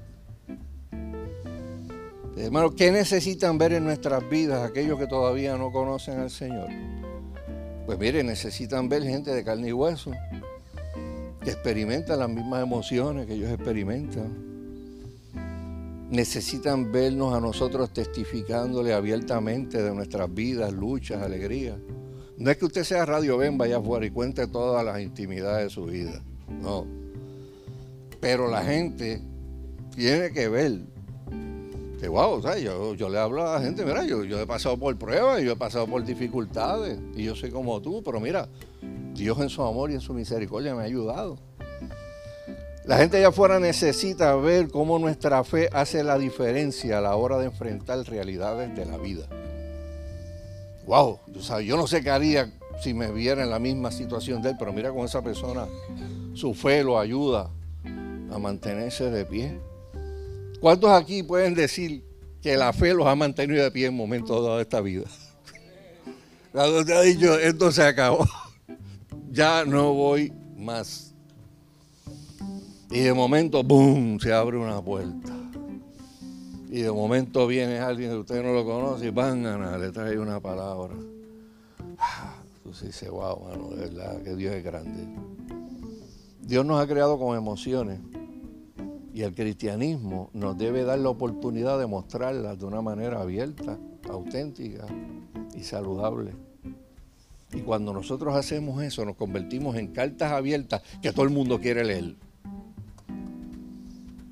Hermano, 2.40 2.70
¿qué 2.70 2.92
necesitan 2.92 3.58
ver 3.58 3.72
en 3.72 3.84
nuestras 3.84 4.28
vidas 4.30 4.62
aquellos 4.62 4.96
que 4.96 5.08
todavía 5.08 5.56
no 5.56 5.72
conocen 5.72 6.20
al 6.20 6.30
Señor? 6.30 6.68
Pues 7.84 7.98
mire, 7.98 8.22
necesitan 8.22 8.88
ver 8.88 9.02
gente 9.02 9.34
de 9.34 9.42
carne 9.42 9.68
y 9.68 9.72
hueso, 9.72 10.12
que 11.42 11.50
experimenta 11.50 12.16
las 12.16 12.28
mismas 12.28 12.62
emociones 12.62 13.26
que 13.26 13.34
ellos 13.34 13.50
experimentan. 13.50 14.46
Necesitan 16.10 16.92
vernos 16.92 17.34
a 17.34 17.40
nosotros 17.40 17.92
testificándole 17.92 18.94
abiertamente 18.94 19.82
de 19.82 19.92
nuestras 19.92 20.32
vidas, 20.32 20.72
luchas, 20.72 21.20
alegrías. 21.20 21.76
No 22.36 22.52
es 22.52 22.56
que 22.56 22.66
usted 22.66 22.84
sea 22.84 23.04
Radio 23.04 23.36
Ben, 23.36 23.58
vaya 23.58 23.78
afuera 23.78 24.06
y 24.06 24.10
cuente 24.10 24.46
todas 24.46 24.84
las 24.84 25.00
intimidades 25.00 25.64
de 25.64 25.70
su 25.70 25.86
vida. 25.86 26.22
No. 26.48 26.86
Pero 28.20 28.48
la 28.48 28.62
gente 28.62 29.20
tiene 29.96 30.30
que 30.30 30.48
ver 30.48 30.97
que 31.98 32.08
wow, 32.08 32.40
Yo, 32.58 32.94
yo, 32.94 33.08
le 33.08 33.18
hablo 33.18 33.48
a 33.48 33.54
la 33.54 33.60
gente, 33.60 33.84
mira, 33.84 34.04
yo, 34.04 34.24
yo 34.24 34.40
he 34.40 34.46
pasado 34.46 34.76
por 34.78 34.96
pruebas, 34.96 35.42
yo 35.42 35.52
he 35.52 35.56
pasado 35.56 35.86
por 35.86 36.04
dificultades, 36.04 36.98
y 37.14 37.24
yo 37.24 37.34
soy 37.34 37.50
como 37.50 37.80
tú, 37.80 38.02
pero 38.04 38.20
mira, 38.20 38.48
Dios 39.14 39.38
en 39.40 39.48
su 39.48 39.62
amor 39.62 39.90
y 39.90 39.94
en 39.94 40.00
su 40.00 40.14
misericordia 40.14 40.74
me 40.74 40.82
ha 40.82 40.86
ayudado. 40.86 41.38
La 42.84 42.96
gente 42.96 43.18
allá 43.18 43.28
afuera 43.28 43.60
necesita 43.60 44.34
ver 44.36 44.70
cómo 44.70 44.98
nuestra 44.98 45.44
fe 45.44 45.68
hace 45.72 46.02
la 46.02 46.16
diferencia 46.16 46.98
a 46.98 47.00
la 47.02 47.16
hora 47.16 47.36
de 47.36 47.46
enfrentar 47.46 47.98
realidades 48.06 48.74
de 48.74 48.86
la 48.86 48.96
vida. 48.96 49.26
Wow, 50.86 51.20
yo 51.62 51.76
no 51.76 51.86
sé 51.86 52.02
qué 52.02 52.08
haría 52.08 52.50
si 52.80 52.94
me 52.94 53.12
viera 53.12 53.42
en 53.42 53.50
la 53.50 53.58
misma 53.58 53.90
situación 53.90 54.40
de 54.40 54.50
él, 54.50 54.56
pero 54.58 54.72
mira 54.72 54.90
con 54.90 55.04
esa 55.04 55.20
persona, 55.20 55.66
su 56.32 56.54
fe 56.54 56.82
lo 56.82 56.98
ayuda 56.98 57.50
a 58.30 58.38
mantenerse 58.38 59.10
de 59.10 59.24
pie. 59.26 59.60
¿Cuántos 60.60 60.90
aquí 60.90 61.22
pueden 61.22 61.54
decir 61.54 62.04
que 62.42 62.56
la 62.56 62.72
fe 62.72 62.92
los 62.92 63.06
ha 63.06 63.14
mantenido 63.14 63.62
de 63.62 63.70
pie 63.70 63.86
en 63.86 63.96
momentos 63.96 64.44
de 64.44 64.62
esta 64.62 64.80
vida? 64.80 65.06
Cuando 66.52 66.84
te 66.84 66.94
ha 66.94 67.00
dicho, 67.02 67.38
esto 67.38 67.70
se 67.70 67.84
acabó, 67.84 68.26
ya 69.30 69.64
no 69.64 69.94
voy 69.94 70.32
más. 70.56 71.14
Y 72.90 73.00
de 73.00 73.12
momento, 73.12 73.62
¡boom!, 73.62 74.18
se 74.18 74.32
abre 74.32 74.56
una 74.56 74.82
puerta. 74.82 75.32
Y 76.70 76.80
de 76.80 76.90
momento 76.90 77.46
viene 77.46 77.78
alguien 77.78 78.10
que 78.10 78.16
usted 78.16 78.42
no 78.42 78.52
lo 78.52 78.64
conoce 78.64 79.06
y 79.06 79.10
van 79.10 79.46
a 79.46 79.78
le 79.78 79.90
trae 79.92 80.18
una 80.18 80.40
palabra. 80.40 80.94
Ah, 81.98 82.36
tú 82.62 82.70
dices, 82.70 83.08
wow, 83.08 83.48
mano, 83.48 83.68
de 83.70 83.76
verdad 83.88 84.22
que 84.22 84.34
Dios 84.34 84.54
es 84.54 84.64
grande. 84.64 85.06
Dios 86.40 86.66
nos 86.66 86.82
ha 86.82 86.86
creado 86.86 87.18
con 87.18 87.36
emociones 87.36 88.00
y 89.12 89.22
el 89.22 89.34
cristianismo 89.34 90.30
nos 90.32 90.56
debe 90.58 90.84
dar 90.84 90.98
la 90.98 91.08
oportunidad 91.08 91.78
de 91.78 91.86
mostrarlas 91.86 92.58
de 92.58 92.64
una 92.64 92.82
manera 92.82 93.20
abierta, 93.20 93.78
auténtica 94.08 94.86
y 95.54 95.62
saludable. 95.62 96.32
Y 97.52 97.60
cuando 97.62 97.92
nosotros 97.92 98.34
hacemos 98.34 98.82
eso, 98.82 99.04
nos 99.04 99.16
convertimos 99.16 99.76
en 99.76 99.88
cartas 99.88 100.32
abiertas 100.32 100.82
que 101.00 101.12
todo 101.12 101.24
el 101.24 101.30
mundo 101.30 101.60
quiere 101.60 101.84
leer. 101.84 102.16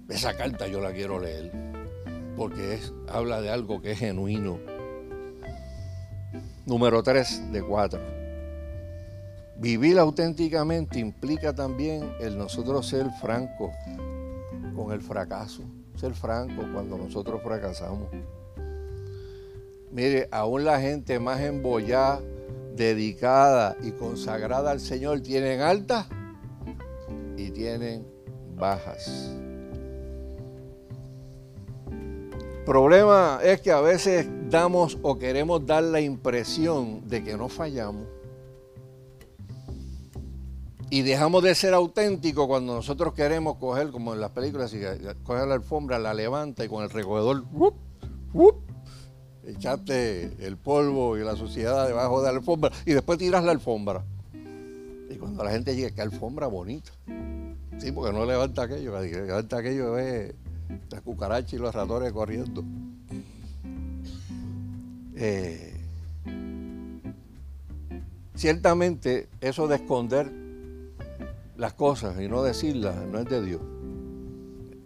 Esa 0.08 0.36
carta 0.36 0.68
yo 0.68 0.80
la 0.80 0.92
quiero 0.92 1.18
leer, 1.18 1.50
porque 2.36 2.74
es, 2.74 2.92
habla 3.08 3.40
de 3.40 3.50
algo 3.50 3.80
que 3.80 3.92
es 3.92 3.98
genuino. 3.98 4.58
Número 6.66 7.02
3 7.02 7.52
de 7.52 7.62
4. 7.62 8.00
Vivir 9.58 9.98
auténticamente 9.98 10.98
implica 10.98 11.54
también 11.54 12.12
el 12.20 12.36
nosotros 12.36 12.86
ser 12.86 13.10
francos 13.20 13.72
con 14.76 14.92
el 14.92 15.00
fracaso, 15.00 15.62
ser 15.96 16.14
franco 16.14 16.62
cuando 16.72 16.98
nosotros 16.98 17.40
fracasamos. 17.42 18.08
Mire, 19.90 20.28
aún 20.30 20.64
la 20.64 20.78
gente 20.80 21.18
más 21.18 21.40
embollada, 21.40 22.20
dedicada 22.76 23.76
y 23.82 23.92
consagrada 23.92 24.70
al 24.70 24.80
Señor 24.80 25.20
tienen 25.20 25.62
altas 25.62 26.06
y 27.36 27.50
tienen 27.50 28.06
bajas. 28.54 29.34
Problema 32.66 33.38
es 33.42 33.60
que 33.60 33.70
a 33.70 33.80
veces 33.80 34.28
damos 34.50 34.98
o 35.02 35.18
queremos 35.18 35.64
dar 35.64 35.84
la 35.84 36.00
impresión 36.00 37.08
de 37.08 37.22
que 37.24 37.36
no 37.36 37.48
fallamos 37.48 38.15
y 40.88 41.02
dejamos 41.02 41.42
de 41.42 41.54
ser 41.54 41.74
auténticos 41.74 42.46
cuando 42.46 42.74
nosotros 42.74 43.12
queremos 43.14 43.56
coger, 43.56 43.90
como 43.90 44.14
en 44.14 44.20
las 44.20 44.30
películas, 44.30 44.72
y 44.72 44.80
coger 45.24 45.48
la 45.48 45.54
alfombra, 45.54 45.98
la 45.98 46.14
levanta 46.14 46.64
y 46.64 46.68
con 46.68 46.84
el 46.84 46.90
recogedor, 46.90 47.44
echaste 49.44 50.46
el 50.46 50.56
polvo 50.56 51.16
y 51.16 51.24
la 51.24 51.36
suciedad 51.36 51.86
debajo 51.86 52.22
de 52.22 52.30
la 52.30 52.38
alfombra 52.38 52.70
y 52.84 52.92
después 52.92 53.18
tiras 53.18 53.44
la 53.44 53.52
alfombra. 53.52 54.04
Y 55.10 55.16
cuando 55.16 55.42
la 55.44 55.50
gente 55.50 55.74
llega, 55.74 55.90
qué 55.90 56.02
alfombra 56.02 56.46
bonita. 56.46 56.90
Sí, 57.78 57.92
porque 57.92 58.12
no 58.12 58.24
levanta 58.24 58.62
aquello, 58.62 59.00
levanta 59.00 59.58
aquello 59.58 59.92
ve 59.92 60.34
las 60.90 61.00
cucarachas 61.02 61.52
y 61.52 61.58
los 61.58 61.74
ratones 61.74 62.12
corriendo. 62.12 62.64
Eh, 65.16 65.74
ciertamente 68.34 69.28
eso 69.40 69.66
de 69.66 69.76
esconder 69.76 70.45
las 71.56 71.74
cosas 71.74 72.20
y 72.20 72.28
no 72.28 72.42
decirlas 72.42 72.96
no 73.06 73.18
es 73.18 73.26
de 73.26 73.44
Dios. 73.44 73.62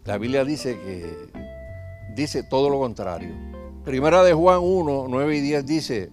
La 0.04 0.18
Biblia 0.18 0.44
dice 0.44 0.78
que 0.78 1.30
dice 2.14 2.42
todo 2.42 2.70
lo 2.70 2.78
contrario. 2.78 3.30
Primera 3.84 4.22
de 4.22 4.32
Juan 4.32 4.60
1, 4.62 5.06
9 5.08 5.36
y 5.36 5.40
10 5.40 5.66
dice, 5.66 6.10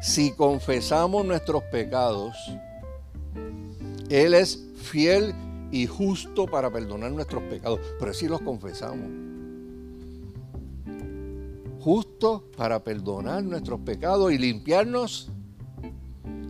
si 0.00 0.32
confesamos 0.32 1.24
nuestros 1.24 1.62
pecados, 1.64 2.36
Él 4.08 4.34
es 4.34 4.64
fiel 4.76 5.34
y 5.70 5.86
justo 5.86 6.46
para 6.46 6.70
perdonar 6.70 7.12
nuestros 7.12 7.42
pecados, 7.44 7.80
pero 7.98 8.14
si 8.14 8.28
los 8.28 8.40
confesamos. 8.40 9.08
Justo 11.80 12.44
para 12.56 12.82
perdonar 12.82 13.44
nuestros 13.44 13.80
pecados 13.80 14.32
y 14.32 14.38
limpiarnos 14.38 15.30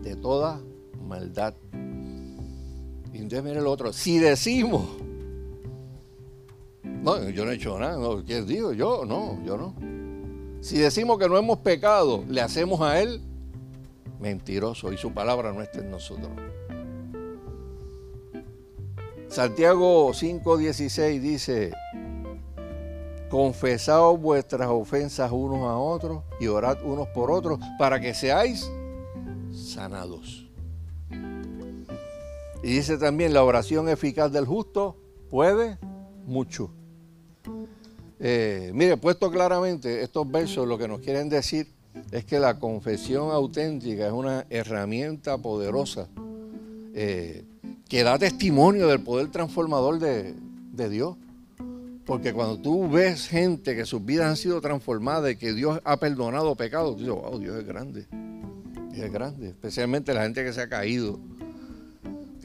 de 0.02 0.16
toda 0.16 0.60
maldad. 1.06 1.54
Y 3.16 3.22
entonces 3.22 3.44
mire 3.44 3.60
el 3.60 3.66
otro, 3.66 3.94
si 3.94 4.18
decimos, 4.18 4.84
no, 6.82 7.30
yo 7.30 7.46
no 7.46 7.50
he 7.50 7.54
hecho 7.54 7.78
nada, 7.78 7.96
no, 7.96 8.22
¿quién 8.22 8.46
digo? 8.46 8.74
Yo, 8.74 9.06
no, 9.06 9.42
yo 9.42 9.56
no. 9.56 9.74
Si 10.60 10.76
decimos 10.76 11.18
que 11.18 11.26
no 11.26 11.38
hemos 11.38 11.60
pecado, 11.60 12.24
le 12.28 12.42
hacemos 12.42 12.82
a 12.82 13.00
Él 13.00 13.22
mentiroso 14.20 14.92
y 14.92 14.98
su 14.98 15.14
palabra 15.14 15.50
no 15.54 15.62
está 15.62 15.78
en 15.78 15.90
nosotros. 15.90 16.28
Santiago 19.28 20.12
5:16 20.12 21.18
dice, 21.18 21.72
confesaos 23.30 24.20
vuestras 24.20 24.68
ofensas 24.68 25.32
unos 25.32 25.60
a 25.60 25.78
otros 25.78 26.22
y 26.38 26.48
orad 26.48 26.84
unos 26.84 27.08
por 27.08 27.30
otros 27.30 27.58
para 27.78 27.98
que 27.98 28.12
seáis 28.12 28.70
sanados. 29.54 30.45
Y 32.66 32.70
dice 32.70 32.98
también, 32.98 33.32
la 33.32 33.44
oración 33.44 33.88
eficaz 33.88 34.32
del 34.32 34.44
justo 34.44 34.96
puede 35.30 35.78
mucho. 36.26 36.72
Eh, 38.18 38.72
mire, 38.74 38.96
puesto 38.96 39.30
claramente, 39.30 40.02
estos 40.02 40.28
versos 40.28 40.66
lo 40.66 40.76
que 40.76 40.88
nos 40.88 40.98
quieren 40.98 41.28
decir 41.28 41.68
es 42.10 42.24
que 42.24 42.40
la 42.40 42.58
confesión 42.58 43.30
auténtica 43.30 44.08
es 44.08 44.12
una 44.12 44.46
herramienta 44.50 45.38
poderosa 45.38 46.08
eh, 46.92 47.44
que 47.88 48.02
da 48.02 48.18
testimonio 48.18 48.88
del 48.88 49.00
poder 49.00 49.30
transformador 49.30 50.00
de, 50.00 50.34
Dios 50.90 51.16
Porque 52.04 52.32
cuando 52.32 52.58
tú 52.58 52.90
ves 52.90 53.28
gente 53.28 53.76
que 53.76 53.86
sus 53.86 54.04
vidas 54.04 54.26
han 54.26 54.36
sido 54.36 54.60
transformadas 54.60 55.30
y 55.30 55.36
que 55.36 55.52
Dios 55.52 55.80
ha 55.84 55.98
perdonado 55.98 56.56
pecados, 56.56 56.96
tú 56.96 57.04
dices, 57.04 57.14
wow, 57.14 57.38
Dios 57.38 57.60
es 57.60 57.64
grande. 57.64 58.08
Dios 58.90 59.06
es 59.06 59.12
grande. 59.12 59.50
Especialmente 59.50 60.12
la 60.12 60.24
gente 60.24 60.42
que 60.42 60.52
se 60.52 60.62
ha 60.62 60.68
caído, 60.68 61.20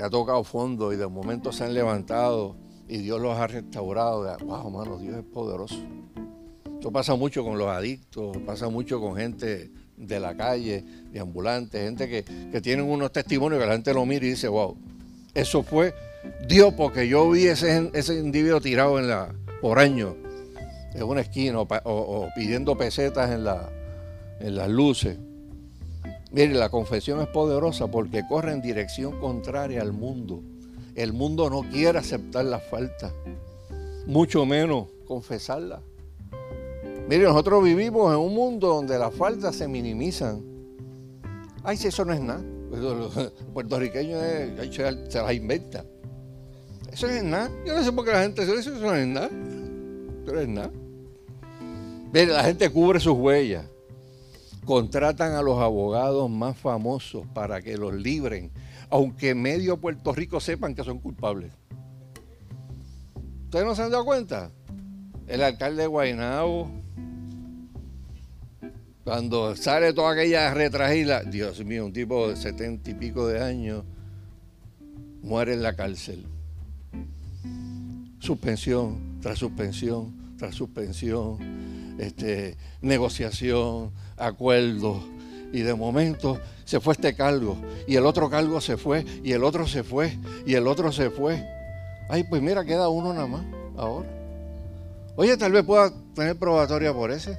que 0.01 0.07
ha 0.07 0.09
tocado 0.09 0.43
fondo 0.43 0.91
y 0.91 0.95
de 0.97 1.05
momento 1.05 1.51
se 1.51 1.63
han 1.63 1.75
levantado 1.75 2.55
y 2.87 2.97
Dios 2.97 3.21
los 3.21 3.37
ha 3.37 3.45
restaurado. 3.45 4.23
Wow, 4.43 4.65
hermano, 4.65 4.97
Dios 4.97 5.15
es 5.15 5.23
poderoso. 5.23 5.75
Esto 6.73 6.91
pasa 6.91 7.13
mucho 7.13 7.43
con 7.43 7.59
los 7.59 7.67
adictos, 7.67 8.35
pasa 8.43 8.67
mucho 8.67 8.99
con 8.99 9.15
gente 9.15 9.69
de 9.95 10.19
la 10.19 10.35
calle, 10.35 10.83
de 11.11 11.19
ambulantes, 11.19 11.79
gente 11.79 12.09
que, 12.09 12.23
que 12.51 12.61
tienen 12.61 12.89
unos 12.89 13.11
testimonios 13.11 13.61
que 13.61 13.67
la 13.67 13.73
gente 13.73 13.93
lo 13.93 14.03
mira 14.07 14.25
y 14.25 14.29
dice, 14.29 14.47
wow, 14.47 14.75
eso 15.35 15.61
fue 15.61 15.93
Dios 16.47 16.73
porque 16.73 17.07
yo 17.07 17.29
vi 17.29 17.45
ese, 17.45 17.91
ese 17.93 18.15
individuo 18.15 18.59
tirado 18.59 18.97
en 18.97 19.07
la, 19.07 19.31
por 19.61 19.77
año 19.77 20.15
en 20.95 21.03
una 21.03 21.21
esquina 21.21 21.59
o, 21.59 22.27
pidiendo 22.35 22.75
pesetas 22.75 23.29
en, 23.29 23.43
la, 23.43 23.69
en 24.39 24.55
las 24.55 24.67
luces. 24.67 25.19
Mire, 26.31 26.53
la 26.53 26.69
confesión 26.69 27.19
es 27.21 27.27
poderosa 27.27 27.91
porque 27.91 28.23
corre 28.27 28.53
en 28.53 28.61
dirección 28.61 29.19
contraria 29.19 29.81
al 29.81 29.91
mundo. 29.91 30.41
El 30.95 31.11
mundo 31.13 31.49
no 31.49 31.61
quiere 31.69 31.99
aceptar 31.99 32.45
la 32.45 32.59
falta, 32.59 33.13
mucho 34.05 34.45
menos 34.45 34.87
confesarla. 35.05 35.81
Mire, 37.09 37.23
nosotros 37.23 37.63
vivimos 37.63 38.13
en 38.13 38.19
un 38.19 38.33
mundo 38.33 38.67
donde 38.67 38.97
las 38.97 39.13
faltas 39.13 39.55
se 39.55 39.67
minimizan. 39.67 40.41
Ay, 41.63 41.75
si 41.75 41.87
eso 41.87 42.05
no 42.05 42.13
es 42.13 42.21
nada. 42.21 42.41
El 42.71 43.31
puertorriqueño 43.53 44.17
se 45.09 45.21
las 45.21 45.33
inventa. 45.33 45.83
Eso 46.91 47.07
no 47.07 47.13
es 47.13 47.23
nada. 47.23 47.51
Yo 47.65 47.75
no 47.75 47.83
sé 47.83 47.91
por 47.91 48.05
qué 48.05 48.11
la 48.11 48.21
gente 48.23 48.45
dice 48.45 48.59
eso, 48.59 48.75
eso 48.75 48.85
no 48.85 48.95
es 48.95 49.07
nada. 49.07 49.27
Eso 49.27 50.33
no 50.33 50.39
es 50.39 50.47
nada. 50.47 50.71
Mire, 52.13 52.27
la 52.27 52.43
gente 52.43 52.69
cubre 52.69 52.99
sus 52.99 53.17
huellas. 53.17 53.65
Contratan 54.65 55.33
a 55.33 55.41
los 55.41 55.59
abogados 55.59 56.29
más 56.29 56.57
famosos 56.57 57.25
para 57.33 57.61
que 57.61 57.77
los 57.77 57.93
libren, 57.93 58.51
aunque 58.89 59.35
medio 59.35 59.77
Puerto 59.77 60.13
Rico 60.13 60.39
sepan 60.39 60.75
que 60.75 60.83
son 60.83 60.99
culpables. 60.99 61.51
¿Ustedes 63.45 63.65
no 63.65 63.75
se 63.75 63.83
han 63.83 63.91
dado 63.91 64.05
cuenta? 64.05 64.51
El 65.27 65.43
alcalde 65.43 65.83
de 65.83 65.87
Guaynabo, 65.87 66.71
cuando 69.03 69.55
sale 69.55 69.93
toda 69.93 70.13
aquella 70.13 70.53
retragila, 70.53 71.23
Dios 71.23 71.63
mío, 71.65 71.85
un 71.85 71.93
tipo 71.93 72.29
de 72.29 72.35
setenta 72.35 72.91
y 72.91 72.93
pico 72.93 73.27
de 73.27 73.43
años 73.43 73.83
muere 75.21 75.53
en 75.53 75.63
la 75.63 75.75
cárcel. 75.75 76.25
Suspensión 78.19 79.19
tras 79.21 79.39
suspensión 79.39 80.21
tras 80.41 80.55
suspensión, 80.55 81.37
este, 81.99 82.57
negociación, 82.81 83.91
acuerdos. 84.17 85.03
Y 85.53 85.61
de 85.61 85.73
momento 85.73 86.39
se 86.63 86.79
fue 86.79 86.93
este 86.93 87.13
cargo, 87.13 87.57
y 87.85 87.97
el 87.97 88.05
otro 88.05 88.29
cargo 88.29 88.61
se 88.61 88.77
fue, 88.77 89.05
y 89.23 89.33
el 89.33 89.43
otro 89.43 89.67
se 89.67 89.83
fue, 89.83 90.17
y 90.45 90.53
el 90.53 90.67
otro 90.67 90.91
se 90.91 91.09
fue. 91.09 91.45
Ay, 92.09 92.23
pues 92.23 92.41
mira, 92.41 92.63
queda 92.63 92.87
uno 92.87 93.13
nada 93.13 93.27
más 93.27 93.43
ahora. 93.77 94.07
Oye, 95.17 95.35
tal 95.35 95.51
vez 95.51 95.63
pueda 95.65 95.91
tener 96.15 96.37
probatoria 96.37 96.93
por 96.93 97.11
ese. 97.11 97.37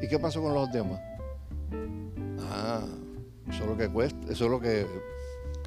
¿Y 0.00 0.08
qué 0.08 0.18
pasó 0.18 0.42
con 0.42 0.52
los 0.52 0.70
demás? 0.72 1.00
Ah, 2.50 2.84
eso 3.48 3.62
es 3.62 3.68
lo 3.68 3.76
que 3.76 3.88
cuesta, 3.88 4.32
eso 4.32 4.44
es 4.46 4.50
lo 4.50 4.60
que... 4.60 4.86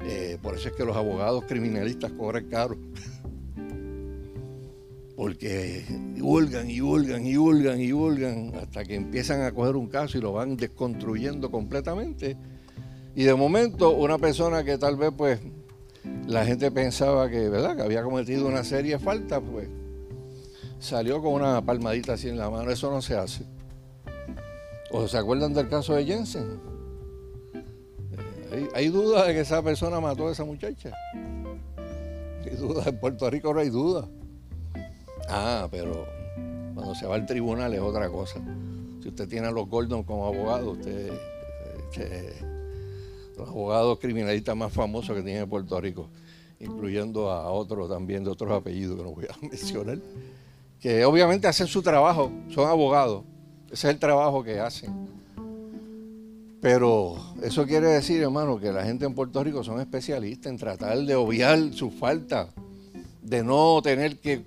Eh, 0.04 0.38
por 0.40 0.54
eso 0.54 0.68
es 0.68 0.74
que 0.74 0.84
los 0.84 0.96
abogados 0.96 1.44
criminalistas 1.48 2.12
cobran 2.12 2.44
caro. 2.48 2.76
Porque 5.18 5.84
hurgan 6.22 6.70
y 6.70 6.80
hurgan 6.80 7.26
y 7.26 7.36
hurgan 7.36 7.80
y 7.80 7.92
hurgan 7.92 8.52
hasta 8.54 8.84
que 8.84 8.94
empiezan 8.94 9.42
a 9.42 9.50
coger 9.50 9.74
un 9.74 9.88
caso 9.88 10.16
y 10.16 10.20
lo 10.20 10.32
van 10.32 10.56
desconstruyendo 10.56 11.50
completamente. 11.50 12.36
Y 13.16 13.24
de 13.24 13.34
momento 13.34 13.90
una 13.90 14.16
persona 14.16 14.62
que 14.62 14.78
tal 14.78 14.94
vez 14.94 15.10
pues 15.16 15.40
la 16.28 16.44
gente 16.44 16.70
pensaba 16.70 17.28
que, 17.28 17.48
¿verdad? 17.48 17.74
que 17.74 17.82
había 17.82 18.04
cometido 18.04 18.46
una 18.46 18.62
serie 18.62 18.92
de 18.92 18.98
faltas, 19.00 19.42
pues 19.50 19.68
salió 20.78 21.20
con 21.20 21.32
una 21.32 21.66
palmadita 21.66 22.12
así 22.12 22.28
en 22.28 22.38
la 22.38 22.48
mano. 22.48 22.70
Eso 22.70 22.88
no 22.88 23.02
se 23.02 23.16
hace. 23.16 23.42
¿O 24.92 25.08
se 25.08 25.18
acuerdan 25.18 25.52
del 25.52 25.68
caso 25.68 25.96
de 25.96 26.04
Jensen? 26.04 26.60
Eh, 28.52 28.68
hay, 28.72 28.86
duda 28.86 29.26
de 29.26 29.34
que 29.34 29.40
esa 29.40 29.64
persona 29.64 29.98
mató 29.98 30.28
a 30.28 30.30
esa 30.30 30.44
muchacha. 30.44 30.92
Hay 32.44 32.54
duda, 32.54 32.84
en 32.86 33.00
Puerto 33.00 33.28
Rico 33.28 33.52
no 33.52 33.58
hay 33.58 33.70
duda. 33.70 34.08
Ah, 35.28 35.68
pero 35.70 36.06
cuando 36.74 36.94
se 36.94 37.06
va 37.06 37.16
al 37.16 37.26
tribunal 37.26 37.74
es 37.74 37.80
otra 37.80 38.08
cosa. 38.08 38.40
Si 39.02 39.08
usted 39.08 39.28
tiene 39.28 39.46
a 39.48 39.50
los 39.50 39.68
Gordon 39.68 40.02
como 40.02 40.26
abogado, 40.26 40.72
usted, 40.72 41.12
los 43.36 43.48
abogados 43.48 43.98
criminalistas 43.98 44.56
más 44.56 44.72
famosos 44.72 45.16
que 45.16 45.22
tiene 45.22 45.46
Puerto 45.46 45.80
Rico, 45.80 46.08
incluyendo 46.60 47.30
a 47.30 47.50
otros 47.50 47.88
también 47.88 48.24
de 48.24 48.30
otros 48.30 48.50
apellidos 48.50 48.96
que 48.96 49.02
no 49.02 49.12
voy 49.12 49.26
a 49.26 49.36
mencionar, 49.46 49.98
que 50.80 51.04
obviamente 51.04 51.46
hacen 51.46 51.66
su 51.66 51.82
trabajo, 51.82 52.30
son 52.48 52.68
abogados, 52.68 53.24
ese 53.66 53.88
es 53.88 53.94
el 53.94 53.98
trabajo 53.98 54.42
que 54.42 54.58
hacen. 54.60 55.08
Pero 56.60 57.16
eso 57.42 57.66
quiere 57.66 57.86
decir, 57.86 58.20
hermano, 58.20 58.58
que 58.58 58.72
la 58.72 58.84
gente 58.84 59.04
en 59.04 59.14
Puerto 59.14 59.44
Rico 59.44 59.62
son 59.62 59.80
especialistas 59.80 60.50
en 60.50 60.58
tratar 60.58 60.98
de 60.98 61.14
obviar 61.14 61.72
su 61.72 61.90
falta, 61.90 62.48
de 63.22 63.44
no 63.44 63.80
tener 63.82 64.18
que, 64.18 64.44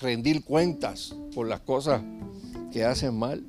rendir 0.00 0.44
cuentas 0.44 1.14
por 1.34 1.48
las 1.48 1.60
cosas 1.60 2.02
que 2.72 2.84
hacen 2.84 3.18
mal. 3.18 3.44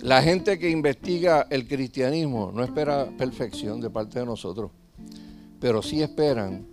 La 0.00 0.22
gente 0.22 0.58
que 0.58 0.70
investiga 0.70 1.46
el 1.50 1.66
cristianismo 1.66 2.52
no 2.52 2.62
espera 2.62 3.08
perfección 3.16 3.80
de 3.80 3.90
parte 3.90 4.18
de 4.18 4.26
nosotros, 4.26 4.70
pero 5.58 5.82
sí 5.82 6.02
esperan 6.02 6.66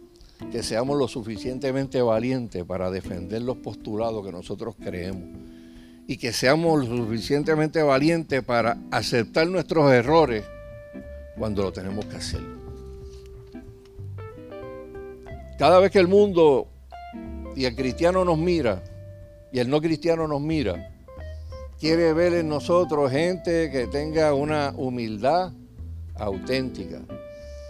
que 0.52 0.62
seamos 0.62 0.98
lo 0.98 1.08
suficientemente 1.08 2.02
valientes 2.02 2.64
para 2.66 2.92
defender 2.92 3.42
los 3.42 3.58
postulados 3.58 4.26
que 4.26 4.32
nosotros 4.32 4.76
creemos 4.82 5.24
y 6.06 6.18
que 6.18 6.34
seamos 6.34 6.88
lo 6.88 6.98
suficientemente 6.98 7.82
valientes 7.82 8.44
para 8.44 8.78
aceptar 8.92 9.48
nuestros 9.48 9.92
errores 9.92 10.44
cuando 11.38 11.64
lo 11.64 11.72
tenemos 11.72 12.06
que 12.06 12.18
hacer. 12.18 12.42
Cada 15.58 15.80
vez 15.80 15.92
que 15.92 16.00
el 16.00 16.08
mundo 16.08 16.73
y 17.56 17.66
el 17.66 17.76
cristiano 17.76 18.26
nos 18.26 18.38
mira 18.38 18.84
y 19.54 19.60
el 19.60 19.70
no 19.70 19.80
cristiano 19.80 20.28
nos 20.28 20.42
mira, 20.42 20.90
quiere 21.80 22.12
ver 22.14 22.34
en 22.34 22.50
nosotros 22.50 23.12
gente 23.12 23.70
que 23.70 23.86
tenga 23.86 24.34
una 24.34 24.74
humildad 24.76 25.54
auténtica, 26.16 27.02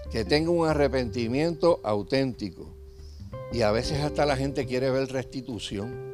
que 0.10 0.24
tenga 0.24 0.50
un 0.50 0.66
arrepentimiento 0.66 1.82
auténtico. 1.84 2.74
Y 3.52 3.64
a 3.64 3.72
veces 3.72 4.00
hasta 4.00 4.26
la 4.26 4.38
gente 4.38 4.66
quiere 4.66 4.90
ver 4.90 5.12
restitución. 5.12 6.14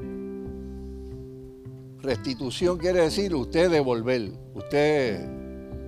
Restitución 2.02 2.78
quiere 2.78 3.02
decir 3.02 3.36
usted 3.36 3.70
devolver. 3.70 4.32
Usted, 4.56 5.22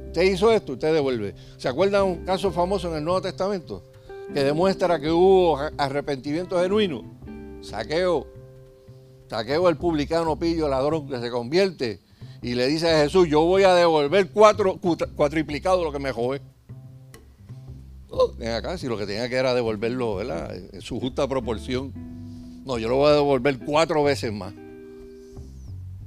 usted 0.07 0.21
hizo 0.21 0.51
esto, 0.51 0.73
usted 0.73 0.93
devuelve. 0.93 1.33
¿Se 1.57 1.67
acuerdan 1.67 2.03
un 2.03 2.25
caso 2.25 2.51
famoso 2.51 2.89
en 2.89 2.97
el 2.97 3.03
Nuevo 3.03 3.21
Testamento? 3.21 3.83
Que 4.33 4.43
demuestra 4.43 4.99
que 4.99 5.09
hubo 5.09 5.57
arrepentimiento 5.77 6.61
genuino. 6.61 7.20
Saqueo. 7.61 8.27
Saqueo 9.29 9.69
el 9.69 9.77
publicano 9.77 10.37
pillo 10.37 10.67
ladrón 10.67 11.07
que 11.07 11.19
se 11.19 11.31
convierte 11.31 11.99
y 12.41 12.55
le 12.55 12.67
dice 12.67 12.89
a 12.89 13.03
Jesús, 13.03 13.27
yo 13.29 13.41
voy 13.41 13.63
a 13.63 13.73
devolver 13.73 14.29
cuatro, 14.31 14.79
cuatriplicado 15.15 15.83
lo 15.83 15.91
que 15.91 15.99
me 15.99 16.11
jode. 16.11 16.41
Oh, 18.09 18.33
ven 18.37 18.49
acá, 18.49 18.77
si 18.77 18.87
lo 18.87 18.97
que 18.97 19.05
tenía 19.05 19.29
que 19.29 19.35
era 19.35 19.53
devolverlo 19.53 20.15
¿verdad? 20.15 20.53
en 20.55 20.81
su 20.81 20.99
justa 20.99 21.27
proporción. 21.27 21.93
No, 22.65 22.77
yo 22.77 22.89
lo 22.89 22.97
voy 22.97 23.11
a 23.11 23.15
devolver 23.15 23.59
cuatro 23.59 24.03
veces 24.03 24.33
más 24.33 24.53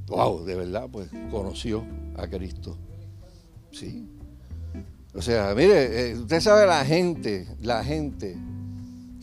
wow, 0.07 0.45
de 0.45 0.55
verdad, 0.55 0.89
pues 0.91 1.09
conoció 1.31 1.85
a 2.17 2.27
Cristo. 2.27 2.77
Sí. 3.73 4.09
O 5.15 5.23
sea, 5.23 5.55
mire, 5.55 6.11
eh, 6.11 6.19
usted 6.19 6.41
sabe 6.41 6.67
la 6.67 6.85
gente, 6.85 7.47
la 7.61 7.85
gente 7.85 8.37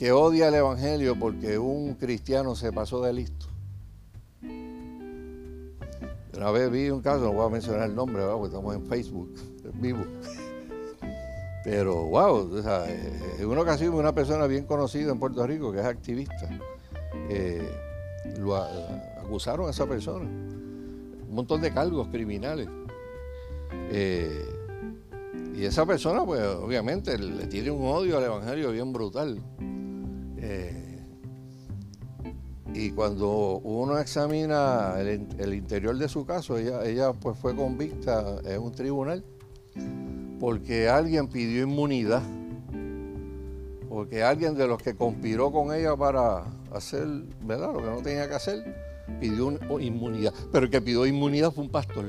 que 0.01 0.11
odia 0.11 0.47
el 0.47 0.55
Evangelio 0.55 1.15
porque 1.15 1.59
un 1.59 1.93
cristiano 1.93 2.55
se 2.55 2.73
pasó 2.73 3.03
de 3.03 3.13
listo. 3.13 3.45
Una 6.35 6.49
vez 6.49 6.71
vi 6.71 6.89
un 6.89 7.01
caso, 7.01 7.25
no 7.25 7.33
voy 7.33 7.45
a 7.45 7.49
mencionar 7.49 7.87
el 7.87 7.93
nombre, 7.93 8.23
porque 8.25 8.47
estamos 8.47 8.73
en 8.73 8.87
Facebook, 8.87 9.31
en 9.63 9.79
vivo. 9.79 10.03
Pero, 11.63 12.05
wow, 12.05 12.51
o 12.51 12.85
en 13.37 13.45
una 13.45 13.61
ocasión 13.61 13.93
una 13.93 14.11
persona 14.11 14.47
bien 14.47 14.65
conocida 14.65 15.11
en 15.11 15.19
Puerto 15.19 15.45
Rico, 15.45 15.71
que 15.71 15.81
es 15.81 15.85
activista, 15.85 16.49
eh, 17.29 17.61
lo 18.39 18.55
acusaron 18.55 19.67
a 19.67 19.69
esa 19.69 19.85
persona 19.85 20.25
un 20.25 21.29
montón 21.29 21.61
de 21.61 21.71
cargos 21.71 22.07
criminales. 22.07 22.67
Eh, 23.91 24.47
y 25.55 25.63
esa 25.63 25.85
persona, 25.85 26.25
pues 26.25 26.41
obviamente, 26.41 27.19
le 27.19 27.45
tiene 27.45 27.69
un 27.69 27.85
odio 27.85 28.17
al 28.17 28.23
Evangelio 28.23 28.71
bien 28.71 28.91
brutal. 28.91 29.39
Eh, 30.41 30.97
y 32.73 32.91
cuando 32.91 33.59
uno 33.63 33.99
examina 33.99 34.95
el, 34.99 35.53
interior 35.53 35.97
de 35.97 36.07
su 36.07 36.25
caso, 36.25 36.57
ella, 36.57 36.83
ella 36.85 37.13
pues 37.13 37.37
fue 37.37 37.55
convicta 37.55 38.39
en 38.45 38.61
un 38.61 38.71
tribunal 38.71 39.23
porque 40.41 40.89
alguien 40.89 41.27
pidió 41.27 41.61
inmunidad, 41.61 42.23
porque 43.87 44.23
alguien 44.23 44.55
de 44.55 44.67
los 44.67 44.81
que 44.81 44.95
conspiró 44.95 45.51
con 45.51 45.71
ella 45.71 45.95
para 45.95 46.45
hacer, 46.73 47.07
¿verdad? 47.43 47.71
Lo 47.73 47.79
que 47.79 47.85
no 47.85 48.01
tenía 48.01 48.27
que 48.27 48.33
hacer, 48.33 48.75
pidió 49.19 49.55
inmunidad. 49.79 50.33
Pero 50.51 50.65
el 50.65 50.71
que 50.71 50.81
pidió 50.81 51.05
inmunidad 51.05 51.51
fue 51.51 51.65
un 51.65 51.69
pastor. 51.69 52.05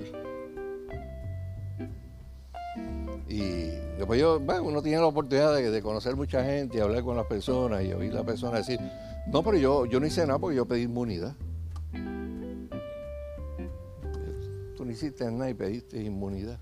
Después 4.02 4.20
yo, 4.20 4.40
bueno, 4.40 4.64
uno 4.64 4.82
tiene 4.82 4.98
la 4.98 5.06
oportunidad 5.06 5.54
de, 5.54 5.80
conocer 5.80 6.16
mucha 6.16 6.42
gente 6.44 6.78
y 6.78 6.80
hablar 6.80 7.04
con 7.04 7.16
las 7.16 7.26
personas 7.26 7.84
y 7.84 7.92
oír 7.92 8.10
a 8.10 8.16
la 8.16 8.24
persona 8.24 8.58
decir, 8.58 8.80
no, 9.28 9.44
pero 9.44 9.56
yo, 9.56 9.86
yo 9.86 10.00
no 10.00 10.06
hice 10.06 10.26
nada 10.26 10.40
porque 10.40 10.56
yo 10.56 10.66
pedí 10.66 10.82
inmunidad. 10.82 11.36
Tú 14.76 14.84
no 14.84 14.90
hiciste 14.90 15.30
nada 15.30 15.50
y 15.50 15.54
pediste 15.54 16.02
inmunidad. 16.02 16.58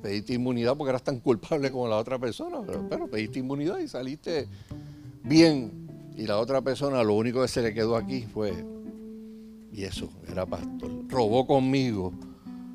pediste 0.00 0.32
inmunidad 0.32 0.74
porque 0.74 0.88
eras 0.88 1.02
tan 1.02 1.20
culpable 1.20 1.70
como 1.70 1.86
la 1.86 1.98
otra 1.98 2.18
persona, 2.18 2.60
pero, 2.88 3.06
pediste 3.06 3.38
inmunidad 3.38 3.78
y 3.78 3.88
saliste 3.88 4.48
bien. 5.22 5.86
Y 6.16 6.26
la 6.26 6.38
otra 6.38 6.62
persona 6.62 7.02
lo 7.02 7.12
único 7.12 7.42
que 7.42 7.48
se 7.48 7.60
le 7.60 7.74
quedó 7.74 7.94
aquí 7.96 8.22
fue, 8.22 8.54
y 9.70 9.82
eso, 9.82 10.08
era 10.30 10.46
pastor. 10.46 10.90
Robó 11.08 11.46
conmigo 11.46 12.10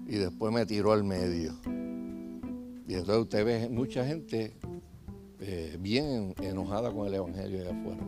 y 0.05 0.17
después 0.17 0.53
me 0.53 0.63
tiró 0.67 0.91
al 0.91 1.03
medio. 1.03 1.55
Y 2.87 2.93
entonces 2.93 3.23
usted 3.23 3.45
ve 3.45 3.69
mucha 3.69 4.05
gente 4.05 4.53
eh, 5.41 5.77
bien 5.79 6.33
enojada 6.41 6.91
con 6.91 7.07
el 7.07 7.13
Evangelio 7.15 7.59
allá 7.61 7.71
afuera. 7.71 8.03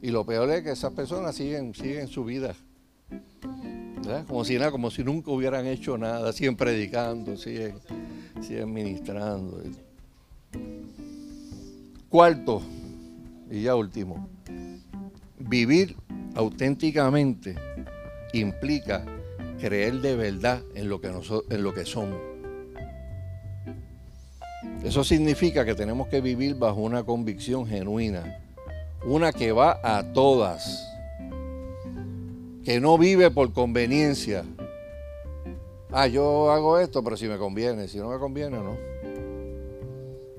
y 0.00 0.10
lo 0.10 0.24
peor 0.24 0.50
es 0.50 0.62
que 0.62 0.70
esas 0.70 0.92
personas 0.92 1.34
siguen, 1.34 1.74
siguen 1.74 2.08
su 2.08 2.24
vida. 2.24 2.54
Como 4.26 4.44
si 4.44 4.58
nada, 4.58 4.70
como 4.70 4.90
si 4.90 5.02
nunca 5.02 5.30
hubieran 5.30 5.66
hecho 5.66 5.96
nada, 5.96 6.32
siguen 6.32 6.56
predicando, 6.56 7.36
siguen, 7.36 7.76
siguen 8.42 8.72
ministrando. 8.72 9.62
Cuarto, 12.10 12.62
y 13.50 13.62
ya 13.62 13.74
último, 13.74 14.28
vivir 15.38 15.96
auténticamente 16.34 17.54
implica 18.34 19.04
creer 19.58 20.00
de 20.00 20.16
verdad 20.16 20.62
en 20.74 20.88
lo 20.88 21.00
que, 21.00 21.08
en 21.08 21.62
lo 21.62 21.72
que 21.72 21.84
somos. 21.84 22.33
Eso 24.84 25.02
significa 25.02 25.64
que 25.64 25.74
tenemos 25.74 26.08
que 26.08 26.20
vivir 26.20 26.56
bajo 26.56 26.82
una 26.82 27.04
convicción 27.04 27.66
genuina, 27.66 28.38
una 29.06 29.32
que 29.32 29.50
va 29.50 29.80
a 29.82 30.12
todas, 30.12 30.86
que 32.62 32.78
no 32.80 32.98
vive 32.98 33.30
por 33.30 33.54
conveniencia. 33.54 34.44
Ah, 35.90 36.06
yo 36.06 36.50
hago 36.50 36.78
esto, 36.78 37.02
pero 37.02 37.16
si 37.16 37.26
me 37.28 37.38
conviene, 37.38 37.88
si 37.88 37.96
no 37.96 38.10
me 38.10 38.18
conviene, 38.18 38.58
no. 38.58 38.76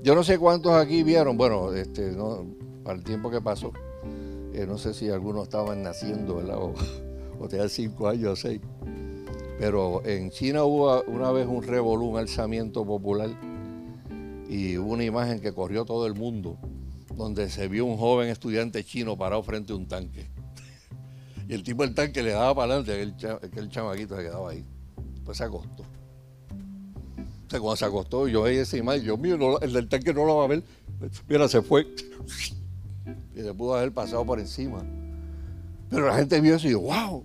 Yo 0.00 0.14
no 0.14 0.22
sé 0.22 0.38
cuántos 0.38 0.74
aquí 0.74 1.02
vieron, 1.02 1.36
bueno, 1.36 1.72
este, 1.72 2.12
no, 2.12 2.46
para 2.84 2.98
el 2.98 3.02
tiempo 3.02 3.28
que 3.32 3.40
pasó, 3.40 3.72
eh, 4.52 4.64
no 4.64 4.78
sé 4.78 4.94
si 4.94 5.10
algunos 5.10 5.42
estaban 5.42 5.82
naciendo, 5.82 6.36
¿verdad? 6.36 6.58
O, 6.58 6.72
o 7.40 7.48
tenían 7.48 7.68
cinco 7.68 8.06
años 8.06 8.34
o 8.34 8.36
seis. 8.36 8.60
Pero 9.58 10.06
en 10.06 10.30
China 10.30 10.62
hubo 10.62 11.02
una 11.08 11.32
vez 11.32 11.48
un 11.48 11.64
revolú, 11.64 12.10
un 12.10 12.18
alzamiento 12.18 12.86
popular 12.86 13.30
y 14.48 14.78
hubo 14.78 14.92
una 14.92 15.04
imagen 15.04 15.40
que 15.40 15.52
corrió 15.52 15.84
todo 15.84 16.06
el 16.06 16.14
mundo, 16.14 16.58
donde 17.14 17.50
se 17.50 17.68
vio 17.68 17.84
un 17.84 17.96
joven 17.96 18.28
estudiante 18.28 18.84
chino 18.84 19.16
parado 19.16 19.42
frente 19.42 19.72
a 19.72 19.76
un 19.76 19.86
tanque. 19.86 20.28
y 21.48 21.54
el 21.54 21.62
tipo 21.62 21.82
del 21.82 21.94
tanque 21.94 22.22
le 22.22 22.32
daba 22.32 22.54
para 22.54 22.74
adelante, 22.74 23.36
aquel, 23.42 23.68
chamaquito 23.68 24.16
se 24.16 24.22
quedaba 24.22 24.50
ahí. 24.50 24.64
Pues 25.24 25.38
se 25.38 25.44
acostó. 25.44 25.82
O 25.82 27.50
sea, 27.50 27.60
cuando 27.60 27.76
se 27.76 27.84
acostó, 27.84 28.28
yo 28.28 28.42
veía 28.42 28.62
esa 28.62 28.76
imagen, 28.76 29.02
Dios 29.02 29.18
mío, 29.18 29.60
el 29.60 29.72
del 29.72 29.88
tanque 29.88 30.12
no 30.12 30.24
lo 30.24 30.36
va 30.36 30.44
a 30.44 30.48
ver. 30.48 30.62
Mira, 31.28 31.48
se 31.48 31.62
fue. 31.62 31.86
Y 33.36 33.40
se 33.40 33.52
pudo 33.52 33.74
haber 33.74 33.92
pasado 33.92 34.24
por 34.24 34.40
encima. 34.40 34.82
Pero 35.90 36.06
la 36.06 36.16
gente 36.16 36.40
vio 36.40 36.56
eso 36.56 36.66
y 36.66 36.70
dijo, 36.70 36.80
wow, 36.80 37.24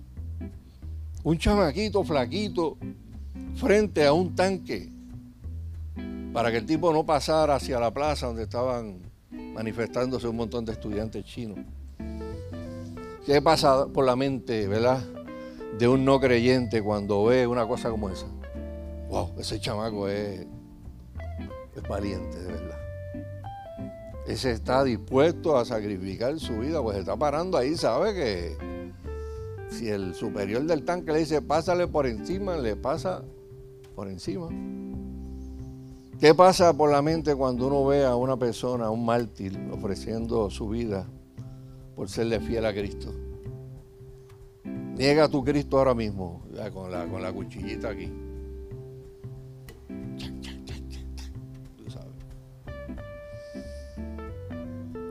un 1.24 1.38
chamaquito 1.38 2.04
flaquito 2.04 2.76
frente 3.54 4.04
a 4.04 4.12
un 4.12 4.34
tanque 4.36 4.91
para 6.32 6.50
que 6.50 6.58
el 6.58 6.66
tipo 6.66 6.92
no 6.92 7.04
pasara 7.04 7.56
hacia 7.56 7.78
la 7.78 7.92
plaza 7.92 8.26
donde 8.26 8.44
estaban 8.44 9.00
manifestándose 9.30 10.26
un 10.28 10.36
montón 10.36 10.64
de 10.64 10.72
estudiantes 10.72 11.24
chinos. 11.24 11.58
¿Qué 13.26 13.40
pasa 13.40 13.86
por 13.86 14.04
la 14.04 14.16
mente, 14.16 14.66
verdad, 14.66 15.02
de 15.78 15.88
un 15.88 16.04
no 16.04 16.18
creyente 16.18 16.82
cuando 16.82 17.24
ve 17.24 17.46
una 17.46 17.66
cosa 17.66 17.90
como 17.90 18.08
esa? 18.10 18.26
Wow, 19.08 19.32
ese 19.38 19.60
chamaco 19.60 20.08
es, 20.08 20.46
es 21.76 21.82
valiente, 21.88 22.38
de 22.38 22.52
verdad. 22.52 22.78
Ese 24.26 24.52
está 24.52 24.82
dispuesto 24.84 25.56
a 25.56 25.64
sacrificar 25.64 26.38
su 26.40 26.58
vida, 26.58 26.82
pues 26.82 26.96
está 26.96 27.16
parando 27.16 27.58
ahí, 27.58 27.76
sabe 27.76 28.14
que 28.14 28.56
si 29.68 29.88
el 29.88 30.14
superior 30.14 30.62
del 30.64 30.84
tanque 30.84 31.12
le 31.12 31.20
dice 31.20 31.42
pásale 31.42 31.86
por 31.86 32.06
encima, 32.06 32.56
le 32.56 32.76
pasa 32.76 33.22
por 33.94 34.08
encima. 34.08 34.48
¿Qué 36.22 36.36
pasa 36.36 36.72
por 36.72 36.88
la 36.88 37.02
mente 37.02 37.34
cuando 37.34 37.66
uno 37.66 37.84
ve 37.84 38.04
a 38.04 38.14
una 38.14 38.36
persona, 38.36 38.88
un 38.90 39.04
mártir, 39.04 39.58
ofreciendo 39.72 40.48
su 40.50 40.68
vida 40.68 41.04
por 41.96 42.08
serle 42.08 42.38
fiel 42.38 42.64
a 42.64 42.72
Cristo? 42.72 43.12
Niega 44.64 45.24
a 45.24 45.28
tu 45.28 45.42
Cristo 45.42 45.78
ahora 45.78 45.96
mismo, 45.96 46.44
con, 46.72 46.92
la, 46.92 47.32
cuchillita 47.32 47.88
aquí. 47.88 48.12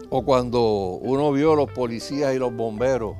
O 0.10 0.24
cuando 0.24 0.98
uno 1.02 1.34
vio 1.34 1.52
a 1.52 1.56
los 1.58 1.72
policías 1.74 2.34
y 2.34 2.40
los 2.40 2.56
bomberos 2.56 3.18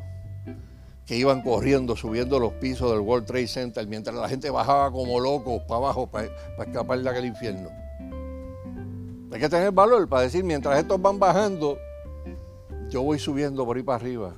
que 1.06 1.18
iban 1.18 1.42
corriendo, 1.42 1.98
subiendo 1.98 2.40
los 2.40 2.54
pisos 2.54 2.90
del 2.90 3.02
World 3.02 3.26
Trade 3.26 3.48
Center, 3.48 3.86
mientras 3.86 4.16
la 4.16 4.30
gente 4.30 4.50
bajaba 4.50 4.90
como 4.94 5.20
locos 5.20 5.62
para 5.64 5.80
abajo 5.80 6.08
para, 6.08 6.30
escapar 6.66 7.00
de 7.02 7.10
aquel 7.10 7.26
infierno. 7.26 7.81
Hay 9.32 9.40
que 9.40 9.48
tener 9.48 9.72
valor 9.72 10.10
para 10.10 10.24
decir, 10.24 10.44
mientras 10.44 10.78
estos 10.78 11.02
van 11.02 11.18
bajando, 11.18 11.78
yo 12.90 13.02
voy 13.02 13.18
subiendo 13.18 13.66
por 13.66 13.78
ahí 13.78 13.84
para 13.84 13.96
arriba, 13.96 14.34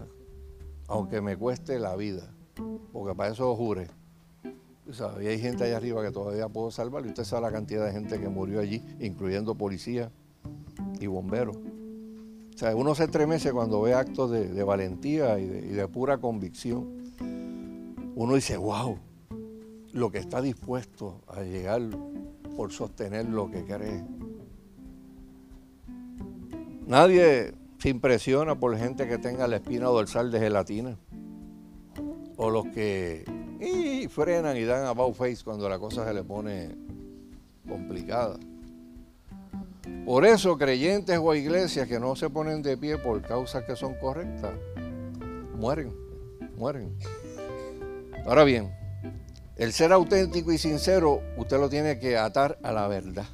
aunque 0.88 1.20
me 1.20 1.36
cueste 1.36 1.80
la 1.80 1.96
vida, 1.96 2.32
porque 2.92 3.16
para 3.16 3.32
eso 3.32 3.56
jure. 3.56 3.88
Y 5.22 5.28
hay 5.28 5.40
gente 5.40 5.64
allá 5.64 5.78
arriba 5.78 6.04
que 6.04 6.12
todavía 6.12 6.48
puedo 6.48 6.70
salvar, 6.70 7.06
y 7.06 7.10
usted 7.10 7.24
sabe 7.24 7.42
la 7.42 7.52
cantidad 7.52 7.86
de 7.86 7.92
gente 7.92 8.20
que 8.20 8.30
murió 8.30 8.60
allí, 8.60 8.84
incluyendo 9.00 9.56
policías 9.56 10.12
y 11.00 11.08
bomberos. 11.08 11.58
O 11.58 12.58
sea, 12.58 12.76
uno 12.76 12.94
se 12.94 13.06
estremece 13.06 13.52
cuando 13.52 13.82
ve 13.82 13.96
actos 13.96 14.30
de, 14.30 14.64
valentía 14.64 15.40
y 15.40 15.48
de, 15.48 15.88
pura 15.88 16.20
convicción. 16.20 16.88
Uno 18.16 18.36
dice, 18.36 18.58
wow, 18.58 19.00
lo 19.94 20.12
que 20.12 20.20
está 20.20 20.40
dispuesto 20.40 21.22
a 21.28 21.42
llegar 21.42 21.82
por 22.56 22.72
sostener 22.72 23.28
lo 23.28 23.50
que 23.50 23.66
cree. 23.66 24.04
Nadie 26.88 27.54
se 27.78 27.90
impresiona 27.90 28.60
por 28.60 28.78
gente 28.78 29.08
que 29.08 29.18
tenga 29.18 29.48
la 29.48 29.58
espina 29.58 29.86
dorsal 29.86 30.32
de 30.32 30.40
gelatina. 30.40 30.98
O 32.38 32.50
los 32.50 32.66
que 32.68 33.24
frenan 34.10 34.58
y 34.58 34.64
dan 34.64 34.86
about 34.86 35.16
face 35.16 35.44
cuando 35.44 35.70
la 35.70 35.80
cosa 35.80 36.06
se 36.06 36.14
le 36.14 36.24
pone 36.24 36.76
complicada. 37.68 38.38
Por 40.06 40.26
eso 40.26 40.58
creyentes 40.58 41.20
o 41.22 41.34
iglesias 41.34 41.88
que 41.88 42.00
no 42.00 42.16
se 42.16 42.30
ponen 42.30 42.62
de 42.62 42.78
pie 42.78 42.98
por 42.98 43.22
causas 43.22 43.64
que 43.64 43.76
son 43.76 43.96
correctas, 43.96 44.54
mueren, 45.58 45.94
mueren. 46.58 46.98
Ahora 48.26 48.44
bien, 48.44 48.74
el 49.56 49.72
ser 49.72 49.94
auténtico 49.94 50.52
y 50.52 50.58
sincero, 50.58 51.22
usted 51.38 51.60
lo 51.60 51.70
tiene 51.70 52.00
que 52.00 52.18
atar 52.18 52.58
a 52.64 52.72
la 52.72 52.88
verdad. 52.88 53.26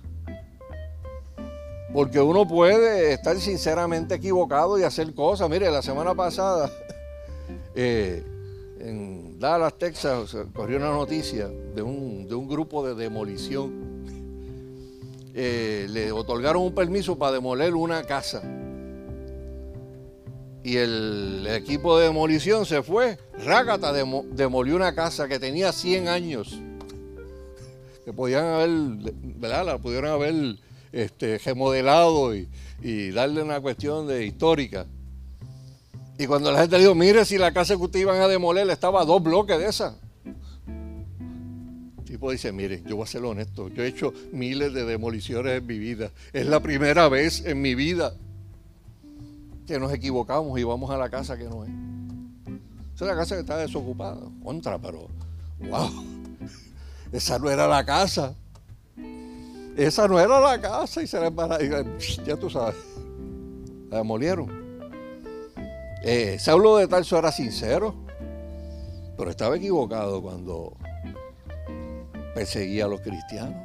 Porque 1.94 2.20
uno 2.20 2.48
puede 2.48 3.14
estar 3.14 3.38
sinceramente 3.38 4.16
equivocado 4.16 4.78
y 4.78 4.84
hacer 4.84 5.14
cosas. 5.14 5.50
Mire, 5.50 5.72
la 5.72 5.82
semana 5.82 6.14
pasada 6.14 6.72
eh, 7.76 8.24
en 8.80 9.40
Dallas, 9.40 9.78
Texas, 9.78 10.36
corrió 10.54 10.78
una 10.78 10.92
noticia 10.92 11.48
de 11.48 11.82
un, 11.82 12.28
de 12.28 12.36
un 12.36 12.48
grupo 12.48 12.86
de 12.86 12.96
demolición 12.96 13.90
eh, 15.42 15.88
le 15.90 16.12
otorgaron 16.12 16.64
un 16.64 16.74
permiso 16.74 17.18
para 17.18 17.34
demoler 17.34 17.74
una 17.74 18.04
casa. 18.04 18.42
Y 20.64 20.76
el 20.76 21.48
equipo 21.50 21.98
de 21.98 22.08
demolición 22.08 22.66
se 22.66 22.84
fue, 22.84 23.18
Rágata 23.46 23.94
demolió 23.94 24.76
una 24.76 24.94
casa 24.94 25.28
que 25.28 25.40
tenía 25.40 25.72
100 25.72 26.08
años. 26.10 26.60
Que 28.04 28.12
podían 28.12 28.46
haber, 28.48 28.70
¿verdad? 29.38 29.66
La 29.66 29.78
pudieron 29.78 30.12
haber 30.12 30.58
este, 30.92 31.38
remodelado 31.38 32.36
y, 32.36 32.48
darle 33.12 33.44
una 33.44 33.60
cuestión 33.60 34.08
de 34.08 34.26
histórica. 34.26 34.86
Y 36.18 36.28
cuando 36.28 36.52
la 36.52 36.62
gente 36.62 36.78
dijo, 36.78 36.96
mire 36.96 37.26
si 37.26 37.38
la 37.38 37.54
casa 37.54 37.76
que 37.76 37.82
ustedes 37.82 38.04
iban 38.04 38.22
a 38.22 38.28
demoler 38.28 38.70
estaba 38.70 39.02
a 39.02 39.06
dos 39.06 39.22
bloques 39.22 39.58
de 39.58 39.68
esa. 39.68 39.98
El 41.98 42.04
tipo 42.04 42.32
dice, 42.32 42.52
mire, 42.52 42.84
yo 42.86 42.96
voy 42.96 43.04
a 43.04 43.08
ser 43.08 43.24
honesto, 43.24 43.70
yo 43.70 43.84
he 43.84 43.88
hecho 43.88 44.14
miles 44.32 44.74
de 44.74 44.86
demoliciones 44.86 45.60
en 45.60 45.66
mi 45.66 45.78
vida. 45.78 46.12
Es 46.34 46.46
la 46.46 46.60
primera 46.60 47.08
vez 47.08 47.46
en 47.46 47.62
mi 47.62 47.76
vida 47.76 48.16
que 49.68 49.80
nos 49.80 49.94
equivocamos 49.94 50.60
y 50.60 50.64
vamos 50.64 50.90
a 50.90 50.98
la 50.98 51.10
casa 51.10 51.38
que 51.38 51.44
no 51.44 51.64
es. 51.64 51.70
Esa 52.96 53.06
es 53.06 53.12
la 53.12 53.16
casa 53.16 53.36
que 53.36 53.42
está 53.42 53.58
desocupada. 53.58 54.20
Contra, 54.44 54.78
pero, 54.80 55.08
wow, 55.60 55.90
esa 57.12 57.40
no 57.40 57.50
era 57.50 57.68
la 57.68 57.86
casa. 57.86 58.36
Esa 59.80 60.10
no 60.10 60.20
era 60.20 60.42
la 60.42 60.60
casa 60.60 61.02
y 61.02 61.08
se 61.08 61.18
la 61.18 61.32
ya 62.26 62.36
tú 62.36 62.50
sabes, 62.50 62.76
la 63.90 64.00
demolieron. 64.00 64.50
Eh, 66.04 66.36
Saulo 66.38 66.76
de 66.76 66.88
Tarso 66.90 67.18
era 67.18 67.32
sincero, 67.32 67.96
pero 69.18 69.30
estaba 69.30 69.56
equivocado 69.56 70.22
cuando 70.22 70.76
perseguía 72.36 72.86
a 72.86 72.88
los 72.90 73.00
cristianos. 73.00 73.56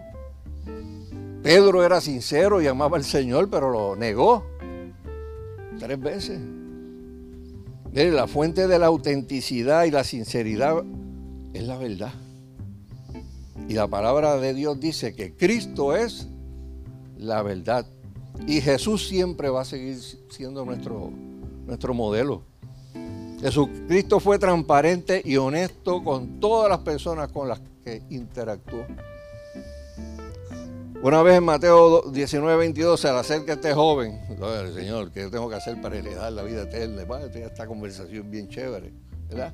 Pedro 1.42 1.82
era 1.82 2.00
sincero 2.00 2.62
y 2.62 2.68
amaba 2.68 2.96
al 2.96 3.04
Señor, 3.04 3.50
pero 3.50 3.70
lo 3.70 3.96
negó 3.96 4.46
tres 5.80 6.00
veces. 6.00 6.38
La 7.92 8.28
fuente 8.28 8.68
de 8.68 8.78
la 8.78 8.86
autenticidad 8.86 9.82
y 9.82 9.90
la 9.90 10.04
sinceridad 10.04 10.76
es 11.54 11.64
la 11.64 11.76
verdad. 11.76 12.12
Y 13.68 13.74
la 13.74 13.88
palabra 13.88 14.36
de 14.36 14.54
Dios 14.54 14.78
dice 14.80 15.14
que 15.14 15.34
Cristo 15.34 15.96
es 15.96 16.28
la 17.18 17.42
verdad. 17.42 17.86
Y 18.46 18.60
Jesús 18.60 19.06
siempre 19.08 19.48
va 19.48 19.62
a 19.62 19.64
seguir 19.64 19.98
siendo 20.28 20.64
nuestro 20.64 21.12
nuestro 21.66 21.94
modelo. 21.94 22.42
Jesucristo 23.40 24.20
fue 24.20 24.38
transparente 24.38 25.20
y 25.24 25.36
honesto 25.36 26.02
con 26.02 26.40
todas 26.40 26.70
las 26.70 26.78
personas 26.78 27.30
con 27.30 27.48
las 27.48 27.60
que 27.84 28.02
interactuó. 28.10 28.84
Una 31.02 31.22
vez 31.22 31.36
en 31.36 31.44
Mateo 31.44 32.10
19, 32.10 32.56
22 32.56 32.98
se 32.98 33.12
le 33.12 33.18
acerca 33.18 33.52
este 33.52 33.74
joven. 33.74 34.18
Señor, 34.74 35.10
¿qué 35.10 35.26
tengo 35.28 35.50
que 35.50 35.56
hacer 35.56 35.78
para 35.82 35.98
heredar 35.98 36.32
la 36.32 36.42
vida 36.42 36.62
eterna? 36.62 37.02
esta 37.34 37.66
conversación 37.66 38.30
bien 38.30 38.48
chévere, 38.48 38.94
¿verdad? 39.28 39.52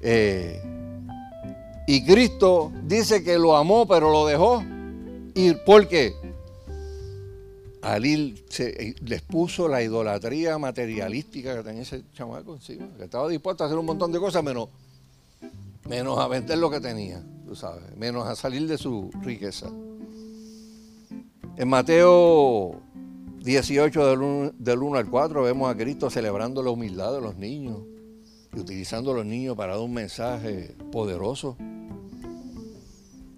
Eh, 0.00 0.62
y 1.90 2.04
Cristo 2.04 2.70
dice 2.84 3.24
que 3.24 3.36
lo 3.36 3.56
amó, 3.56 3.84
pero 3.84 4.12
lo 4.12 4.24
dejó. 4.24 4.62
¿Y 5.34 5.54
por 5.54 5.88
qué? 5.88 6.14
Ali 7.82 8.44
se, 8.48 8.90
eh, 8.90 8.94
les 9.04 9.22
puso 9.22 9.66
la 9.66 9.82
idolatría 9.82 10.56
materialística 10.56 11.56
que 11.56 11.64
tenía 11.64 11.82
ese 11.82 12.04
chamaco 12.14 12.54
encima, 12.54 12.86
que 12.96 13.06
estaba 13.06 13.28
dispuesto 13.28 13.64
a 13.64 13.66
hacer 13.66 13.76
un 13.76 13.86
montón 13.86 14.12
de 14.12 14.20
cosas 14.20 14.44
menos, 14.44 14.68
menos 15.88 16.16
a 16.20 16.28
vender 16.28 16.58
lo 16.58 16.70
que 16.70 16.78
tenía, 16.78 17.24
tú 17.44 17.56
sabes, 17.56 17.82
menos 17.96 18.24
a 18.28 18.36
salir 18.36 18.68
de 18.68 18.78
su 18.78 19.10
riqueza. 19.22 19.68
En 21.56 21.68
Mateo 21.68 22.80
18 23.40 24.06
del 24.06 24.22
1, 24.22 24.52
del 24.60 24.80
1 24.80 24.96
al 24.96 25.10
4 25.10 25.42
vemos 25.42 25.68
a 25.68 25.76
Cristo 25.76 26.08
celebrando 26.08 26.62
la 26.62 26.70
humildad 26.70 27.12
de 27.14 27.20
los 27.20 27.34
niños 27.34 27.78
y 28.54 28.60
utilizando 28.60 29.10
a 29.10 29.14
los 29.14 29.26
niños 29.26 29.56
para 29.56 29.72
dar 29.72 29.82
un 29.82 29.92
mensaje 29.92 30.76
poderoso. 30.92 31.56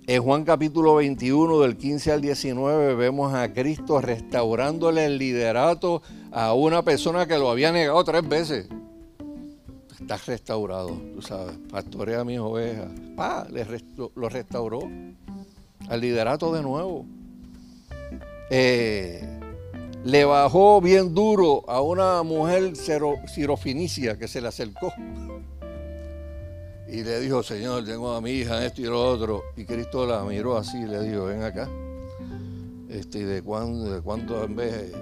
En 0.04 0.20
Juan 0.20 0.44
capítulo 0.44 0.96
21 0.96 1.60
del 1.60 1.76
15 1.76 2.10
al 2.10 2.20
19 2.20 2.96
vemos 2.96 3.32
a 3.34 3.52
Cristo 3.52 4.00
restaurándole 4.00 5.04
el 5.04 5.16
liderato 5.16 6.02
a 6.32 6.54
una 6.54 6.82
persona 6.82 7.26
que 7.26 7.38
lo 7.38 7.48
había 7.48 7.70
negado 7.70 8.02
tres 8.02 8.28
veces. 8.28 8.66
Estás 10.00 10.26
restaurado, 10.26 11.00
tú 11.14 11.22
sabes, 11.22 11.56
pastorea 11.70 12.24
mis 12.24 12.40
ovejas. 12.40 12.88
Pa, 13.14 13.46
le 13.48 13.64
lo 14.16 14.28
restauró 14.28 14.80
al 15.88 16.00
liderato 16.00 16.52
de 16.52 16.62
nuevo. 16.62 17.06
Eh, 18.50 19.24
le 20.02 20.24
bajó 20.24 20.80
bien 20.80 21.14
duro 21.14 21.62
a 21.70 21.80
una 21.80 22.24
mujer 22.24 22.72
cirofinicia 22.76 24.18
que 24.18 24.26
se 24.26 24.40
le 24.40 24.48
acercó 24.48 24.92
y 26.92 27.02
le 27.02 27.20
dijo, 27.20 27.42
Señor, 27.42 27.86
tengo 27.86 28.12
a 28.12 28.20
mi 28.20 28.32
hija 28.32 28.66
esto 28.66 28.82
y 28.82 28.84
lo 28.84 29.02
otro. 29.02 29.44
Y 29.56 29.64
Cristo 29.64 30.06
la 30.06 30.22
miró 30.24 30.58
así 30.58 30.76
y 30.76 30.86
le 30.86 31.02
dijo, 31.02 31.24
ven 31.24 31.42
acá. 31.42 31.66
Este, 32.90 33.20
¿Y 33.20 33.22
de 33.22 33.40
cuándo, 33.40 33.90
de 33.90 34.02
cuánto 34.02 34.44
en 34.44 34.54
vez 34.54 34.92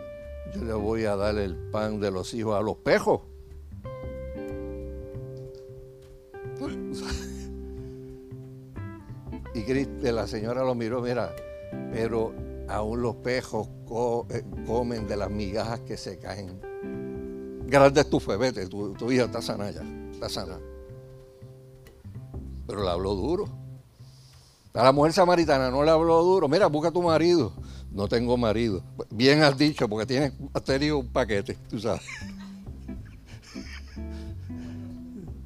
yo 0.54 0.62
le 0.62 0.72
voy 0.72 1.04
a 1.06 1.16
dar 1.16 1.36
el 1.36 1.56
pan 1.56 1.98
de 1.98 2.12
los 2.12 2.32
hijos 2.32 2.56
a 2.56 2.62
los 2.62 2.76
pejos? 2.76 3.22
Y 9.52 9.64
Cristo, 9.64 10.12
la 10.12 10.28
señora 10.28 10.62
lo 10.62 10.76
miró, 10.76 11.02
mira, 11.02 11.34
pero 11.92 12.32
aún 12.68 13.02
los 13.02 13.16
pejos 13.16 13.66
eh, 14.30 14.44
comen 14.64 15.08
de 15.08 15.16
las 15.16 15.28
migajas 15.28 15.80
que 15.80 15.96
se 15.96 16.18
caen. 16.18 16.60
Grande 17.66 18.02
es 18.02 18.08
tu 18.08 18.20
fe, 18.20 18.36
vete, 18.36 18.68
tu, 18.68 18.92
tu 18.94 19.10
hija 19.10 19.24
está 19.24 19.42
sana 19.42 19.72
ya, 19.72 19.82
está 20.12 20.28
sana 20.28 20.56
pero 22.70 22.84
le 22.84 22.90
habló 22.90 23.16
duro. 23.16 23.48
A 24.74 24.84
la 24.84 24.92
mujer 24.92 25.12
samaritana 25.12 25.70
no 25.70 25.82
le 25.82 25.90
habló 25.90 26.22
duro. 26.22 26.48
Mira, 26.48 26.68
busca 26.68 26.92
tu 26.92 27.02
marido. 27.02 27.52
No 27.90 28.06
tengo 28.06 28.36
marido. 28.36 28.84
Bien 29.10 29.42
has 29.42 29.58
dicho, 29.58 29.88
porque 29.88 30.06
tienes, 30.06 30.32
has 30.54 30.62
tenido 30.62 30.98
un 30.98 31.08
paquete, 31.08 31.58
tú 31.68 31.80
sabes. 31.80 32.02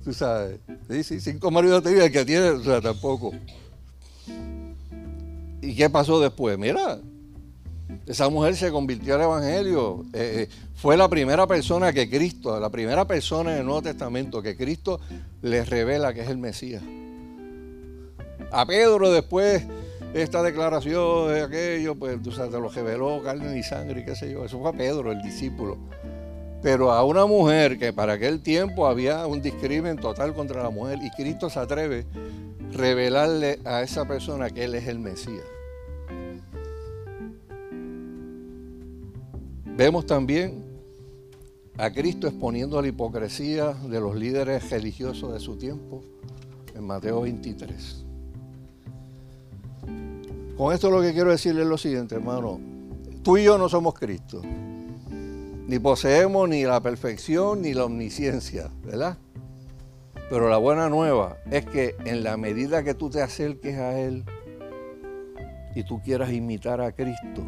tú 0.04 0.12
sabes. 0.12 0.60
Sí, 0.90 1.02
sí, 1.02 1.20
cinco 1.20 1.50
maridos 1.50 1.82
te 1.82 2.04
el 2.04 2.12
que 2.12 2.26
tiene, 2.26 2.50
o 2.50 2.62
sea, 2.62 2.82
tampoco. 2.82 3.32
¿Y 5.62 5.74
qué 5.74 5.88
pasó 5.88 6.20
después? 6.20 6.58
Mira, 6.58 6.98
esa 8.04 8.28
mujer 8.28 8.54
se 8.54 8.70
convirtió 8.70 9.14
al 9.14 9.22
Evangelio. 9.22 10.04
Eh, 10.12 10.42
eh, 10.42 10.48
fue 10.74 10.98
la 10.98 11.08
primera 11.08 11.46
persona 11.46 11.94
que 11.94 12.10
Cristo, 12.10 12.60
la 12.60 12.68
primera 12.68 13.06
persona 13.06 13.52
en 13.52 13.60
el 13.60 13.64
Nuevo 13.64 13.80
Testamento 13.80 14.42
que 14.42 14.58
Cristo 14.58 15.00
le 15.40 15.64
revela 15.64 16.12
que 16.12 16.20
es 16.20 16.28
el 16.28 16.36
Mesías. 16.36 16.82
A 18.54 18.64
Pedro 18.66 19.10
después 19.10 19.64
esta 20.14 20.40
declaración 20.40 21.34
de 21.34 21.42
aquello, 21.42 21.96
pues 21.96 22.22
tú 22.22 22.30
sabes, 22.30 22.52
te 22.52 22.60
lo 22.60 22.68
reveló 22.68 23.20
carne 23.20 23.58
y 23.58 23.64
sangre 23.64 24.02
y 24.02 24.04
qué 24.04 24.14
sé 24.14 24.30
yo. 24.30 24.44
Eso 24.44 24.60
fue 24.60 24.70
a 24.70 24.72
Pedro, 24.72 25.10
el 25.10 25.20
discípulo. 25.20 25.76
Pero 26.62 26.92
a 26.92 27.04
una 27.04 27.26
mujer 27.26 27.80
que 27.80 27.92
para 27.92 28.12
aquel 28.12 28.40
tiempo 28.40 28.86
había 28.86 29.26
un 29.26 29.42
discrimen 29.42 29.96
total 29.96 30.34
contra 30.34 30.62
la 30.62 30.70
mujer 30.70 31.00
y 31.02 31.10
Cristo 31.10 31.50
se 31.50 31.58
atreve 31.58 32.06
a 32.72 32.76
revelarle 32.76 33.58
a 33.64 33.82
esa 33.82 34.06
persona 34.06 34.48
que 34.50 34.62
Él 34.62 34.76
es 34.76 34.86
el 34.86 35.00
Mesías. 35.00 35.44
Vemos 39.76 40.06
también 40.06 40.64
a 41.76 41.90
Cristo 41.90 42.28
exponiendo 42.28 42.80
la 42.80 42.86
hipocresía 42.86 43.72
de 43.72 43.98
los 43.98 44.14
líderes 44.14 44.70
religiosos 44.70 45.32
de 45.32 45.40
su 45.40 45.56
tiempo 45.56 46.04
en 46.72 46.84
Mateo 46.84 47.22
23. 47.22 48.03
Con 50.56 50.72
esto 50.72 50.88
lo 50.88 51.02
que 51.02 51.12
quiero 51.12 51.30
decirle 51.30 51.62
es 51.62 51.68
lo 51.68 51.76
siguiente, 51.76 52.14
hermano. 52.14 52.60
Tú 53.24 53.36
y 53.36 53.44
yo 53.44 53.58
no 53.58 53.68
somos 53.68 53.94
Cristo. 53.94 54.40
Ni 54.44 55.78
poseemos 55.80 56.48
ni 56.48 56.62
la 56.64 56.80
perfección 56.80 57.62
ni 57.62 57.74
la 57.74 57.86
omnisciencia, 57.86 58.70
¿verdad? 58.84 59.18
Pero 60.30 60.48
la 60.48 60.58
buena 60.58 60.88
nueva 60.88 61.38
es 61.50 61.66
que 61.66 61.96
en 62.04 62.22
la 62.22 62.36
medida 62.36 62.84
que 62.84 62.94
tú 62.94 63.10
te 63.10 63.20
acerques 63.20 63.78
a 63.78 63.98
Él 63.98 64.24
y 65.74 65.82
tú 65.82 66.00
quieras 66.02 66.30
imitar 66.30 66.80
a 66.80 66.92
Cristo, 66.92 67.42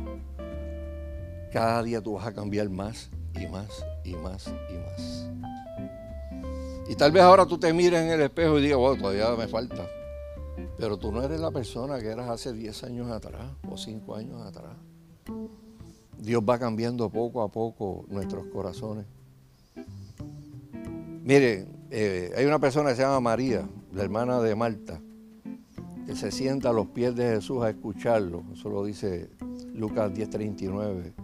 cada 1.52 1.82
día 1.84 2.00
tú 2.00 2.14
vas 2.14 2.26
a 2.26 2.34
cambiar 2.34 2.68
más 2.70 3.10
y 3.40 3.46
más 3.46 3.84
y 4.02 4.14
más 4.14 4.52
y 4.68 4.74
más. 4.74 5.30
Y 6.88 6.96
tal 6.96 7.12
vez 7.12 7.22
ahora 7.22 7.46
tú 7.46 7.58
te 7.58 7.72
mires 7.72 8.00
en 8.00 8.10
el 8.10 8.20
espejo 8.20 8.58
y 8.58 8.62
digas, 8.62 8.78
bueno, 8.78 9.00
todavía 9.00 9.30
me 9.36 9.46
falta. 9.46 9.86
Pero 10.78 10.98
tú 10.98 11.12
no 11.12 11.22
eres 11.22 11.40
la 11.40 11.50
persona 11.50 11.98
que 11.98 12.06
eras 12.06 12.28
hace 12.28 12.52
10 12.52 12.84
años 12.84 13.10
atrás 13.10 13.52
o 13.70 13.76
5 13.76 14.14
años 14.14 14.42
atrás. 14.42 14.76
Dios 16.18 16.42
va 16.48 16.58
cambiando 16.58 17.10
poco 17.10 17.42
a 17.42 17.48
poco 17.48 18.04
nuestros 18.08 18.46
corazones. 18.46 19.06
Mire, 21.24 21.66
eh, 21.90 22.32
hay 22.36 22.44
una 22.46 22.58
persona 22.58 22.90
que 22.90 22.96
se 22.96 23.02
llama 23.02 23.20
María, 23.20 23.68
la 23.92 24.02
hermana 24.02 24.40
de 24.40 24.54
Marta, 24.54 25.00
que 26.06 26.14
se 26.14 26.30
sienta 26.30 26.70
a 26.70 26.72
los 26.72 26.86
pies 26.88 27.14
de 27.16 27.34
Jesús 27.34 27.62
a 27.62 27.70
escucharlo. 27.70 28.44
Eso 28.52 28.68
lo 28.70 28.84
dice 28.84 29.30
Lucas 29.74 30.12
10:39. 30.12 31.14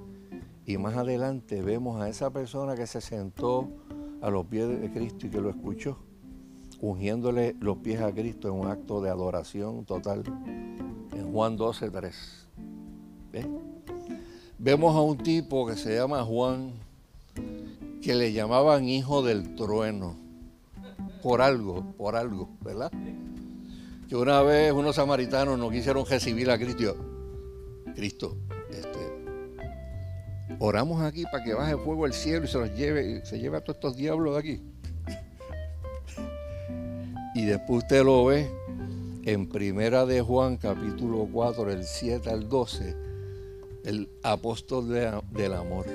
Y 0.66 0.78
más 0.78 0.96
adelante 0.96 1.62
vemos 1.62 2.00
a 2.00 2.08
esa 2.08 2.30
persona 2.30 2.74
que 2.74 2.86
se 2.86 3.00
sentó 3.00 3.68
a 4.20 4.30
los 4.30 4.46
pies 4.46 4.68
de 4.68 4.90
Cristo 4.90 5.26
y 5.26 5.30
que 5.30 5.40
lo 5.40 5.50
escuchó 5.50 5.98
ungiéndole 6.82 7.54
los 7.60 7.78
pies 7.78 8.02
a 8.02 8.12
Cristo 8.12 8.48
en 8.48 8.54
un 8.54 8.66
acto 8.66 9.00
de 9.00 9.08
adoración 9.08 9.86
total. 9.86 10.24
En 11.12 11.32
Juan 11.32 11.56
12, 11.56 11.90
3. 11.90 12.46
Vemos 14.58 14.94
a 14.94 15.00
un 15.00 15.16
tipo 15.16 15.66
que 15.66 15.76
se 15.76 15.94
llama 15.94 16.24
Juan, 16.24 16.72
que 18.02 18.14
le 18.14 18.32
llamaban 18.32 18.88
hijo 18.88 19.22
del 19.22 19.54
trueno. 19.54 20.16
Por 21.22 21.40
algo, 21.40 21.94
por 21.96 22.16
algo, 22.16 22.48
¿verdad? 22.60 22.90
Que 24.08 24.16
una 24.16 24.42
vez 24.42 24.72
unos 24.72 24.96
samaritanos 24.96 25.56
no 25.56 25.70
quisieron 25.70 26.04
recibir 26.04 26.50
a 26.50 26.58
Cristo. 26.58 26.96
Cristo, 27.94 28.36
este, 28.70 28.98
oramos 30.58 31.00
aquí 31.00 31.22
para 31.30 31.44
que 31.44 31.54
baje 31.54 31.76
fuego 31.76 32.06
al 32.06 32.12
cielo 32.12 32.44
y 32.44 32.48
se 32.48 32.58
los 32.58 32.74
lleve, 32.74 33.24
se 33.24 33.38
lleve 33.38 33.58
a 33.58 33.60
todos 33.60 33.76
estos 33.76 33.96
diablos 33.96 34.34
de 34.34 34.40
aquí. 34.40 34.71
Y 37.34 37.46
después 37.46 37.84
usted 37.84 38.04
lo 38.04 38.26
ve 38.26 38.50
en 39.24 39.48
Primera 39.48 40.04
de 40.04 40.20
Juan, 40.20 40.58
capítulo 40.58 41.26
4, 41.32 41.64
del 41.64 41.84
7 41.84 42.28
al 42.28 42.48
12, 42.48 42.94
el 43.84 44.10
apóstol 44.22 44.88
del 44.88 45.52
amor. 45.54 45.86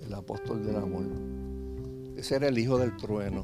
El 0.00 0.14
apóstol 0.14 0.64
del 0.64 0.76
amor. 0.76 1.04
Ese 2.16 2.36
era 2.36 2.46
el 2.46 2.58
hijo 2.58 2.78
del 2.78 2.96
trueno. 2.96 3.42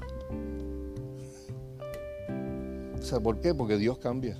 ¿Sabe 3.01 3.23
por 3.23 3.41
qué? 3.41 3.53
Porque 3.55 3.77
Dios 3.77 3.99
cambia. 3.99 4.37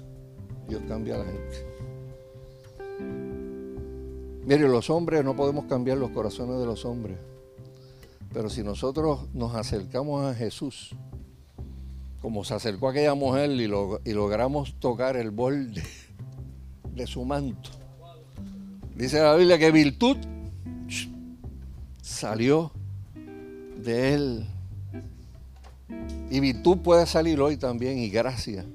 Dios 0.69 0.83
cambia 0.87 1.17
a 1.17 1.19
la 1.19 1.25
gente. 1.25 1.67
Mire, 4.45 4.69
los 4.69 4.89
hombres 4.89 5.25
no 5.25 5.35
podemos 5.35 5.65
cambiar 5.65 5.99
los 5.99 6.11
corazones 6.11 6.61
de 6.61 6.67
los 6.67 6.85
hombres. 6.85 7.19
Pero 8.33 8.49
si 8.49 8.63
nosotros 8.63 9.29
nos 9.35 9.55
acercamos 9.55 10.25
a 10.25 10.35
Jesús, 10.35 10.95
como 12.29 12.45
se 12.45 12.53
acercó 12.53 12.91
aquella 12.91 13.15
mujer 13.15 13.51
y, 13.53 14.13
logramos 14.13 14.75
tocar 14.79 15.17
el 15.17 15.31
borde 15.31 15.83
de 16.95 17.07
su 17.07 17.25
manto. 17.25 17.71
Dice 18.95 19.23
la 19.23 19.35
Biblia 19.35 19.57
que 19.57 19.73
virtud 19.73 20.19
salió 22.03 22.71
de 23.83 24.13
él. 24.13 24.47
Y 26.29 26.41
virtud 26.41 26.77
puede 26.83 27.07
salir 27.07 27.41
hoy 27.41 27.57
también 27.57 27.97
y 27.97 28.11
gracia 28.11 28.67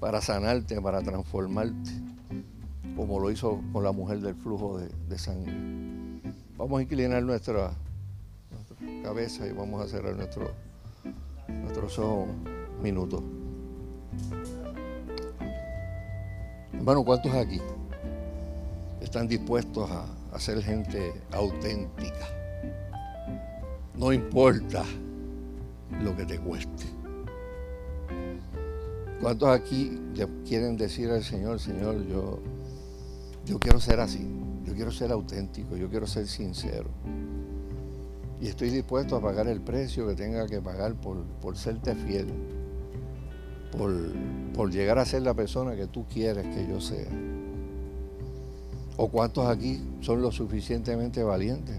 para 0.00 0.20
sanarte, 0.20 0.82
para 0.82 1.02
transformarte, 1.02 1.92
como 2.96 3.20
lo 3.20 3.30
hizo 3.30 3.62
con 3.72 3.84
la 3.84 3.92
mujer 3.92 4.18
del 4.18 4.34
flujo 4.34 4.80
de, 4.80 5.18
sangre. 5.20 5.54
Vamos 6.56 6.80
a 6.80 6.82
inclinar 6.82 7.22
nuestra, 7.22 7.70
nuestra 8.50 9.02
cabeza 9.04 9.46
y 9.46 9.52
vamos 9.52 9.84
a 9.84 9.86
cerrar 9.86 10.16
nuestro 10.16 10.50
son 11.88 12.55
minutos. 12.82 13.22
Hermano, 16.72 17.04
¿cuántos 17.04 17.32
aquí 17.34 17.60
están 19.00 19.26
dispuestos 19.26 19.90
a, 19.90 20.04
a 20.32 20.38
ser 20.38 20.62
gente 20.62 21.12
auténtica? 21.32 22.26
No 23.96 24.12
importa 24.12 24.84
lo 26.02 26.14
que 26.14 26.24
te 26.26 26.38
cueste. 26.38 26.84
¿Cuántos 29.20 29.48
aquí 29.48 29.98
quieren 30.46 30.76
decir 30.76 31.10
al 31.10 31.24
Señor, 31.24 31.58
Señor, 31.58 32.06
yo, 32.06 32.38
yo 33.46 33.58
quiero 33.58 33.80
ser 33.80 34.00
así, 34.00 34.26
yo 34.64 34.74
quiero 34.74 34.92
ser 34.92 35.10
auténtico, 35.10 35.76
yo 35.76 35.88
quiero 35.88 36.06
ser 36.06 36.26
sincero? 36.26 36.90
Y 38.40 38.48
estoy 38.48 38.68
dispuesto 38.68 39.16
a 39.16 39.22
pagar 39.22 39.48
el 39.48 39.62
precio 39.62 40.06
que 40.06 40.14
tenga 40.14 40.46
que 40.46 40.60
pagar 40.60 40.94
por, 40.94 41.24
por 41.40 41.56
serte 41.56 41.94
fiel, 41.94 42.26
por, 43.76 43.92
por 44.54 44.70
llegar 44.70 44.98
a 44.98 45.04
ser 45.04 45.22
la 45.22 45.34
persona 45.34 45.76
que 45.76 45.86
tú 45.86 46.04
quieres 46.12 46.46
que 46.54 46.66
yo 46.66 46.80
sea. 46.80 47.08
¿O 48.96 49.08
cuántos 49.08 49.46
aquí 49.46 49.82
son 50.00 50.22
lo 50.22 50.32
suficientemente 50.32 51.22
valientes 51.22 51.76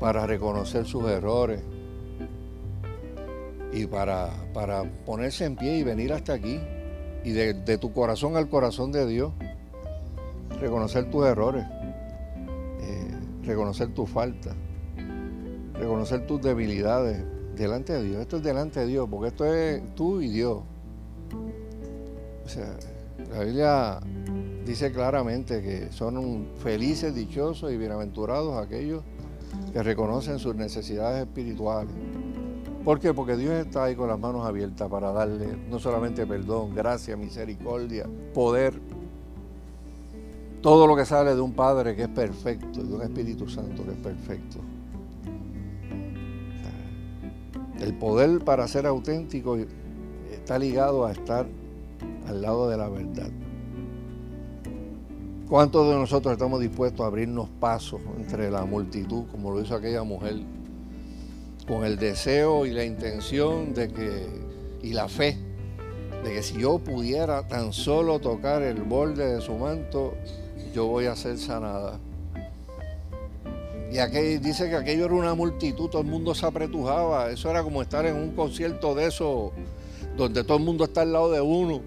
para 0.00 0.26
reconocer 0.26 0.86
sus 0.86 1.08
errores 1.08 1.60
y 3.72 3.86
para, 3.86 4.30
para 4.52 4.84
ponerse 5.04 5.44
en 5.44 5.56
pie 5.56 5.78
y 5.78 5.82
venir 5.82 6.12
hasta 6.12 6.32
aquí 6.32 6.60
y 7.24 7.32
de, 7.32 7.54
de 7.54 7.78
tu 7.78 7.92
corazón 7.92 8.36
al 8.36 8.48
corazón 8.48 8.92
de 8.92 9.06
Dios, 9.06 9.32
reconocer 10.60 11.10
tus 11.10 11.26
errores, 11.26 11.64
eh, 12.80 13.10
reconocer 13.44 13.94
tus 13.94 14.08
faltas? 14.08 14.54
reconocer 15.82 16.26
tus 16.26 16.40
debilidades 16.40 17.24
delante 17.56 17.92
de 17.92 18.02
Dios. 18.02 18.20
Esto 18.20 18.38
es 18.38 18.42
delante 18.42 18.80
de 18.80 18.86
Dios, 18.86 19.08
porque 19.10 19.28
esto 19.28 19.44
es 19.44 19.94
tú 19.94 20.20
y 20.20 20.28
Dios. 20.28 20.62
O 22.44 22.48
sea, 22.48 22.76
la 23.30 23.44
Biblia 23.44 24.00
dice 24.66 24.92
claramente 24.92 25.62
que 25.62 25.92
son 25.92 26.48
felices, 26.62 27.14
dichosos 27.14 27.72
y 27.72 27.76
bienaventurados 27.76 28.56
aquellos 28.62 29.02
que 29.72 29.82
reconocen 29.82 30.38
sus 30.38 30.54
necesidades 30.54 31.26
espirituales. 31.26 31.92
¿Por 32.84 32.98
qué? 32.98 33.14
Porque 33.14 33.36
Dios 33.36 33.52
está 33.54 33.84
ahí 33.84 33.94
con 33.94 34.08
las 34.08 34.18
manos 34.18 34.44
abiertas 34.44 34.88
para 34.88 35.12
darle 35.12 35.56
no 35.70 35.78
solamente 35.78 36.26
perdón, 36.26 36.74
gracia, 36.74 37.16
misericordia, 37.16 38.06
poder, 38.34 38.74
todo 40.60 40.86
lo 40.86 40.96
que 40.96 41.04
sale 41.04 41.34
de 41.34 41.40
un 41.40 41.52
Padre 41.52 41.94
que 41.94 42.02
es 42.02 42.08
perfecto, 42.08 42.82
de 42.82 42.94
un 42.94 43.02
Espíritu 43.02 43.48
Santo 43.48 43.84
que 43.84 43.92
es 43.92 43.98
perfecto. 43.98 44.58
El 47.82 47.94
poder 47.94 48.38
para 48.44 48.68
ser 48.68 48.86
auténtico 48.86 49.58
está 50.30 50.56
ligado 50.56 51.04
a 51.04 51.10
estar 51.10 51.48
al 52.28 52.40
lado 52.40 52.70
de 52.70 52.76
la 52.76 52.88
verdad. 52.88 53.28
¿Cuántos 55.48 55.88
de 55.88 55.96
nosotros 55.96 56.32
estamos 56.32 56.60
dispuestos 56.60 57.00
a 57.00 57.08
abrirnos 57.08 57.48
pasos 57.58 58.00
entre 58.16 58.52
la 58.52 58.64
multitud, 58.64 59.24
como 59.32 59.50
lo 59.50 59.60
hizo 59.60 59.74
aquella 59.74 60.04
mujer, 60.04 60.36
con 61.66 61.84
el 61.84 61.96
deseo 61.96 62.66
y 62.66 62.70
la 62.70 62.84
intención 62.84 63.74
de 63.74 63.88
que, 63.88 64.28
y 64.80 64.92
la 64.92 65.08
fe, 65.08 65.36
de 66.22 66.34
que 66.34 66.42
si 66.44 66.60
yo 66.60 66.78
pudiera 66.78 67.48
tan 67.48 67.72
solo 67.72 68.20
tocar 68.20 68.62
el 68.62 68.80
borde 68.82 69.34
de 69.34 69.40
su 69.40 69.54
manto, 69.54 70.14
yo 70.72 70.86
voy 70.86 71.06
a 71.06 71.16
ser 71.16 71.36
sanada? 71.36 71.98
Y 73.92 73.98
aquí 73.98 74.38
dice 74.38 74.70
que 74.70 74.76
aquello 74.76 75.04
era 75.04 75.14
una 75.14 75.34
multitud, 75.34 75.90
todo 75.90 76.00
el 76.00 76.08
mundo 76.08 76.34
se 76.34 76.46
apretujaba. 76.46 77.30
Eso 77.30 77.50
era 77.50 77.62
como 77.62 77.82
estar 77.82 78.06
en 78.06 78.16
un 78.16 78.30
concierto 78.30 78.94
de 78.94 79.06
eso, 79.06 79.52
donde 80.16 80.44
todo 80.44 80.56
el 80.56 80.64
mundo 80.64 80.84
está 80.84 81.02
al 81.02 81.12
lado 81.12 81.30
de 81.30 81.42
uno. 81.42 81.82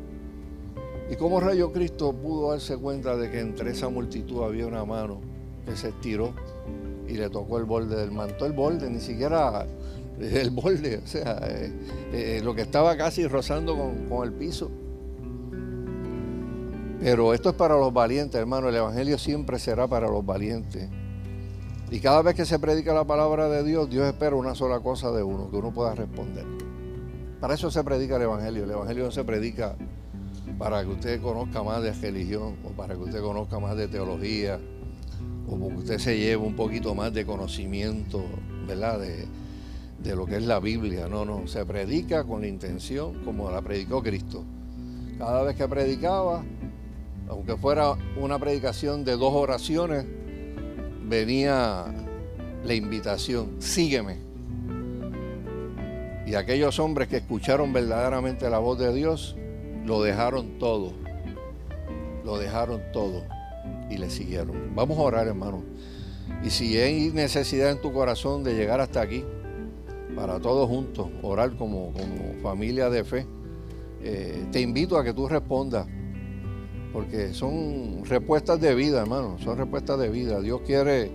¿Y 1.10 1.16
cómo 1.16 1.40
Rayo 1.40 1.72
Cristo 1.72 2.14
pudo 2.14 2.52
darse 2.52 2.78
cuenta 2.78 3.18
de 3.18 3.32
que 3.32 3.40
entre 3.40 3.72
esa 3.72 3.90
multitud 3.90 4.44
había 4.44 4.68
una 4.68 4.86
mano 4.86 5.20
que 5.66 5.76
se 5.76 5.90
estiró 5.90 6.34
y 7.08 7.14
le 7.14 7.28
tocó 7.32 7.58
el 7.58 7.64
borde 7.66 7.96
del 7.96 8.12
manto? 8.12 8.46
El 8.46 8.54
borde, 8.54 8.88
ni 8.88 9.00
siquiera 9.00 9.66
el 10.20 10.52
borde, 10.52 11.02
o 11.04 11.08
sea, 11.08 11.40
eh, 11.48 11.74
eh, 12.14 12.42
lo 12.44 12.54
que 12.54 12.62
estaba 12.62 12.96
casi 12.96 13.26
rozando 13.26 13.76
con, 13.76 14.08
con 14.08 14.28
el 14.28 14.34
piso. 14.34 14.70
Pero 17.02 17.34
esto 17.34 17.50
es 17.50 17.56
para 17.56 17.76
los 17.76 17.92
valientes, 17.92 18.40
hermano. 18.40 18.70
El 18.70 18.76
Evangelio 18.76 19.18
siempre 19.18 19.58
será 19.58 19.88
para 19.88 20.08
los 20.08 20.24
valientes. 20.24 20.88
Y 21.92 22.00
cada 22.00 22.22
vez 22.22 22.36
que 22.36 22.46
se 22.46 22.58
predica 22.58 22.94
la 22.94 23.06
palabra 23.06 23.48
de 23.48 23.64
Dios, 23.64 23.90
Dios 23.90 24.08
espera 24.08 24.36
una 24.36 24.56
sola 24.56 24.80
cosa 24.80 25.12
de 25.12 25.24
uno, 25.24 25.50
que 25.52 25.58
uno 25.58 25.72
pueda 25.72 25.94
responder. 25.94 26.46
Para 27.40 27.54
eso 27.54 27.70
se 27.70 27.84
predica 27.84 28.16
el 28.16 28.24
Evangelio. 28.24 28.64
El 28.64 28.72
Evangelio 28.72 29.06
no 29.06 29.12
se 29.12 29.24
predica 29.24 29.76
para 30.58 30.84
que 30.84 30.90
usted 30.90 31.22
conozca 31.22 31.62
más 31.64 31.84
de 31.84 31.94
religión 31.94 32.56
o 32.64 32.70
para 32.70 32.96
que 32.96 33.02
usted 33.02 33.22
conozca 33.22 33.60
más 33.60 33.78
de 33.78 33.88
teología 33.88 34.60
o 35.48 35.58
para 35.58 35.74
que 35.74 35.80
usted 35.80 35.98
se 36.00 36.18
lleve 36.18 36.38
un 36.38 36.56
poquito 36.56 36.96
más 36.96 37.14
de 37.14 37.26
conocimiento, 37.26 38.24
¿verdad? 38.68 39.00
De, 39.00 39.28
de 40.04 40.16
lo 40.16 40.26
que 40.26 40.38
es 40.38 40.44
la 40.44 40.60
Biblia. 40.60 41.08
No, 41.08 41.24
no, 41.24 41.48
se 41.48 41.66
predica 41.66 42.24
con 42.24 42.42
la 42.42 42.48
intención 42.48 43.24
como 43.24 43.52
la 43.52 43.62
predicó 43.62 44.02
Cristo. 44.02 44.44
Cada 45.20 45.44
vez 45.44 45.56
que 45.56 45.68
predicaba, 45.68 46.44
aunque 47.30 47.56
fuera 47.58 47.94
una 48.20 48.40
predicación 48.40 49.06
de 49.06 49.18
dos 49.18 49.34
oraciones, 49.34 50.06
venía 51.08 51.86
la 52.64 52.74
invitación, 52.74 53.56
sígueme. 53.60 54.18
Y 56.26 56.36
aquellos 56.36 56.80
hombres 56.80 57.08
que 57.08 57.18
escucharon 57.18 57.72
verdaderamente 57.72 58.50
la 58.50 58.58
voz 58.58 58.80
de 58.80 58.94
Dios, 58.94 59.36
lo 59.86 60.02
dejaron 60.02 60.58
todo, 60.58 60.94
lo 62.24 62.40
dejaron 62.40 62.82
todo 62.92 63.24
y 63.90 63.98
le 63.98 64.10
siguieron. 64.10 64.76
Vamos 64.76 64.98
a 64.98 65.02
orar, 65.02 65.28
hermano. 65.28 65.64
Y 66.44 66.50
si 66.50 66.78
hay 66.78 67.12
necesidad 67.12 67.72
en 67.72 67.82
tu 67.82 67.94
corazón 67.94 68.44
de 68.44 68.56
llegar 68.56 68.82
hasta 68.82 69.02
aquí, 69.02 69.24
para 70.16 70.40
todos 70.40 70.68
juntos, 70.68 71.10
orar 71.22 71.56
como, 71.56 71.92
como 71.94 72.42
familia 72.42 72.90
de 72.90 73.04
fe, 73.04 73.28
eh, 74.02 74.46
te 74.52 74.62
invito 74.62 74.98
a 74.98 75.04
que 75.04 75.14
tú 75.14 75.28
respondas 75.28 75.88
porque 76.96 77.34
son 77.34 78.06
respuestas 78.06 78.62
de 78.62 78.74
vida, 78.74 79.02
hermano, 79.02 79.38
son 79.44 79.58
respuestas 79.58 80.00
de 80.00 80.08
vida. 80.08 80.40
Dios 80.40 80.62
quiere 80.66 81.12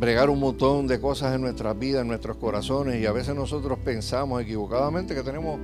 bregar 0.00 0.30
un 0.30 0.40
montón 0.40 0.86
de 0.86 0.98
cosas 0.98 1.34
en 1.34 1.42
nuestras 1.42 1.78
vidas, 1.78 2.00
en 2.00 2.08
nuestros 2.08 2.38
corazones, 2.38 2.98
y 2.98 3.04
a 3.04 3.12
veces 3.12 3.34
nosotros 3.34 3.78
pensamos 3.84 4.40
equivocadamente 4.40 5.14
que 5.14 5.22
tenemos, 5.22 5.60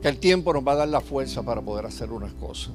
que 0.00 0.08
el 0.08 0.16
tiempo 0.16 0.54
nos 0.54 0.66
va 0.66 0.72
a 0.72 0.76
dar 0.76 0.88
la 0.88 1.02
fuerza 1.02 1.42
para 1.42 1.60
poder 1.60 1.84
hacer 1.84 2.10
unas 2.10 2.32
cosas. 2.32 2.72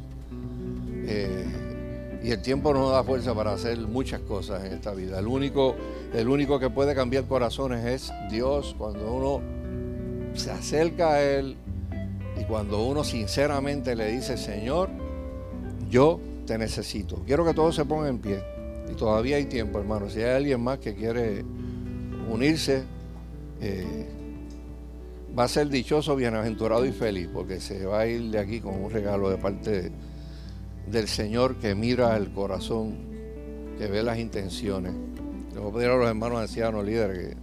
Eh, 1.07 2.22
Y 2.24 2.30
el 2.30 2.43
tiempo 2.43 2.72
nos 2.72 2.91
da 2.91 3.03
fuerza 3.03 3.34
para 3.34 3.53
hacer 3.53 3.80
muchas 3.80 4.22
cosas 4.22 4.66
en 4.66 4.74
esta 4.74 4.93
vida. 4.93 5.18
El 5.18 5.26
único, 5.26 5.74
el 6.13 6.30
único 6.30 6.59
que 6.59 6.70
puede 6.70 6.93
cambiar 6.93 7.24
corazones 7.26 7.84
es 7.86 8.13
Dios 8.30 8.76
cuando 8.78 9.11
uno 9.11 9.41
se 10.36 10.51
acerca 10.51 11.13
a 11.13 11.24
Él 11.24 11.55
y 12.39 12.43
cuando 12.43 12.86
uno 12.86 13.03
sinceramente 13.03 13.95
le 13.95 14.11
dice, 14.11 14.38
Señor, 14.38 14.89
yo 15.96 16.20
te 16.46 16.58
necesito. 16.58 17.24
Quiero 17.26 17.46
que 17.46 17.54
todos 17.54 17.74
se 17.74 17.86
pongan 17.86 18.10
en 18.10 18.20
pie. 18.20 18.43
Y 18.91 18.96
todavía 18.96 19.38
hay 19.38 19.46
tiempo, 19.46 19.80
hermano. 19.80 20.10
Si 20.10 20.20
hay 20.22 20.36
alguien 20.36 20.62
más 20.62 20.80
que 20.80 20.93
quiere 20.93 21.46
unirse, 22.30 22.84
eh, 23.62 24.06
va 25.38 25.46
a 25.46 25.48
ser 25.48 25.70
dichoso, 25.70 26.18
bienaventurado 26.18 26.86
y 26.86 26.91
feliz, 26.91 27.30
porque 27.34 27.62
se 27.62 27.86
va 27.86 28.02
a 28.02 28.08
ir 28.08 28.30
de 28.30 28.39
aquí 28.39 28.60
con 28.60 28.76
un 28.76 28.91
regalo 28.91 29.30
de 29.30 29.38
parte 29.38 29.89
del 30.86 31.08
Señor 31.08 31.56
que 31.56 31.74
mira 31.76 32.18
el 32.18 32.30
corazón, 32.34 32.98
que 33.78 33.88
ve 33.88 34.04
las 34.04 34.20
intenciones. 34.20 34.93
Le 35.54 35.62
voy 35.62 35.72
a 35.72 35.74
pedir 35.76 35.89
a 35.91 35.96
los 35.96 36.10
hermanos 36.10 36.41
ancianos, 36.41 36.84
líderes, 36.84 37.38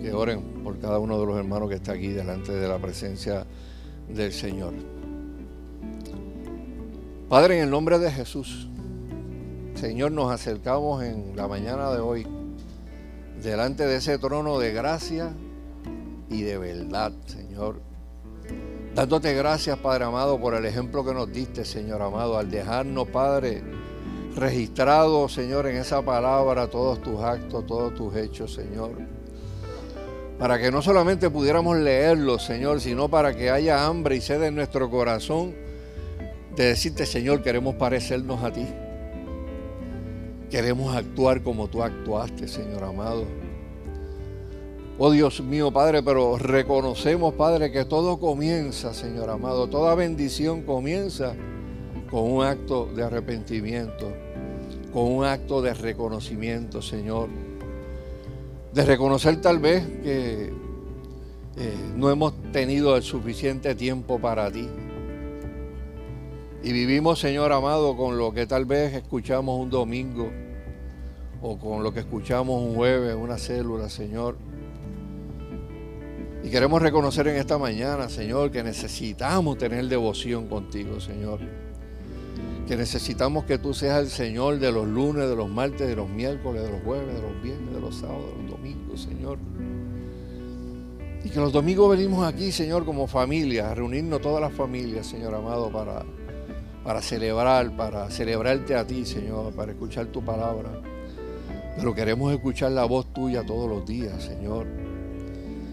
que, 0.00 0.02
que 0.02 0.12
oren 0.14 0.40
por 0.64 0.78
cada 0.78 0.98
uno 0.98 1.20
de 1.20 1.26
los 1.26 1.36
hermanos 1.36 1.68
que 1.68 1.74
está 1.74 1.92
aquí 1.92 2.08
delante 2.08 2.52
de 2.52 2.66
la 2.66 2.78
presencia 2.78 3.44
del 4.08 4.32
Señor. 4.32 4.97
Padre, 7.28 7.58
en 7.58 7.64
el 7.64 7.70
nombre 7.70 7.98
de 7.98 8.10
Jesús, 8.10 8.70
Señor, 9.74 10.12
nos 10.12 10.32
acercamos 10.32 11.04
en 11.04 11.36
la 11.36 11.46
mañana 11.46 11.90
de 11.90 12.00
hoy 12.00 12.26
delante 13.42 13.84
de 13.84 13.96
ese 13.96 14.16
trono 14.16 14.58
de 14.58 14.72
gracia 14.72 15.34
y 16.30 16.40
de 16.40 16.56
verdad, 16.56 17.12
Señor. 17.26 17.82
Dándote 18.94 19.34
gracias, 19.34 19.76
Padre 19.76 20.06
amado, 20.06 20.40
por 20.40 20.54
el 20.54 20.64
ejemplo 20.64 21.04
que 21.04 21.12
nos 21.12 21.30
diste, 21.30 21.66
Señor 21.66 22.00
amado, 22.00 22.38
al 22.38 22.50
dejarnos, 22.50 23.08
Padre, 23.08 23.62
registrado, 24.34 25.28
Señor, 25.28 25.66
en 25.66 25.76
esa 25.76 26.00
palabra 26.00 26.68
todos 26.68 27.02
tus 27.02 27.20
actos, 27.20 27.66
todos 27.66 27.94
tus 27.94 28.16
hechos, 28.16 28.54
Señor. 28.54 28.92
Para 30.38 30.58
que 30.58 30.70
no 30.70 30.80
solamente 30.80 31.28
pudiéramos 31.28 31.76
leerlos, 31.76 32.42
Señor, 32.42 32.80
sino 32.80 33.10
para 33.10 33.36
que 33.36 33.50
haya 33.50 33.84
hambre 33.84 34.16
y 34.16 34.22
sed 34.22 34.42
en 34.44 34.54
nuestro 34.54 34.88
corazón 34.88 35.67
de 36.56 36.64
decirte, 36.66 37.06
Señor, 37.06 37.42
queremos 37.42 37.74
parecernos 37.76 38.42
a 38.42 38.52
ti. 38.52 38.66
Queremos 40.50 40.94
actuar 40.96 41.42
como 41.42 41.68
tú 41.68 41.82
actuaste, 41.82 42.48
Señor 42.48 42.84
amado. 42.84 43.24
Oh 45.00 45.12
Dios 45.12 45.40
mío, 45.40 45.70
Padre, 45.70 46.02
pero 46.02 46.38
reconocemos, 46.38 47.34
Padre, 47.34 47.70
que 47.70 47.84
todo 47.84 48.18
comienza, 48.18 48.92
Señor 48.92 49.30
amado, 49.30 49.68
toda 49.68 49.94
bendición 49.94 50.62
comienza 50.62 51.34
con 52.10 52.32
un 52.32 52.44
acto 52.44 52.86
de 52.86 53.04
arrepentimiento, 53.04 54.12
con 54.92 55.04
un 55.12 55.24
acto 55.24 55.62
de 55.62 55.72
reconocimiento, 55.74 56.82
Señor. 56.82 57.28
De 58.72 58.84
reconocer 58.84 59.40
tal 59.40 59.60
vez 59.60 59.86
que 60.02 60.52
eh, 61.56 61.74
no 61.96 62.10
hemos 62.10 62.34
tenido 62.50 62.96
el 62.96 63.02
suficiente 63.02 63.74
tiempo 63.74 64.18
para 64.18 64.50
ti. 64.50 64.68
Y 66.62 66.72
vivimos, 66.72 67.20
Señor 67.20 67.52
amado, 67.52 67.96
con 67.96 68.18
lo 68.18 68.32
que 68.32 68.46
tal 68.46 68.64
vez 68.64 68.94
escuchamos 68.94 69.60
un 69.60 69.70
domingo 69.70 70.30
o 71.40 71.56
con 71.56 71.84
lo 71.84 71.92
que 71.92 72.00
escuchamos 72.00 72.60
un 72.60 72.74
jueves, 72.74 73.14
una 73.14 73.38
célula, 73.38 73.88
Señor. 73.88 74.36
Y 76.42 76.50
queremos 76.50 76.82
reconocer 76.82 77.28
en 77.28 77.36
esta 77.36 77.58
mañana, 77.58 78.08
Señor, 78.08 78.50
que 78.50 78.64
necesitamos 78.64 79.56
tener 79.58 79.86
devoción 79.86 80.48
contigo, 80.48 81.00
Señor. 81.00 81.40
Que 82.66 82.76
necesitamos 82.76 83.44
que 83.44 83.58
tú 83.58 83.72
seas 83.72 84.00
el 84.00 84.08
Señor 84.08 84.58
de 84.58 84.72
los 84.72 84.86
lunes, 84.86 85.28
de 85.28 85.36
los 85.36 85.48
martes, 85.48 85.86
de 85.86 85.94
los 85.94 86.08
miércoles, 86.08 86.62
de 86.62 86.70
los 86.72 86.82
jueves, 86.82 87.14
de 87.14 87.22
los 87.22 87.42
viernes, 87.42 87.72
de 87.72 87.80
los 87.80 87.96
sábados, 87.96 88.24
de 88.36 88.42
los 88.42 88.50
domingos, 88.50 89.02
Señor. 89.02 89.38
Y 91.24 91.30
que 91.30 91.38
los 91.40 91.52
domingos 91.52 91.96
venimos 91.96 92.26
aquí, 92.26 92.50
Señor, 92.50 92.84
como 92.84 93.06
familia, 93.06 93.70
a 93.70 93.74
reunirnos 93.74 94.20
todas 94.20 94.40
las 94.40 94.52
familias, 94.52 95.06
Señor 95.06 95.34
amado, 95.34 95.70
para, 95.70 96.04
para 96.88 97.02
celebrar, 97.02 97.76
para 97.76 98.08
celebrarte 98.08 98.74
a 98.74 98.86
ti, 98.86 99.04
Señor, 99.04 99.52
para 99.52 99.72
escuchar 99.72 100.06
tu 100.06 100.24
palabra. 100.24 100.70
Pero 101.76 101.94
queremos 101.94 102.32
escuchar 102.32 102.72
la 102.72 102.86
voz 102.86 103.12
tuya 103.12 103.44
todos 103.44 103.68
los 103.68 103.84
días, 103.84 104.22
Señor. 104.22 104.66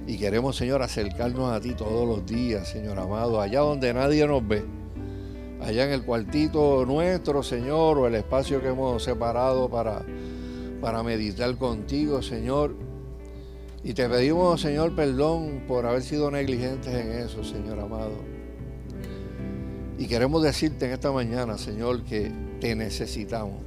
Y 0.08 0.18
queremos, 0.18 0.58
Señor, 0.58 0.82
acercarnos 0.82 1.54
a 1.54 1.62
ti 1.62 1.74
todos 1.74 2.06
los 2.06 2.26
días, 2.26 2.68
Señor 2.68 3.00
amado, 3.00 3.40
allá 3.40 3.62
donde 3.62 3.94
nadie 3.94 4.28
nos 4.28 4.46
ve. 4.46 4.66
Allá 5.62 5.86
en 5.86 5.94
el 5.94 6.04
cuartito 6.04 6.86
nuestro, 6.86 7.44
Señor, 7.44 7.98
o 7.98 8.08
el 8.08 8.16
espacio 8.16 8.62
que 8.62 8.68
hemos 8.68 9.02
separado 9.02 9.70
para, 9.70 10.02
para 10.82 11.02
meditar 11.02 11.56
contigo, 11.56 12.22
Señor. 12.22 12.76
Y 13.86 13.94
te 13.94 14.10
pedimos, 14.10 14.60
Señor, 14.60 14.94
perdón 14.94 15.64
por 15.66 15.86
haber 15.86 16.02
sido 16.02 16.30
negligentes 16.30 16.94
en 16.94 17.14
eso, 17.14 17.42
Señor 17.42 17.80
amado. 17.80 18.35
Y 19.98 20.08
queremos 20.08 20.44
decirte 20.44 20.86
en 20.86 20.92
esta 20.92 21.12
mañana, 21.12 21.58
Señor, 21.58 22.04
que 22.04 22.32
te 22.60 22.76
necesitamos 22.76 23.66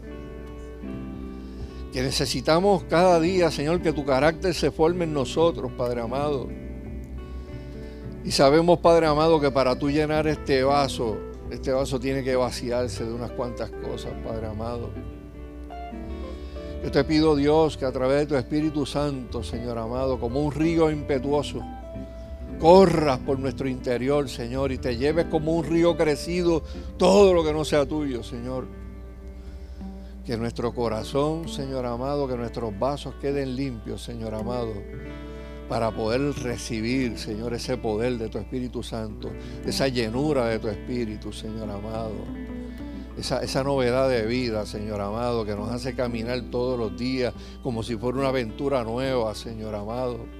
que 1.93 2.03
necesitamos 2.03 2.85
cada 2.85 3.18
día, 3.18 3.51
Señor, 3.51 3.81
que 3.81 3.93
tu 3.93 4.05
carácter 4.05 4.55
se 4.55 4.70
forme 4.70 5.05
en 5.05 5.14
nosotros, 5.14 5.72
Padre 5.72 6.03
amado. 6.03 6.49
Y 8.24 8.31
sabemos, 8.31 8.81
Padre 8.81 9.07
amado, 9.07 9.41
que 9.41 9.51
para 9.51 9.79
tú 9.79 9.91
llenar 9.91 10.26
este 10.26 10.62
vaso, 10.62 11.16
este 11.51 11.72
vaso 11.72 11.99
tiene 11.99 12.22
que 12.22 12.37
vaciarse 12.37 13.05
de 13.05 13.12
unas 13.12 13.31
cuantas 13.31 13.70
cosas, 13.70 14.12
Padre 14.22 14.49
amado. 14.49 14.91
Yo 16.85 16.91
te 16.91 17.03
pido, 17.05 17.35
Dios, 17.35 17.76
que 17.76 17.87
a 17.87 17.93
través 17.93 18.20
de 18.20 18.26
tu 18.26 18.37
Espíritu 18.37 18.85
Santo, 18.85 19.43
Señor 19.43 19.79
amado, 19.79 20.20
como 20.20 20.41
un 20.41 20.53
río 20.53 20.91
impetuoso, 20.91 21.62
corras 22.59 23.18
por 23.20 23.38
nuestro 23.38 23.68
interior, 23.68 24.28
Señor, 24.28 24.72
y 24.72 24.78
te 24.78 24.96
lleves 24.96 25.26
como 25.26 25.55
un 25.55 25.64
río 25.64 25.96
crecido 25.96 26.62
todo 26.96 27.32
lo 27.32 27.44
que 27.44 27.53
no 27.53 27.64
sea 27.64 27.86
tuyo, 27.86 28.22
Señor. 28.22 28.66
Que 30.26 30.36
nuestro 30.36 30.74
corazón, 30.74 31.49
Señor 31.49 31.86
amado, 31.86 32.28
que 32.28 32.36
nuestros 32.36 32.78
vasos 32.78 33.14
queden 33.20 33.57
limpios, 33.57 34.03
Señor 34.03 34.34
amado, 34.34 34.74
para 35.68 35.90
poder 35.90 36.20
recibir, 36.42 37.18
Señor, 37.18 37.55
ese 37.55 37.76
poder 37.76 38.18
de 38.18 38.28
tu 38.28 38.38
Espíritu 38.38 38.82
Santo, 38.82 39.30
esa 39.64 39.88
llenura 39.88 40.46
de 40.46 40.59
tu 40.59 40.68
Espíritu, 40.68 41.32
Señor 41.32 41.70
amado. 41.70 42.12
Esa, 43.16 43.42
esa, 43.42 43.64
novedad 43.64 44.09
de 44.09 44.26
vida, 44.26 44.64
Señor 44.64 45.01
amado, 45.01 45.44
que 45.44 45.57
nos 45.57 45.70
hace 45.70 45.94
caminar 45.96 46.40
todos 46.53 46.78
los 46.78 46.96
días 46.96 47.34
como 47.64 47.82
si 47.82 47.96
fuera 47.96 48.18
una 48.18 48.28
aventura 48.28 48.84
nueva, 48.84 49.34
Señor 49.34 49.74
amado. 49.74 50.38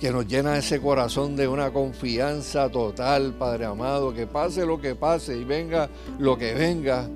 Que 0.00 0.12
nos 0.12 0.26
llena 0.26 0.56
ese 0.56 0.80
corazón 0.80 1.34
de 1.34 1.48
una 1.48 1.72
confianza 1.72 2.68
total, 2.68 3.34
Padre 3.34 3.64
amado, 3.64 4.14
que 4.14 4.26
pase 4.26 4.64
lo 4.64 4.80
que 4.80 4.94
pase 4.94 5.36
y 5.36 5.44
venga 5.44 5.88
lo 6.18 6.38
que 6.38 6.54
venga, 6.54 7.08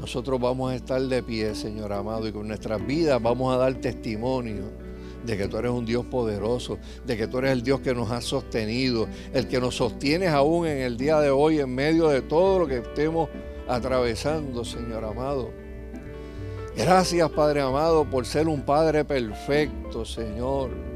nosotros 0.00 0.40
vamos 0.40 0.72
a 0.72 0.74
estar 0.74 1.00
de 1.00 1.22
pie, 1.22 1.54
Señor 1.54 1.92
amado, 1.92 2.26
y 2.26 2.32
con 2.32 2.48
nuestras 2.48 2.84
vidas 2.86 3.22
vamos 3.22 3.54
a 3.54 3.58
dar 3.58 3.74
testimonio 3.74 4.64
de 5.24 5.36
que 5.36 5.48
tú 5.48 5.56
eres 5.56 5.70
un 5.70 5.86
Dios 5.86 6.04
poderoso, 6.04 6.78
de 7.06 7.16
que 7.16 7.26
tú 7.26 7.38
eres 7.38 7.52
el 7.52 7.62
Dios 7.62 7.80
que 7.80 7.94
nos 7.94 8.10
ha 8.10 8.20
sostenido, 8.20 9.08
el 9.32 9.48
que 9.48 9.60
nos 9.60 9.76
sostienes 9.76 10.30
aún 10.30 10.66
en 10.66 10.78
el 10.78 10.96
día 10.96 11.20
de 11.20 11.30
hoy 11.30 11.60
en 11.60 11.74
medio 11.74 12.08
de 12.08 12.22
todo 12.22 12.58
lo 12.58 12.66
que 12.66 12.78
estemos 12.78 13.28
atravesando, 13.68 14.64
Señor 14.64 15.04
amado. 15.04 15.50
Gracias, 16.76 17.30
Padre 17.30 17.60
amado, 17.60 18.04
por 18.04 18.26
ser 18.26 18.48
un 18.48 18.62
Padre 18.62 19.04
perfecto, 19.04 20.04
Señor. 20.04 20.93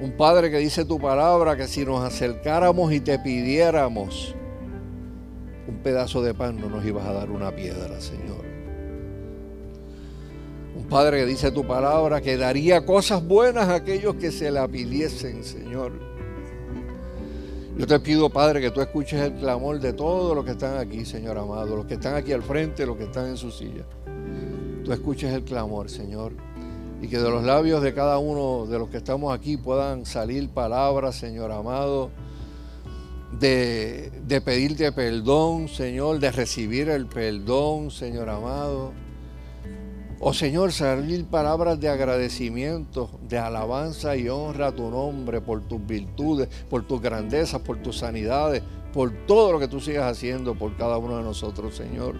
Un 0.00 0.12
Padre 0.12 0.50
que 0.50 0.56
dice 0.56 0.86
tu 0.86 0.98
palabra 0.98 1.56
que 1.56 1.68
si 1.68 1.84
nos 1.84 2.02
acercáramos 2.02 2.90
y 2.90 3.00
te 3.00 3.18
pidiéramos, 3.18 4.34
un 5.68 5.76
pedazo 5.82 6.22
de 6.22 6.32
pan 6.32 6.58
no 6.58 6.70
nos 6.70 6.84
ibas 6.86 7.06
a 7.06 7.12
dar 7.12 7.30
una 7.30 7.54
piedra, 7.54 8.00
Señor. 8.00 8.42
Un 10.74 10.84
Padre 10.84 11.18
que 11.18 11.26
dice 11.26 11.50
tu 11.50 11.66
palabra 11.66 12.22
que 12.22 12.38
daría 12.38 12.86
cosas 12.86 13.22
buenas 13.22 13.68
a 13.68 13.74
aquellos 13.74 14.14
que 14.14 14.32
se 14.32 14.50
la 14.50 14.66
pidiesen, 14.66 15.44
Señor. 15.44 15.92
Yo 17.76 17.86
te 17.86 18.00
pido, 18.00 18.30
Padre, 18.30 18.62
que 18.62 18.70
tú 18.70 18.80
escuches 18.80 19.20
el 19.20 19.34
clamor 19.34 19.80
de 19.80 19.92
todos 19.92 20.34
los 20.34 20.46
que 20.46 20.52
están 20.52 20.78
aquí, 20.78 21.04
Señor 21.04 21.36
amado, 21.36 21.76
los 21.76 21.84
que 21.84 21.94
están 21.94 22.14
aquí 22.14 22.32
al 22.32 22.42
frente, 22.42 22.86
los 22.86 22.96
que 22.96 23.04
están 23.04 23.28
en 23.28 23.36
su 23.36 23.50
silla. 23.50 23.84
Tú 24.82 24.92
escuches 24.94 25.30
el 25.32 25.44
clamor, 25.44 25.90
Señor. 25.90 26.32
Y 27.02 27.08
que 27.08 27.18
de 27.18 27.30
los 27.30 27.44
labios 27.44 27.82
de 27.82 27.94
cada 27.94 28.18
uno 28.18 28.66
de 28.66 28.78
los 28.78 28.88
que 28.88 28.98
estamos 28.98 29.34
aquí 29.34 29.56
puedan 29.56 30.04
salir 30.04 30.50
palabras, 30.50 31.16
Señor 31.16 31.50
amado, 31.50 32.10
de, 33.38 34.42
pedirte 34.44 34.92
perdón, 34.92 35.68
Señor, 35.68 36.18
de 36.18 36.30
recibir 36.30 36.88
el 36.88 37.06
perdón, 37.06 37.90
Señor 37.90 38.28
amado. 38.28 38.92
Oh 40.18 40.34
Señor, 40.34 40.72
salir 40.72 41.24
palabras 41.24 41.80
de 41.80 41.88
agradecimiento, 41.88 43.10
de 43.26 43.38
alabanza 43.38 44.16
y 44.16 44.28
honra 44.28 44.66
a 44.66 44.72
tu 44.72 44.90
nombre 44.90 45.40
por 45.40 45.62
tus 45.62 45.84
virtudes, 45.86 46.48
por 46.68 46.86
tus 46.86 47.00
grandezas, 47.00 47.62
por 47.62 47.78
tus 47.78 47.98
sanidades, 47.98 48.62
por 48.92 49.10
todo 49.26 49.52
lo 49.52 49.58
que 49.58 49.68
tú 49.68 49.80
sigas 49.80 50.10
haciendo 50.10 50.54
por 50.54 50.76
cada 50.76 50.98
uno 50.98 51.16
de 51.16 51.22
nosotros, 51.22 51.74
Señor. 51.74 52.16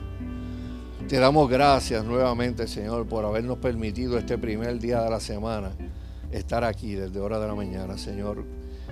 Te 1.11 1.19
damos 1.19 1.51
gracias 1.51 2.05
nuevamente, 2.05 2.69
Señor, 2.69 3.05
por 3.05 3.25
habernos 3.25 3.59
permitido 3.59 4.17
este 4.17 4.39
primer 4.39 4.79
día 4.79 5.03
de 5.03 5.11
la 5.11 5.19
semana 5.19 5.73
estar 6.31 6.63
aquí 6.63 6.95
desde 6.95 7.19
hora 7.19 7.41
de 7.41 7.49
la 7.49 7.57
mañana, 7.57 7.99
Señor. 7.99 8.45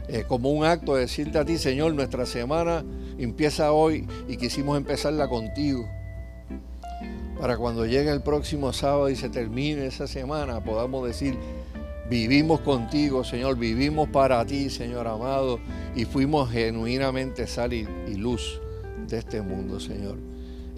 Eh, 0.08 0.24
como 0.26 0.50
un 0.50 0.64
acto 0.64 0.96
de 0.96 1.02
decirte 1.02 1.38
a 1.38 1.44
ti, 1.44 1.58
Señor, 1.58 1.94
nuestra 1.94 2.26
semana 2.26 2.84
empieza 3.18 3.70
hoy 3.70 4.04
y 4.26 4.36
quisimos 4.36 4.76
empezarla 4.76 5.28
contigo. 5.28 5.88
Para 7.38 7.56
cuando 7.56 7.86
llegue 7.86 8.10
el 8.10 8.22
próximo 8.22 8.72
sábado 8.72 9.08
y 9.10 9.14
se 9.14 9.28
termine 9.28 9.86
esa 9.86 10.08
semana, 10.08 10.60
podamos 10.64 11.06
decir, 11.06 11.38
vivimos 12.10 12.62
contigo, 12.62 13.22
Señor, 13.22 13.56
vivimos 13.56 14.08
para 14.08 14.44
ti, 14.44 14.70
Señor 14.70 15.06
amado, 15.06 15.60
y 15.94 16.04
fuimos 16.04 16.50
genuinamente 16.50 17.46
sal 17.46 17.72
y 17.74 17.86
luz 18.16 18.60
de 19.06 19.18
este 19.18 19.40
mundo, 19.40 19.78
Señor. 19.78 20.16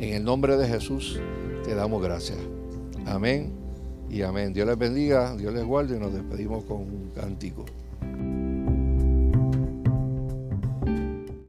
En 0.01 0.15
el 0.15 0.25
nombre 0.25 0.57
de 0.57 0.67
Jesús 0.67 1.21
te 1.63 1.75
damos 1.75 2.03
gracias. 2.03 2.39
Amén 3.05 3.53
y 4.09 4.23
amén. 4.23 4.55
Dios 4.55 4.67
les 4.67 4.79
bendiga, 4.79 5.37
Dios 5.37 5.53
les 5.53 5.63
guarde 5.63 5.99
y 5.99 6.01
nos 6.01 6.15
despedimos 6.15 6.65
con 6.65 6.79
un 6.79 7.11
cántico. 7.15 7.67